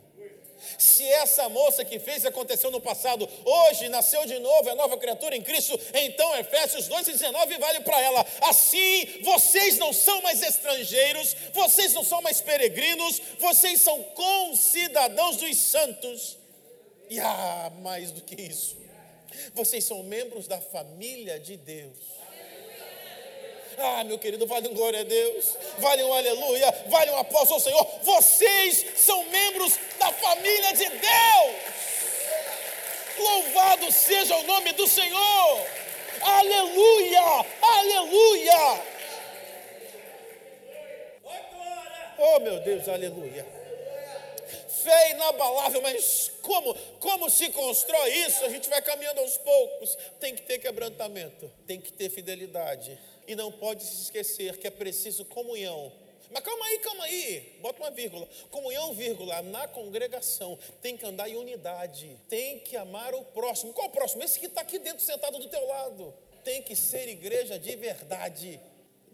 Se 0.77 1.03
essa 1.03 1.49
moça 1.49 1.83
que 1.83 1.99
fez 1.99 2.25
aconteceu 2.25 2.71
no 2.71 2.79
passado, 2.79 3.27
hoje 3.43 3.89
nasceu 3.89 4.25
de 4.25 4.39
novo, 4.39 4.69
é 4.69 4.75
nova 4.75 4.97
criatura 4.97 5.35
em 5.35 5.41
Cristo, 5.41 5.77
então 5.93 6.35
Efésios 6.37 6.87
2 6.87 7.09
e 7.09 7.11
19 7.11 7.57
vale 7.57 7.81
para 7.81 8.01
ela. 8.01 8.25
Assim, 8.43 9.21
vocês 9.21 9.77
não 9.77 9.91
são 9.91 10.21
mais 10.21 10.41
estrangeiros, 10.41 11.35
vocês 11.53 11.93
não 11.93 12.03
são 12.03 12.21
mais 12.21 12.39
peregrinos, 12.41 13.21
vocês 13.39 13.81
são 13.81 14.01
concidadãos 14.03 15.37
dos 15.37 15.57
santos. 15.57 16.37
E 17.09 17.19
ah, 17.19 17.71
mais 17.81 18.11
do 18.11 18.21
que 18.21 18.41
isso, 18.41 18.77
Vocês 19.53 19.83
são 19.83 20.01
membros 20.03 20.47
da 20.47 20.59
família 20.59 21.39
de 21.39 21.57
Deus. 21.57 22.14
Ah, 23.77 24.03
meu 24.03 24.17
querido, 24.17 24.47
vale 24.47 24.67
um 24.69 24.73
glória 24.73 25.01
a 25.01 25.03
Deus, 25.03 25.57
vale 25.79 26.03
um 26.03 26.13
aleluia, 26.13 26.71
vale 26.87 27.11
um 27.11 27.17
aplauso 27.17 27.53
ao 27.53 27.59
Senhor. 27.59 27.85
Vocês 28.03 28.85
são 28.95 29.23
membros 29.25 29.77
da 29.99 30.11
família 30.13 30.73
de 30.73 30.89
Deus. 30.89 31.55
Louvado 33.17 33.91
seja 33.91 34.35
o 34.37 34.43
nome 34.43 34.71
do 34.73 34.87
Senhor. 34.87 35.67
Aleluia, 36.21 37.45
aleluia. 37.61 38.83
Oh, 42.17 42.39
meu 42.39 42.59
Deus, 42.61 42.87
aleluia. 42.87 43.45
Fé 44.69 45.11
inabalável, 45.11 45.81
mas 45.81 46.31
como, 46.41 46.73
como 46.99 47.29
se 47.29 47.49
constrói 47.49 48.09
isso? 48.11 48.45
A 48.45 48.49
gente 48.49 48.69
vai 48.69 48.81
caminhando 48.81 49.19
aos 49.19 49.37
poucos. 49.37 49.97
Tem 50.19 50.35
que 50.35 50.43
ter 50.43 50.59
quebrantamento, 50.59 51.51
tem 51.65 51.81
que 51.81 51.91
ter 51.91 52.09
fidelidade. 52.09 52.97
E 53.27 53.35
não 53.35 53.51
pode 53.51 53.83
se 53.83 54.03
esquecer 54.03 54.57
que 54.57 54.67
é 54.67 54.71
preciso 54.71 55.25
comunhão. 55.25 55.91
Mas 56.31 56.43
calma 56.43 56.65
aí, 56.65 56.79
calma 56.79 57.03
aí, 57.05 57.59
bota 57.61 57.81
uma 57.81 57.91
vírgula. 57.91 58.27
Comunhão, 58.49 58.93
vírgula, 58.93 59.41
na 59.43 59.67
congregação 59.67 60.57
tem 60.81 60.97
que 60.97 61.05
andar 61.05 61.29
em 61.29 61.35
unidade, 61.35 62.19
tem 62.27 62.59
que 62.59 62.75
amar 62.75 63.13
o 63.13 63.23
próximo. 63.23 63.73
Qual 63.73 63.87
o 63.87 63.91
próximo? 63.91 64.23
Esse 64.23 64.39
que 64.39 64.47
está 64.47 64.61
aqui 64.61 64.79
dentro, 64.79 65.03
sentado 65.03 65.37
do 65.37 65.47
teu 65.47 65.65
lado. 65.67 66.13
Tem 66.43 66.61
que 66.61 66.75
ser 66.75 67.07
igreja 67.07 67.57
de 67.57 67.75
verdade. 67.75 68.59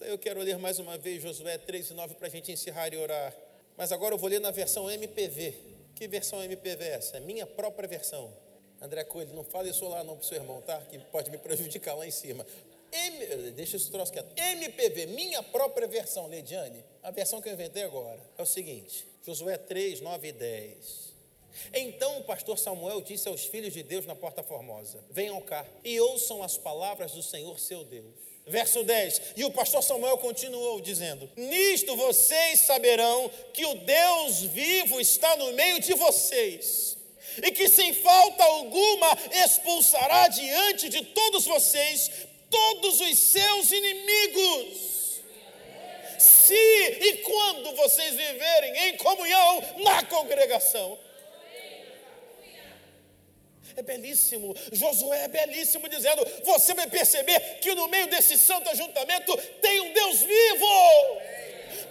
Eu 0.01 0.17
quero 0.17 0.41
ler 0.41 0.57
mais 0.57 0.79
uma 0.79 0.97
vez 0.97 1.21
Josué 1.21 1.57
3 1.57 1.91
e 1.91 1.93
9 1.93 2.15
para 2.15 2.27
a 2.27 2.29
gente 2.29 2.51
encerrar 2.51 2.93
e 2.93 2.97
orar. 2.97 3.35
Mas 3.77 3.91
agora 3.91 4.15
eu 4.15 4.17
vou 4.17 4.29
ler 4.29 4.39
na 4.39 4.51
versão 4.51 4.89
MPV. 4.89 5.53
Que 5.95 6.07
versão 6.07 6.43
MPV 6.43 6.83
é 6.83 6.93
essa? 6.93 7.17
É 7.17 7.19
minha 7.19 7.45
própria 7.45 7.87
versão. 7.87 8.33
André 8.81 9.03
Coelho, 9.03 9.33
não 9.35 9.43
fale 9.43 9.69
isso 9.69 9.87
lá 9.87 10.03
não 10.03 10.15
para 10.15 10.23
o 10.23 10.27
seu 10.27 10.37
irmão, 10.37 10.59
tá? 10.61 10.81
Que 10.81 10.97
pode 10.97 11.29
me 11.29 11.37
prejudicar 11.37 11.93
lá 11.93 12.07
em 12.07 12.11
cima. 12.11 12.45
M, 12.91 13.51
deixa 13.51 13.77
esse 13.77 13.89
troço 13.89 14.11
quieto. 14.11 14.33
MPV, 14.37 15.07
minha 15.07 15.41
própria 15.41 15.87
versão, 15.87 16.27
Lediane. 16.27 16.83
A 17.01 17.11
versão 17.11 17.41
que 17.41 17.49
eu 17.49 17.53
inventei 17.53 17.83
agora. 17.83 18.19
É 18.37 18.41
o 18.41 18.45
seguinte: 18.45 19.07
Josué 19.25 19.57
3, 19.57 20.01
9 20.01 20.27
e 20.27 20.31
10. 20.31 21.11
Então 21.73 22.19
o 22.19 22.23
pastor 22.23 22.57
Samuel 22.57 23.01
disse 23.01 23.27
aos 23.27 23.45
filhos 23.45 23.73
de 23.73 23.83
Deus 23.83 24.05
na 24.05 24.15
Porta 24.15 24.43
Formosa: 24.43 25.03
Venham 25.09 25.39
cá 25.41 25.65
e 25.83 25.99
ouçam 25.99 26.43
as 26.43 26.57
palavras 26.57 27.13
do 27.13 27.23
Senhor 27.23 27.59
seu 27.59 27.83
Deus. 27.83 28.31
Verso 28.45 28.83
10: 28.83 29.21
E 29.37 29.45
o 29.45 29.51
pastor 29.51 29.83
Samuel 29.83 30.17
continuou 30.17 30.81
dizendo: 30.81 31.29
Nisto 31.35 31.95
vocês 31.95 32.61
saberão 32.61 33.29
que 33.53 33.65
o 33.65 33.75
Deus 33.75 34.41
vivo 34.41 34.99
está 34.99 35.35
no 35.37 35.53
meio 35.53 35.79
de 35.79 35.93
vocês, 35.93 36.97
e 37.43 37.51
que 37.51 37.69
sem 37.69 37.93
falta 37.93 38.43
alguma 38.43 39.17
expulsará 39.45 40.27
diante 40.27 40.89
de 40.89 41.05
todos 41.05 41.45
vocês 41.45 42.29
todos 42.51 43.01
os 43.01 43.17
seus 43.17 43.71
inimigos. 43.71 44.91
Se 46.19 46.53
e 46.53 47.17
quando 47.23 47.75
vocês 47.75 48.13
viverem 48.15 48.89
em 48.89 48.97
comunhão 48.97 49.63
na 49.83 50.03
congregação. 50.03 50.99
É 53.75 53.81
belíssimo, 53.81 54.53
Josué 54.71 55.23
é 55.23 55.27
belíssimo, 55.27 55.87
dizendo: 55.87 56.23
você 56.43 56.73
vai 56.73 56.87
perceber 56.87 57.39
que 57.61 57.73
no 57.73 57.87
meio 57.87 58.07
desse 58.07 58.37
santo 58.37 58.69
ajuntamento 58.69 59.35
tem 59.61 59.79
um 59.81 59.93
Deus 59.93 60.19
vivo. 60.19 61.21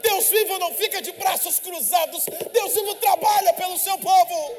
Deus 0.03 0.29
vivo 0.29 0.59
não 0.59 0.75
fica 0.75 1.01
de 1.01 1.13
braços 1.13 1.59
cruzados, 1.59 2.25
Deus 2.53 2.75
vivo 2.75 2.95
trabalha 2.97 3.53
pelo 3.55 3.79
seu 3.79 3.99
povo. 3.99 4.57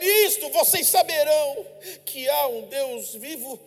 Nisto 0.00 0.48
vocês 0.50 0.86
saberão 0.86 1.66
que 2.04 2.28
há 2.28 2.48
um 2.48 2.68
Deus 2.68 3.14
vivo 3.14 3.60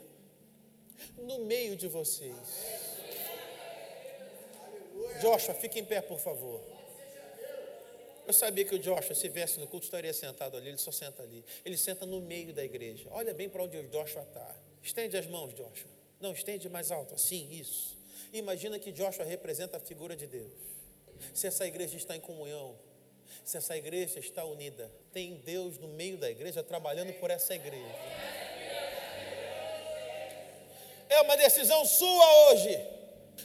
no 1.18 1.40
meio 1.40 1.76
de 1.76 1.88
vocês. 1.88 2.36
Joshua, 5.22 5.54
fique 5.54 5.80
em 5.80 5.86
pé, 5.86 6.02
por 6.02 6.20
favor. 6.20 6.62
Eu 8.26 8.34
sabia 8.34 8.64
que 8.64 8.76
o 8.76 8.80
Joshua, 8.80 9.14
se 9.14 9.28
viesse 9.28 9.60
no 9.60 9.68
culto, 9.68 9.86
estaria 9.86 10.14
sentado 10.14 10.56
ali. 10.56 10.70
Ele 10.70 10.78
só 10.78 10.92
senta 10.92 11.22
ali. 11.22 11.44
Ele 11.64 11.78
senta 11.78 12.06
no 12.06 12.22
meio 12.22 12.54
da 12.54 12.64
igreja. 12.64 13.10
Olha 13.12 13.34
bem 13.34 13.50
para 13.50 13.64
onde 13.64 13.78
o 13.78 13.88
Joshua 13.90 14.24
está. 14.24 14.56
Estende 14.82 15.18
as 15.18 15.28
mãos, 15.28 15.54
Joshua. 15.54 15.92
Não, 16.20 16.32
estende 16.32 16.70
mais 16.70 16.92
alto. 16.92 17.14
Assim, 17.14 17.50
isso. 17.52 17.98
Imagina 18.32 18.80
que 18.80 18.92
Joshua 18.92 19.26
representa 19.26 19.78
a 19.78 19.80
figura 19.80 20.16
de 20.16 20.26
Deus. 20.26 20.52
Se 21.34 21.48
essa 21.48 21.68
igreja 21.68 21.98
está 21.98 22.16
em 22.16 22.20
comunhão, 22.20 22.76
se 23.44 23.58
essa 23.58 23.76
igreja 23.76 24.20
está 24.20 24.44
unida, 24.46 24.92
tem 25.12 25.36
Deus 25.36 25.78
no 25.78 25.88
meio 25.88 26.18
da 26.18 26.30
igreja 26.30 26.64
trabalhando 26.64 27.14
por 27.14 27.30
essa 27.30 27.54
igreja. 27.54 27.96
É 31.10 31.22
uma 31.22 31.38
decisão 31.38 31.86
sua 31.86 32.50
hoje. 32.50 32.80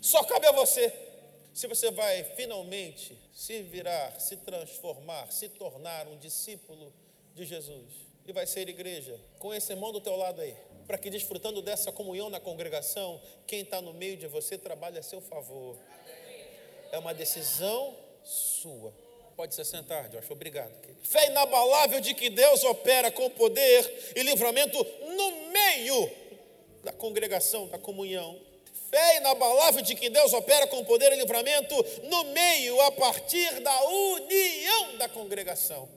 Só 0.01 0.23
cabe 0.25 0.47
a 0.47 0.53
você. 0.53 0.93
Se 1.53 1.67
você 1.67 1.91
vai 1.91 2.23
finalmente 2.37 3.19
se 3.33 3.63
virar, 3.63 4.19
se 4.21 4.37
transformar, 4.37 5.31
se 5.33 5.49
tornar 5.49 6.07
um 6.07 6.17
discípulo 6.17 6.93
de 7.35 7.45
Jesus. 7.45 7.93
E 8.27 8.33
vai 8.33 8.47
ser 8.47 8.69
igreja, 8.69 9.19
com 9.39 9.53
esse 9.53 9.73
irmão 9.73 9.91
do 9.91 10.01
teu 10.01 10.15
lado 10.17 10.41
aí, 10.41 10.55
para 10.87 10.99
que 10.99 11.11
desfrutando 11.11 11.61
dessa 11.61 11.91
comunhão 11.91 12.31
na 12.31 12.39
congregação, 12.39 13.21
quem 13.47 13.61
está 13.61 13.81
no 13.81 13.93
meio 13.93 14.17
de 14.17 14.27
você 14.27 14.57
trabalhe 14.57 14.99
a 14.99 15.03
seu 15.03 15.21
favor. 15.21 15.77
É 16.93 16.99
uma 16.99 17.13
decisão 17.13 17.97
sua. 18.25 18.93
Pode 19.39 19.55
se 19.55 19.65
sentar, 19.65 20.09
Josh. 20.09 20.29
Obrigado. 20.33 20.73
Querido. 20.81 20.99
Fé 21.05 21.29
inabalável 21.29 22.01
de 22.01 22.13
que 22.13 22.29
Deus 22.29 22.65
opera 22.65 23.09
com 23.13 23.31
poder 23.31 24.13
e 24.17 24.23
livramento 24.25 24.77
no 25.17 25.51
meio 25.53 26.11
da 26.83 26.91
congregação, 26.93 27.69
da 27.69 27.79
comunhão 27.79 28.49
fé 28.91 29.19
inabalável 29.19 29.83
de 29.83 29.95
que 29.95 30.09
Deus 30.09 30.33
opera 30.33 30.67
com 30.67 30.85
poder 30.85 31.13
e 31.13 31.17
livramento 31.17 31.75
no 32.05 32.25
meio, 32.33 32.81
a 32.81 32.91
partir 32.91 33.61
da 33.61 33.85
união 33.85 34.97
da 34.97 35.09
congregação. 35.09 35.89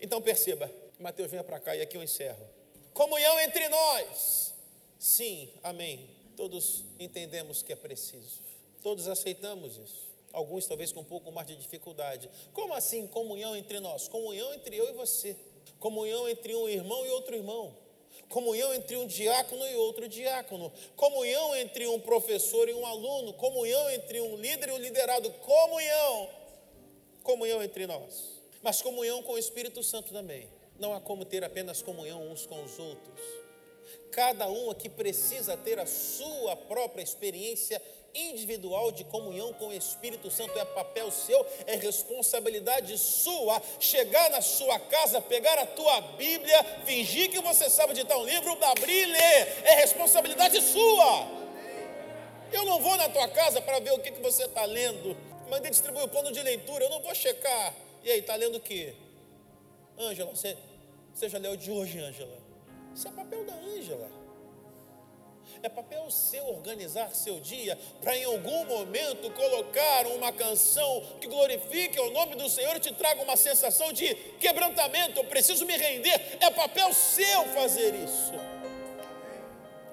Então 0.00 0.20
perceba, 0.20 0.70
Mateus 0.98 1.30
venha 1.30 1.44
para 1.44 1.60
cá 1.60 1.76
e 1.76 1.82
aqui 1.82 1.96
eu 1.96 2.02
encerro. 2.02 2.44
Comunhão 2.92 3.38
entre 3.40 3.68
nós. 3.68 4.54
Sim, 4.98 5.48
amém. 5.62 6.10
Todos 6.36 6.84
entendemos 6.98 7.62
que 7.62 7.72
é 7.72 7.76
preciso. 7.76 8.40
Todos 8.82 9.06
aceitamos 9.06 9.76
isso. 9.76 10.11
Alguns 10.32 10.66
talvez 10.66 10.92
com 10.92 11.00
um 11.00 11.04
pouco 11.04 11.30
mais 11.30 11.46
de 11.46 11.56
dificuldade. 11.56 12.30
Como 12.52 12.72
assim 12.74 13.06
comunhão 13.06 13.54
entre 13.54 13.80
nós? 13.80 14.08
Comunhão 14.08 14.52
entre 14.54 14.76
eu 14.76 14.88
e 14.88 14.92
você. 14.92 15.36
Comunhão 15.78 16.28
entre 16.28 16.54
um 16.54 16.68
irmão 16.68 17.04
e 17.06 17.10
outro 17.10 17.34
irmão 17.34 17.82
comunhão 18.32 18.72
entre 18.72 18.96
um 18.96 19.06
diácono 19.06 19.64
e 19.66 19.76
outro 19.76 20.08
diácono, 20.08 20.72
comunhão 20.96 21.54
entre 21.54 21.86
um 21.86 22.00
professor 22.00 22.66
e 22.66 22.72
um 22.72 22.86
aluno, 22.86 23.34
comunhão 23.34 23.90
entre 23.90 24.22
um 24.22 24.36
líder 24.36 24.70
e 24.70 24.72
um 24.72 24.78
liderado, 24.78 25.30
comunhão, 25.30 26.30
comunhão 27.22 27.62
entre 27.62 27.86
nós, 27.86 28.40
mas 28.62 28.80
comunhão 28.80 29.22
com 29.22 29.32
o 29.32 29.38
Espírito 29.38 29.82
Santo 29.82 30.12
também. 30.12 30.48
Não 30.78 30.94
há 30.94 31.00
como 31.00 31.26
ter 31.26 31.44
apenas 31.44 31.82
comunhão 31.82 32.32
uns 32.32 32.46
com 32.46 32.64
os 32.64 32.78
outros. 32.78 33.20
Cada 34.10 34.48
um 34.48 34.70
aqui 34.70 34.88
precisa 34.88 35.56
ter 35.56 35.78
a 35.78 35.86
sua 35.86 36.56
própria 36.56 37.02
experiência 37.02 37.80
individual 38.14 38.92
de 38.92 39.04
comunhão 39.04 39.52
com 39.54 39.68
o 39.68 39.72
Espírito 39.72 40.30
Santo 40.30 40.58
é 40.58 40.64
papel 40.64 41.10
seu, 41.10 41.46
é 41.66 41.76
responsabilidade 41.76 42.96
sua. 42.98 43.60
Chegar 43.80 44.30
na 44.30 44.40
sua 44.40 44.78
casa, 44.78 45.20
pegar 45.20 45.58
a 45.58 45.66
tua 45.66 46.00
Bíblia, 46.16 46.62
fingir 46.84 47.30
que 47.30 47.40
você 47.40 47.70
sabe 47.70 47.92
editar 47.92 48.16
um 48.18 48.24
livro, 48.24 48.56
abrir 48.64 49.02
e 49.02 49.06
ler, 49.06 49.62
é 49.64 49.74
responsabilidade 49.76 50.60
sua. 50.60 51.26
Eu 52.52 52.64
não 52.64 52.80
vou 52.80 52.96
na 52.96 53.08
tua 53.08 53.28
casa 53.28 53.60
para 53.60 53.80
ver 53.80 53.92
o 53.92 53.98
que, 53.98 54.12
que 54.12 54.20
você 54.20 54.44
está 54.44 54.64
lendo. 54.64 55.16
Mandei 55.48 55.70
distribuir 55.70 56.04
o 56.04 56.08
plano 56.08 56.30
de 56.30 56.42
leitura, 56.42 56.84
eu 56.84 56.90
não 56.90 57.00
vou 57.00 57.14
checar. 57.14 57.74
E 58.02 58.10
aí, 58.10 58.20
está 58.20 58.34
lendo 58.34 58.56
o 58.56 58.60
quê? 58.60 58.94
Ângela, 59.98 60.34
você, 60.34 60.56
você 61.14 61.28
já 61.28 61.38
leu 61.38 61.56
de 61.56 61.70
hoje, 61.70 61.98
Ângela? 61.98 62.36
Isso 62.94 63.08
é 63.08 63.10
papel 63.10 63.44
da 63.44 63.54
Ângela. 63.54 64.21
É 65.62 65.68
papel 65.68 66.10
seu 66.10 66.44
organizar 66.48 67.14
seu 67.14 67.38
dia 67.38 67.78
para 68.00 68.16
em 68.16 68.24
algum 68.24 68.64
momento 68.64 69.30
colocar 69.30 70.08
uma 70.08 70.32
canção 70.32 71.04
que 71.20 71.28
glorifique 71.28 72.00
o 72.00 72.10
nome 72.10 72.34
do 72.34 72.48
Senhor 72.48 72.74
e 72.74 72.80
te 72.80 72.92
traga 72.92 73.22
uma 73.22 73.36
sensação 73.36 73.92
de 73.92 74.12
quebrantamento. 74.40 75.20
Eu 75.20 75.24
preciso 75.24 75.64
me 75.64 75.76
render. 75.76 76.38
É 76.40 76.50
papel 76.50 76.92
seu 76.92 77.44
fazer 77.54 77.94
isso. 77.94 78.32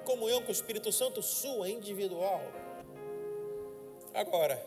Comunhão 0.03 0.41
com 0.41 0.49
o 0.49 0.51
Espírito 0.51 0.91
Santo 0.91 1.21
sua, 1.21 1.69
individual. 1.69 2.41
Agora, 4.11 4.59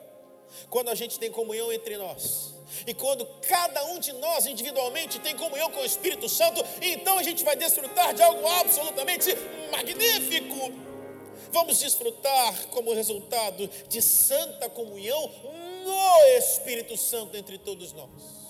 quando 0.70 0.88
a 0.88 0.94
gente 0.94 1.18
tem 1.18 1.32
comunhão 1.32 1.72
entre 1.72 1.96
nós, 1.96 2.54
e 2.86 2.94
quando 2.94 3.26
cada 3.48 3.84
um 3.86 3.98
de 3.98 4.12
nós 4.12 4.46
individualmente 4.46 5.18
tem 5.18 5.36
comunhão 5.36 5.68
com 5.72 5.80
o 5.80 5.84
Espírito 5.84 6.28
Santo, 6.28 6.64
então 6.80 7.18
a 7.18 7.24
gente 7.24 7.42
vai 7.42 7.56
desfrutar 7.56 8.14
de 8.14 8.22
algo 8.22 8.46
absolutamente 8.46 9.30
magnífico 9.72 10.91
vamos 11.52 11.78
desfrutar 11.78 12.66
como 12.68 12.92
resultado 12.92 13.68
de 13.88 14.00
santa 14.02 14.68
comunhão 14.70 15.30
no 15.84 16.38
Espírito 16.38 16.96
Santo 16.96 17.36
entre 17.36 17.58
todos 17.58 17.92
nós. 17.92 18.42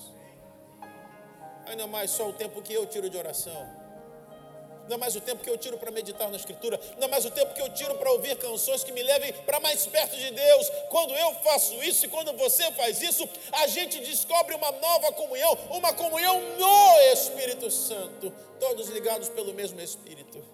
Ainda 1.67 1.87
mais 1.87 2.11
só 2.11 2.29
o 2.29 2.33
tempo 2.33 2.63
que 2.63 2.73
eu 2.73 2.87
tiro 2.87 3.11
de 3.11 3.17
oração. 3.17 3.83
não 4.89 4.97
é 4.97 4.99
mais 4.99 5.15
o 5.17 5.21
tempo 5.21 5.43
que 5.43 5.49
eu 5.49 5.57
tiro 5.57 5.79
para 5.79 5.91
meditar 5.91 6.29
na 6.29 6.37
Escritura, 6.37 6.79
não 6.99 7.05
é 7.05 7.11
mais 7.11 7.25
o 7.25 7.31
tempo 7.31 7.55
que 7.55 7.63
eu 7.63 7.73
tiro 7.73 7.95
para 7.95 8.11
ouvir 8.11 8.37
canções 8.37 8.83
que 8.85 8.93
me 8.93 9.03
levem 9.03 9.33
para 9.33 9.61
mais 9.61 9.87
perto 9.87 10.17
de 10.17 10.31
Deus. 10.31 10.71
Quando 10.91 11.15
eu 11.15 11.35
faço 11.37 11.75
isso 11.83 12.05
e 12.05 12.09
quando 12.09 12.33
você 12.37 12.71
faz 12.73 13.01
isso, 13.01 13.29
a 13.53 13.67
gente 13.69 14.01
descobre 14.01 14.55
uma 14.55 14.73
nova 14.73 15.13
comunhão, 15.13 15.57
uma 15.71 15.93
comunhão 15.93 16.41
no 16.59 17.01
Espírito 17.13 17.71
Santo, 17.71 18.33
todos 18.59 18.89
ligados 18.89 19.29
pelo 19.29 19.55
mesmo 19.55 19.81
Espírito. 19.81 20.52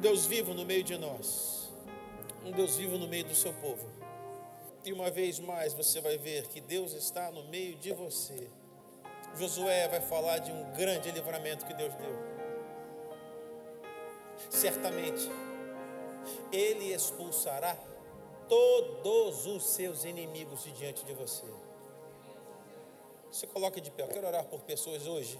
Deus 0.00 0.26
vivo 0.26 0.54
no 0.54 0.64
meio 0.64 0.82
de 0.82 0.96
nós, 0.96 1.70
um 2.44 2.50
Deus 2.50 2.76
vivo 2.76 2.98
no 2.98 3.06
meio 3.06 3.24
do 3.24 3.34
seu 3.34 3.52
povo. 3.54 3.86
E 4.84 4.92
uma 4.92 5.10
vez 5.10 5.38
mais 5.38 5.74
você 5.74 6.00
vai 6.00 6.16
ver 6.16 6.46
que 6.48 6.60
Deus 6.60 6.92
está 6.94 7.30
no 7.30 7.44
meio 7.44 7.76
de 7.76 7.92
você. 7.92 8.48
Josué 9.38 9.86
vai 9.88 10.00
falar 10.00 10.38
de 10.38 10.50
um 10.50 10.72
grande 10.72 11.10
livramento 11.10 11.66
que 11.66 11.74
Deus 11.74 11.94
deu 11.94 12.40
certamente 14.48 15.28
ele 16.52 16.92
expulsará 16.92 17.76
todos 18.48 19.46
os 19.46 19.64
seus 19.64 20.04
inimigos 20.04 20.64
de 20.64 20.72
diante 20.72 21.04
de 21.04 21.12
você. 21.12 21.46
Se 23.30 23.46
coloque 23.46 23.80
de 23.80 23.90
pé. 23.90 24.02
Eu 24.02 24.08
quero 24.08 24.26
orar 24.26 24.44
por 24.46 24.60
pessoas 24.62 25.06
hoje 25.06 25.38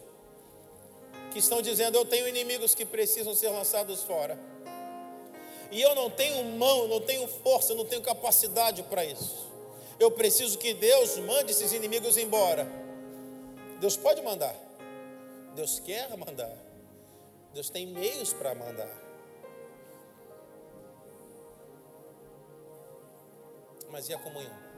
que 1.33 1.39
estão 1.39 1.63
dizendo: 1.63 1.97
Eu 1.97 2.05
tenho 2.05 2.29
inimigos 2.29 2.75
que 2.75 2.85
precisam 2.85 3.35
ser 3.35 3.49
lançados 3.49 4.03
fora. 4.03 4.39
E 5.71 5.81
eu 5.81 5.95
não 5.95 6.11
tenho 6.11 6.45
mão, 6.45 6.89
não 6.89 7.01
tenho 7.01 7.27
força, 7.29 7.75
não 7.75 7.85
tenho 7.85 8.03
capacidade 8.03 8.83
para 8.85 9.05
isso. 9.05 9.49
Eu 9.99 10.11
preciso 10.11 10.59
que 10.59 10.75
Deus 10.75 11.19
mande 11.19 11.53
esses 11.53 11.73
inimigos 11.73 12.17
embora. 12.17 12.67
Deus 13.79 13.97
pode 13.97 14.21
mandar. 14.23 14.55
Deus 15.55 15.79
quer 15.79 16.17
mandar. 16.17 16.57
Deus 17.53 17.71
tem 17.71 17.87
meios 17.87 18.33
para 18.33 18.55
mandar. 18.55 18.91
Mas 23.91 24.09
e 24.09 24.15
a 24.15 24.19
comunhão? 24.19 24.71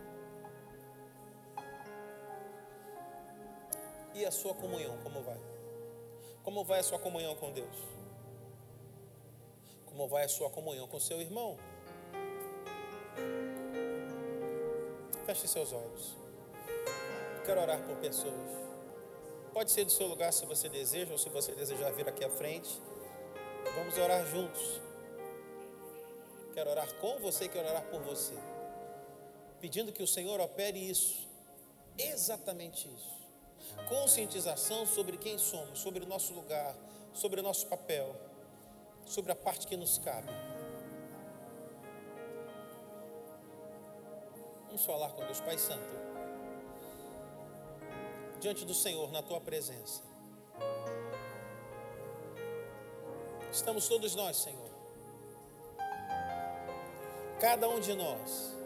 E 4.15 4.25
a 4.25 4.31
sua 4.31 4.55
comunhão, 4.55 4.99
como 5.03 5.23
vai? 5.23 5.39
Como 6.43 6.65
vai 6.65 6.81
a 6.81 6.83
sua 6.83 6.99
comunhão 6.99 7.35
com 7.37 7.53
Deus? 7.53 7.77
Como 9.87 10.09
vai 10.09 10.25
a 10.25 10.29
sua 10.29 10.51
comunhão 10.51 10.89
com 10.89 10.99
seu 10.99 11.21
irmão? 11.21 11.57
Feche 15.25 15.47
seus 15.47 15.73
olhos. 15.73 16.17
Quero 17.45 17.61
orar 17.61 17.81
por 17.87 17.97
pessoas. 17.97 18.51
Pode 19.53 19.71
ser 19.71 19.85
do 19.85 19.93
seu 19.93 20.07
lugar 20.07 20.33
se 20.33 20.45
você 20.47 20.69
deseja, 20.69 21.13
ou 21.13 21.19
se 21.19 21.29
você 21.29 21.55
desejar 21.55 21.93
vir 21.93 22.09
aqui 22.09 22.25
à 22.25 22.31
frente. 22.31 22.81
Vamos 23.77 23.97
orar 23.99 24.27
juntos. 24.27 24.81
Quero 26.55 26.71
orar 26.71 26.93
com 26.95 27.19
você, 27.19 27.49
quero 27.49 27.69
orar 27.69 27.85
por 27.85 28.01
você. 28.01 28.35
Pedindo 29.61 29.93
que 29.93 30.03
o 30.03 30.07
Senhor 30.07 30.41
opere 30.41 30.79
isso, 30.79 31.29
exatamente 31.97 32.89
isso. 32.89 33.22
Conscientização 33.93 34.87
sobre 34.87 35.19
quem 35.19 35.37
somos, 35.37 35.79
sobre 35.79 36.03
o 36.03 36.07
nosso 36.07 36.33
lugar, 36.33 36.75
sobre 37.13 37.41
o 37.41 37.43
nosso 37.43 37.67
papel, 37.67 38.17
sobre 39.05 39.31
a 39.33 39.37
parte 39.37 39.67
que 39.67 39.77
nos 39.77 39.99
cabe. 39.99 40.33
Vamos 44.65 44.83
falar 44.87 45.11
com 45.11 45.23
Deus 45.27 45.41
Pai 45.41 45.59
Santo 45.59 45.95
diante 48.41 48.65
do 48.65 48.73
Senhor 48.73 49.13
na 49.13 49.23
tua 49.23 49.43
presença. 49.43 50.03
Estamos 53.53 53.87
todos 53.89 54.15
nós, 54.15 54.39
Senhor. 54.39 54.71
Cada 57.39 57.69
um 57.69 57.79
de 57.79 57.93
nós. 57.93 58.57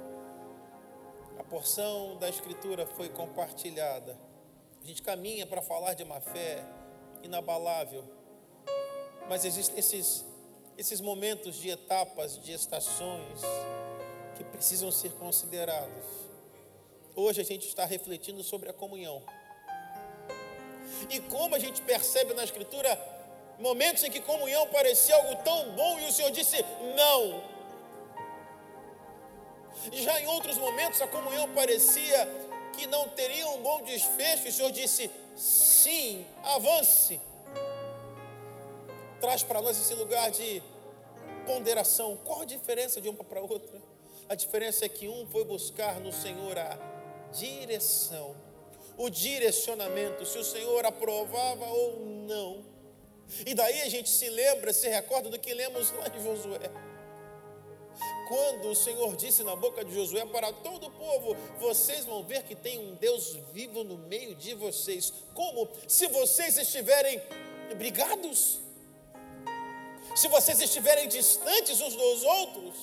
A 1.36 1.42
porção 1.42 2.16
da 2.16 2.28
Escritura 2.28 2.86
foi 2.86 3.08
compartilhada. 3.08 4.25
A 4.86 4.88
gente 4.88 5.02
caminha 5.02 5.44
para 5.44 5.60
falar 5.60 5.94
de 5.94 6.04
uma 6.04 6.20
fé 6.20 6.64
inabalável. 7.20 8.04
Mas 9.28 9.44
existem 9.44 9.80
esses, 9.80 10.24
esses 10.78 11.00
momentos 11.00 11.56
de 11.56 11.70
etapas, 11.70 12.38
de 12.38 12.52
estações 12.52 13.40
que 14.36 14.44
precisam 14.44 14.92
ser 14.92 15.10
considerados. 15.14 16.04
Hoje 17.16 17.40
a 17.40 17.44
gente 17.44 17.66
está 17.66 17.84
refletindo 17.84 18.44
sobre 18.44 18.70
a 18.70 18.72
comunhão. 18.72 19.24
E 21.10 21.18
como 21.18 21.56
a 21.56 21.58
gente 21.58 21.82
percebe 21.82 22.32
na 22.32 22.44
Escritura 22.44 22.96
momentos 23.58 24.04
em 24.04 24.10
que 24.12 24.20
comunhão 24.20 24.68
parecia 24.68 25.16
algo 25.16 25.34
tão 25.42 25.72
bom 25.72 25.98
e 25.98 26.06
o 26.06 26.12
Senhor 26.12 26.30
disse 26.30 26.64
não. 26.94 27.42
E 29.90 30.00
já 30.00 30.20
em 30.20 30.26
outros 30.28 30.56
momentos 30.56 31.02
a 31.02 31.08
comunhão 31.08 31.52
parecia 31.54 32.55
que 32.76 32.86
não 32.86 33.08
teria 33.08 33.48
um 33.48 33.62
bom 33.62 33.82
desfecho, 33.82 34.48
o 34.48 34.52
Senhor 34.52 34.70
disse 34.70 35.10
sim, 35.36 36.26
avance. 36.44 37.20
Traz 39.20 39.42
para 39.42 39.62
nós 39.62 39.78
esse 39.78 39.94
lugar 39.94 40.30
de 40.30 40.62
ponderação. 41.46 42.16
Qual 42.24 42.42
a 42.42 42.44
diferença 42.44 43.00
de 43.00 43.08
uma 43.08 43.24
para 43.24 43.40
outra? 43.40 43.80
A 44.28 44.34
diferença 44.34 44.84
é 44.84 44.88
que 44.88 45.08
um 45.08 45.26
foi 45.26 45.44
buscar 45.44 46.00
no 46.00 46.12
Senhor 46.12 46.58
a 46.58 46.78
direção 47.32 48.46
o 48.96 49.10
direcionamento, 49.10 50.24
se 50.24 50.38
o 50.38 50.44
Senhor 50.44 50.84
aprovava 50.86 51.66
ou 51.66 52.00
não. 52.00 52.64
E 53.44 53.54
daí 53.54 53.82
a 53.82 53.88
gente 53.88 54.08
se 54.08 54.28
lembra, 54.30 54.72
se 54.72 54.88
recorda 54.88 55.28
do 55.28 55.38
que 55.38 55.52
lemos 55.52 55.90
lá 55.92 56.06
em 56.08 56.22
Josué. 56.22 56.70
Quando 58.26 58.70
o 58.70 58.74
Senhor 58.74 59.14
disse 59.16 59.44
na 59.44 59.54
boca 59.54 59.84
de 59.84 59.94
Josué 59.94 60.24
para 60.26 60.52
todo 60.52 60.88
o 60.88 60.90
povo: 60.90 61.36
Vocês 61.58 62.04
vão 62.04 62.24
ver 62.24 62.42
que 62.42 62.54
tem 62.54 62.78
um 62.78 62.94
Deus 62.96 63.38
vivo 63.52 63.84
no 63.84 63.96
meio 63.96 64.34
de 64.34 64.54
vocês. 64.54 65.12
Como? 65.32 65.68
Se 65.86 66.08
vocês 66.08 66.56
estiverem 66.56 67.20
brigados, 67.76 68.60
se 70.14 70.28
vocês 70.28 70.60
estiverem 70.60 71.08
distantes 71.08 71.80
uns 71.80 71.94
dos 71.94 72.22
outros, 72.24 72.74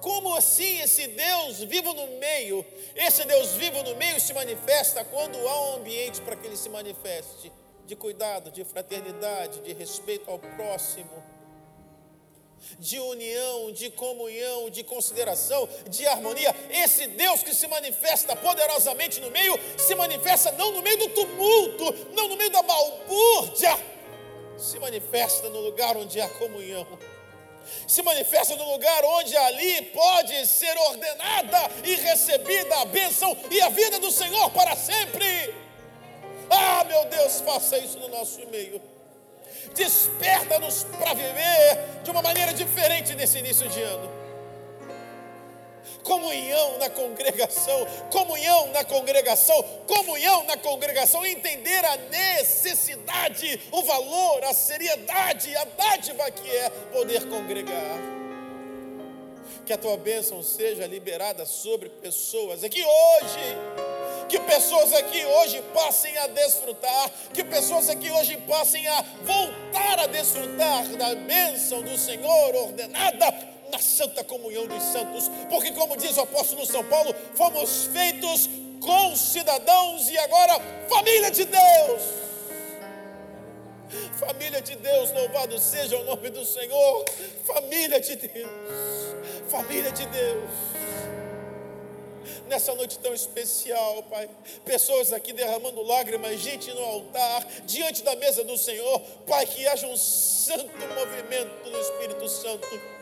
como 0.00 0.34
assim 0.34 0.80
esse 0.80 1.06
Deus 1.08 1.60
vivo 1.60 1.94
no 1.94 2.06
meio? 2.18 2.64
Esse 2.94 3.24
Deus 3.24 3.52
vivo 3.52 3.82
no 3.82 3.94
meio 3.96 4.20
se 4.20 4.34
manifesta 4.34 5.04
quando 5.04 5.36
há 5.36 5.70
um 5.70 5.76
ambiente 5.76 6.20
para 6.20 6.36
que 6.36 6.46
ele 6.46 6.56
se 6.56 6.68
manifeste 6.68 7.52
de 7.86 7.94
cuidado, 7.94 8.50
de 8.50 8.64
fraternidade, 8.64 9.60
de 9.60 9.72
respeito 9.72 10.30
ao 10.30 10.38
próximo, 10.38 11.10
de 12.78 12.98
união, 12.98 13.72
de 13.72 13.90
comunhão, 13.90 14.70
de 14.70 14.82
consideração, 14.82 15.68
de 15.88 16.06
harmonia. 16.06 16.54
Esse 16.70 17.06
Deus 17.08 17.42
que 17.42 17.54
se 17.54 17.66
manifesta 17.66 18.34
poderosamente 18.36 19.20
no 19.20 19.30
meio, 19.30 19.58
se 19.78 19.94
manifesta 19.94 20.52
não 20.52 20.72
no 20.72 20.82
meio 20.82 20.98
do 20.98 21.08
tumulto, 21.10 22.12
não 22.14 22.28
no 22.28 22.36
meio 22.36 22.50
da 22.50 22.62
balbúrdia, 22.62 23.78
se 24.58 24.78
manifesta 24.78 25.48
no 25.48 25.60
lugar 25.60 25.96
onde 25.96 26.20
há 26.20 26.28
comunhão 26.28 26.86
se 27.86 28.02
manifesta 28.02 28.56
no 28.56 28.72
lugar 28.72 29.04
onde 29.04 29.36
ali 29.36 29.82
pode 29.86 30.46
ser 30.46 30.76
ordenada 30.76 31.70
e 31.82 31.94
recebida 31.94 32.80
a 32.80 32.84
bênção 32.84 33.36
e 33.50 33.60
a 33.60 33.68
vida 33.68 33.98
do 33.98 34.10
Senhor 34.10 34.50
para 34.50 34.76
sempre. 34.76 35.54
Ah, 36.50 36.84
meu 36.84 37.04
Deus, 37.06 37.40
faça 37.40 37.78
isso 37.78 37.98
no 37.98 38.08
nosso 38.08 38.46
meio. 38.48 38.80
Desperta-nos 39.74 40.84
para 40.98 41.14
viver 41.14 42.02
de 42.02 42.10
uma 42.10 42.22
maneira 42.22 42.52
diferente 42.52 43.14
nesse 43.14 43.38
início 43.38 43.68
de 43.68 43.82
ano 43.82 44.24
comunhão 46.04 46.78
na 46.78 46.90
congregação, 46.90 47.86
comunhão 48.12 48.68
na 48.68 48.84
congregação, 48.84 49.62
comunhão 49.86 50.44
na 50.44 50.56
congregação, 50.56 51.26
entender 51.26 51.84
a 51.84 51.96
necessidade, 51.96 53.60
o 53.72 53.82
valor, 53.82 54.44
a 54.44 54.52
seriedade, 54.52 55.56
a 55.56 55.64
dádiva 55.64 56.30
que 56.30 56.48
é 56.48 56.70
poder 56.92 57.26
congregar. 57.26 57.98
Que 59.66 59.72
a 59.72 59.78
tua 59.78 59.96
bênção 59.96 60.42
seja 60.42 60.86
liberada 60.86 61.46
sobre 61.46 61.88
pessoas 61.88 62.62
aqui 62.62 62.84
hoje 62.84 63.93
que 64.28 64.38
pessoas 64.40 64.92
aqui 64.92 65.24
hoje 65.24 65.62
passem 65.74 66.16
a 66.18 66.26
desfrutar, 66.28 67.10
que 67.32 67.44
pessoas 67.44 67.88
aqui 67.88 68.10
hoje 68.10 68.36
passem 68.48 68.86
a 68.86 69.04
voltar 69.22 70.00
a 70.00 70.06
desfrutar 70.06 70.86
da 70.96 71.14
bênção 71.14 71.82
do 71.82 71.96
Senhor 71.96 72.54
ordenada 72.54 73.54
na 73.70 73.78
santa 73.78 74.22
comunhão 74.22 74.66
dos 74.66 74.82
santos, 74.82 75.30
porque, 75.48 75.72
como 75.72 75.96
diz 75.96 76.16
o 76.16 76.22
apóstolo 76.22 76.64
São 76.66 76.84
Paulo, 76.84 77.14
fomos 77.34 77.86
feitos 77.92 78.48
com 78.80 79.16
cidadãos 79.16 80.08
e 80.08 80.18
agora 80.18 80.60
família 80.88 81.30
de 81.30 81.44
Deus. 81.44 82.02
Família 84.18 84.60
de 84.60 84.76
Deus, 84.76 85.12
louvado 85.12 85.58
seja 85.58 85.96
o 85.96 86.04
nome 86.04 86.30
do 86.30 86.44
Senhor. 86.44 87.04
Família 87.44 88.00
de 88.00 88.16
Deus, 88.16 88.50
família 89.48 89.90
de 89.92 90.06
Deus. 90.06 90.50
Nessa 92.46 92.74
noite 92.74 92.98
tão 92.98 93.14
especial, 93.14 94.02
Pai. 94.04 94.28
Pessoas 94.64 95.12
aqui 95.12 95.32
derramando 95.32 95.82
lágrimas, 95.82 96.40
gente 96.40 96.72
no 96.72 96.82
altar, 96.82 97.46
diante 97.64 98.02
da 98.02 98.16
mesa 98.16 98.44
do 98.44 98.56
Senhor, 98.56 99.00
Pai, 99.26 99.46
que 99.46 99.66
haja 99.66 99.86
um 99.86 99.96
santo 99.96 100.70
movimento 100.94 101.70
do 101.70 101.78
Espírito 101.78 102.28
Santo. 102.28 102.94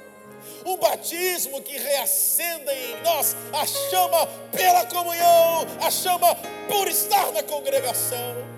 Um 0.65 0.77
batismo 0.77 1.63
que 1.63 1.77
reacenda 1.77 2.75
em 2.75 3.03
nós 3.03 3.37
a 3.53 3.67
chama 3.67 4.27
pela 4.51 4.87
comunhão, 4.87 5.67
a 5.81 5.91
chama 5.91 6.35
por 6.69 6.89
estar 6.89 7.33
na 7.33 7.43
congregação. 7.43 8.53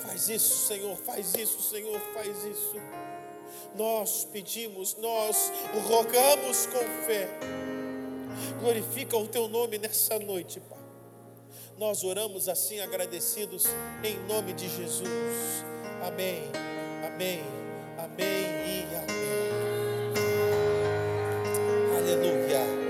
Faz 0.00 0.28
isso, 0.28 0.66
Senhor, 0.66 0.96
faz 0.96 1.34
isso, 1.34 1.62
Senhor, 1.62 2.00
faz 2.12 2.44
isso. 2.44 2.74
Nós 3.74 4.24
pedimos, 4.24 4.96
nós 4.96 5.52
rogamos 5.86 6.66
com 6.66 7.06
fé. 7.06 7.28
Glorifica 8.60 9.16
o 9.16 9.26
teu 9.26 9.48
nome 9.48 9.78
nessa 9.78 10.18
noite, 10.18 10.60
Pai. 10.60 10.78
Nós 11.78 12.02
oramos 12.02 12.48
assim 12.48 12.80
agradecidos 12.80 13.66
em 14.02 14.18
nome 14.26 14.52
de 14.52 14.68
Jesus. 14.68 15.64
Amém. 16.02 16.42
Amém. 17.06 17.42
Amém 17.98 18.46
e 18.66 18.94
amém. 18.94 19.48
Aleluia. 21.96 22.87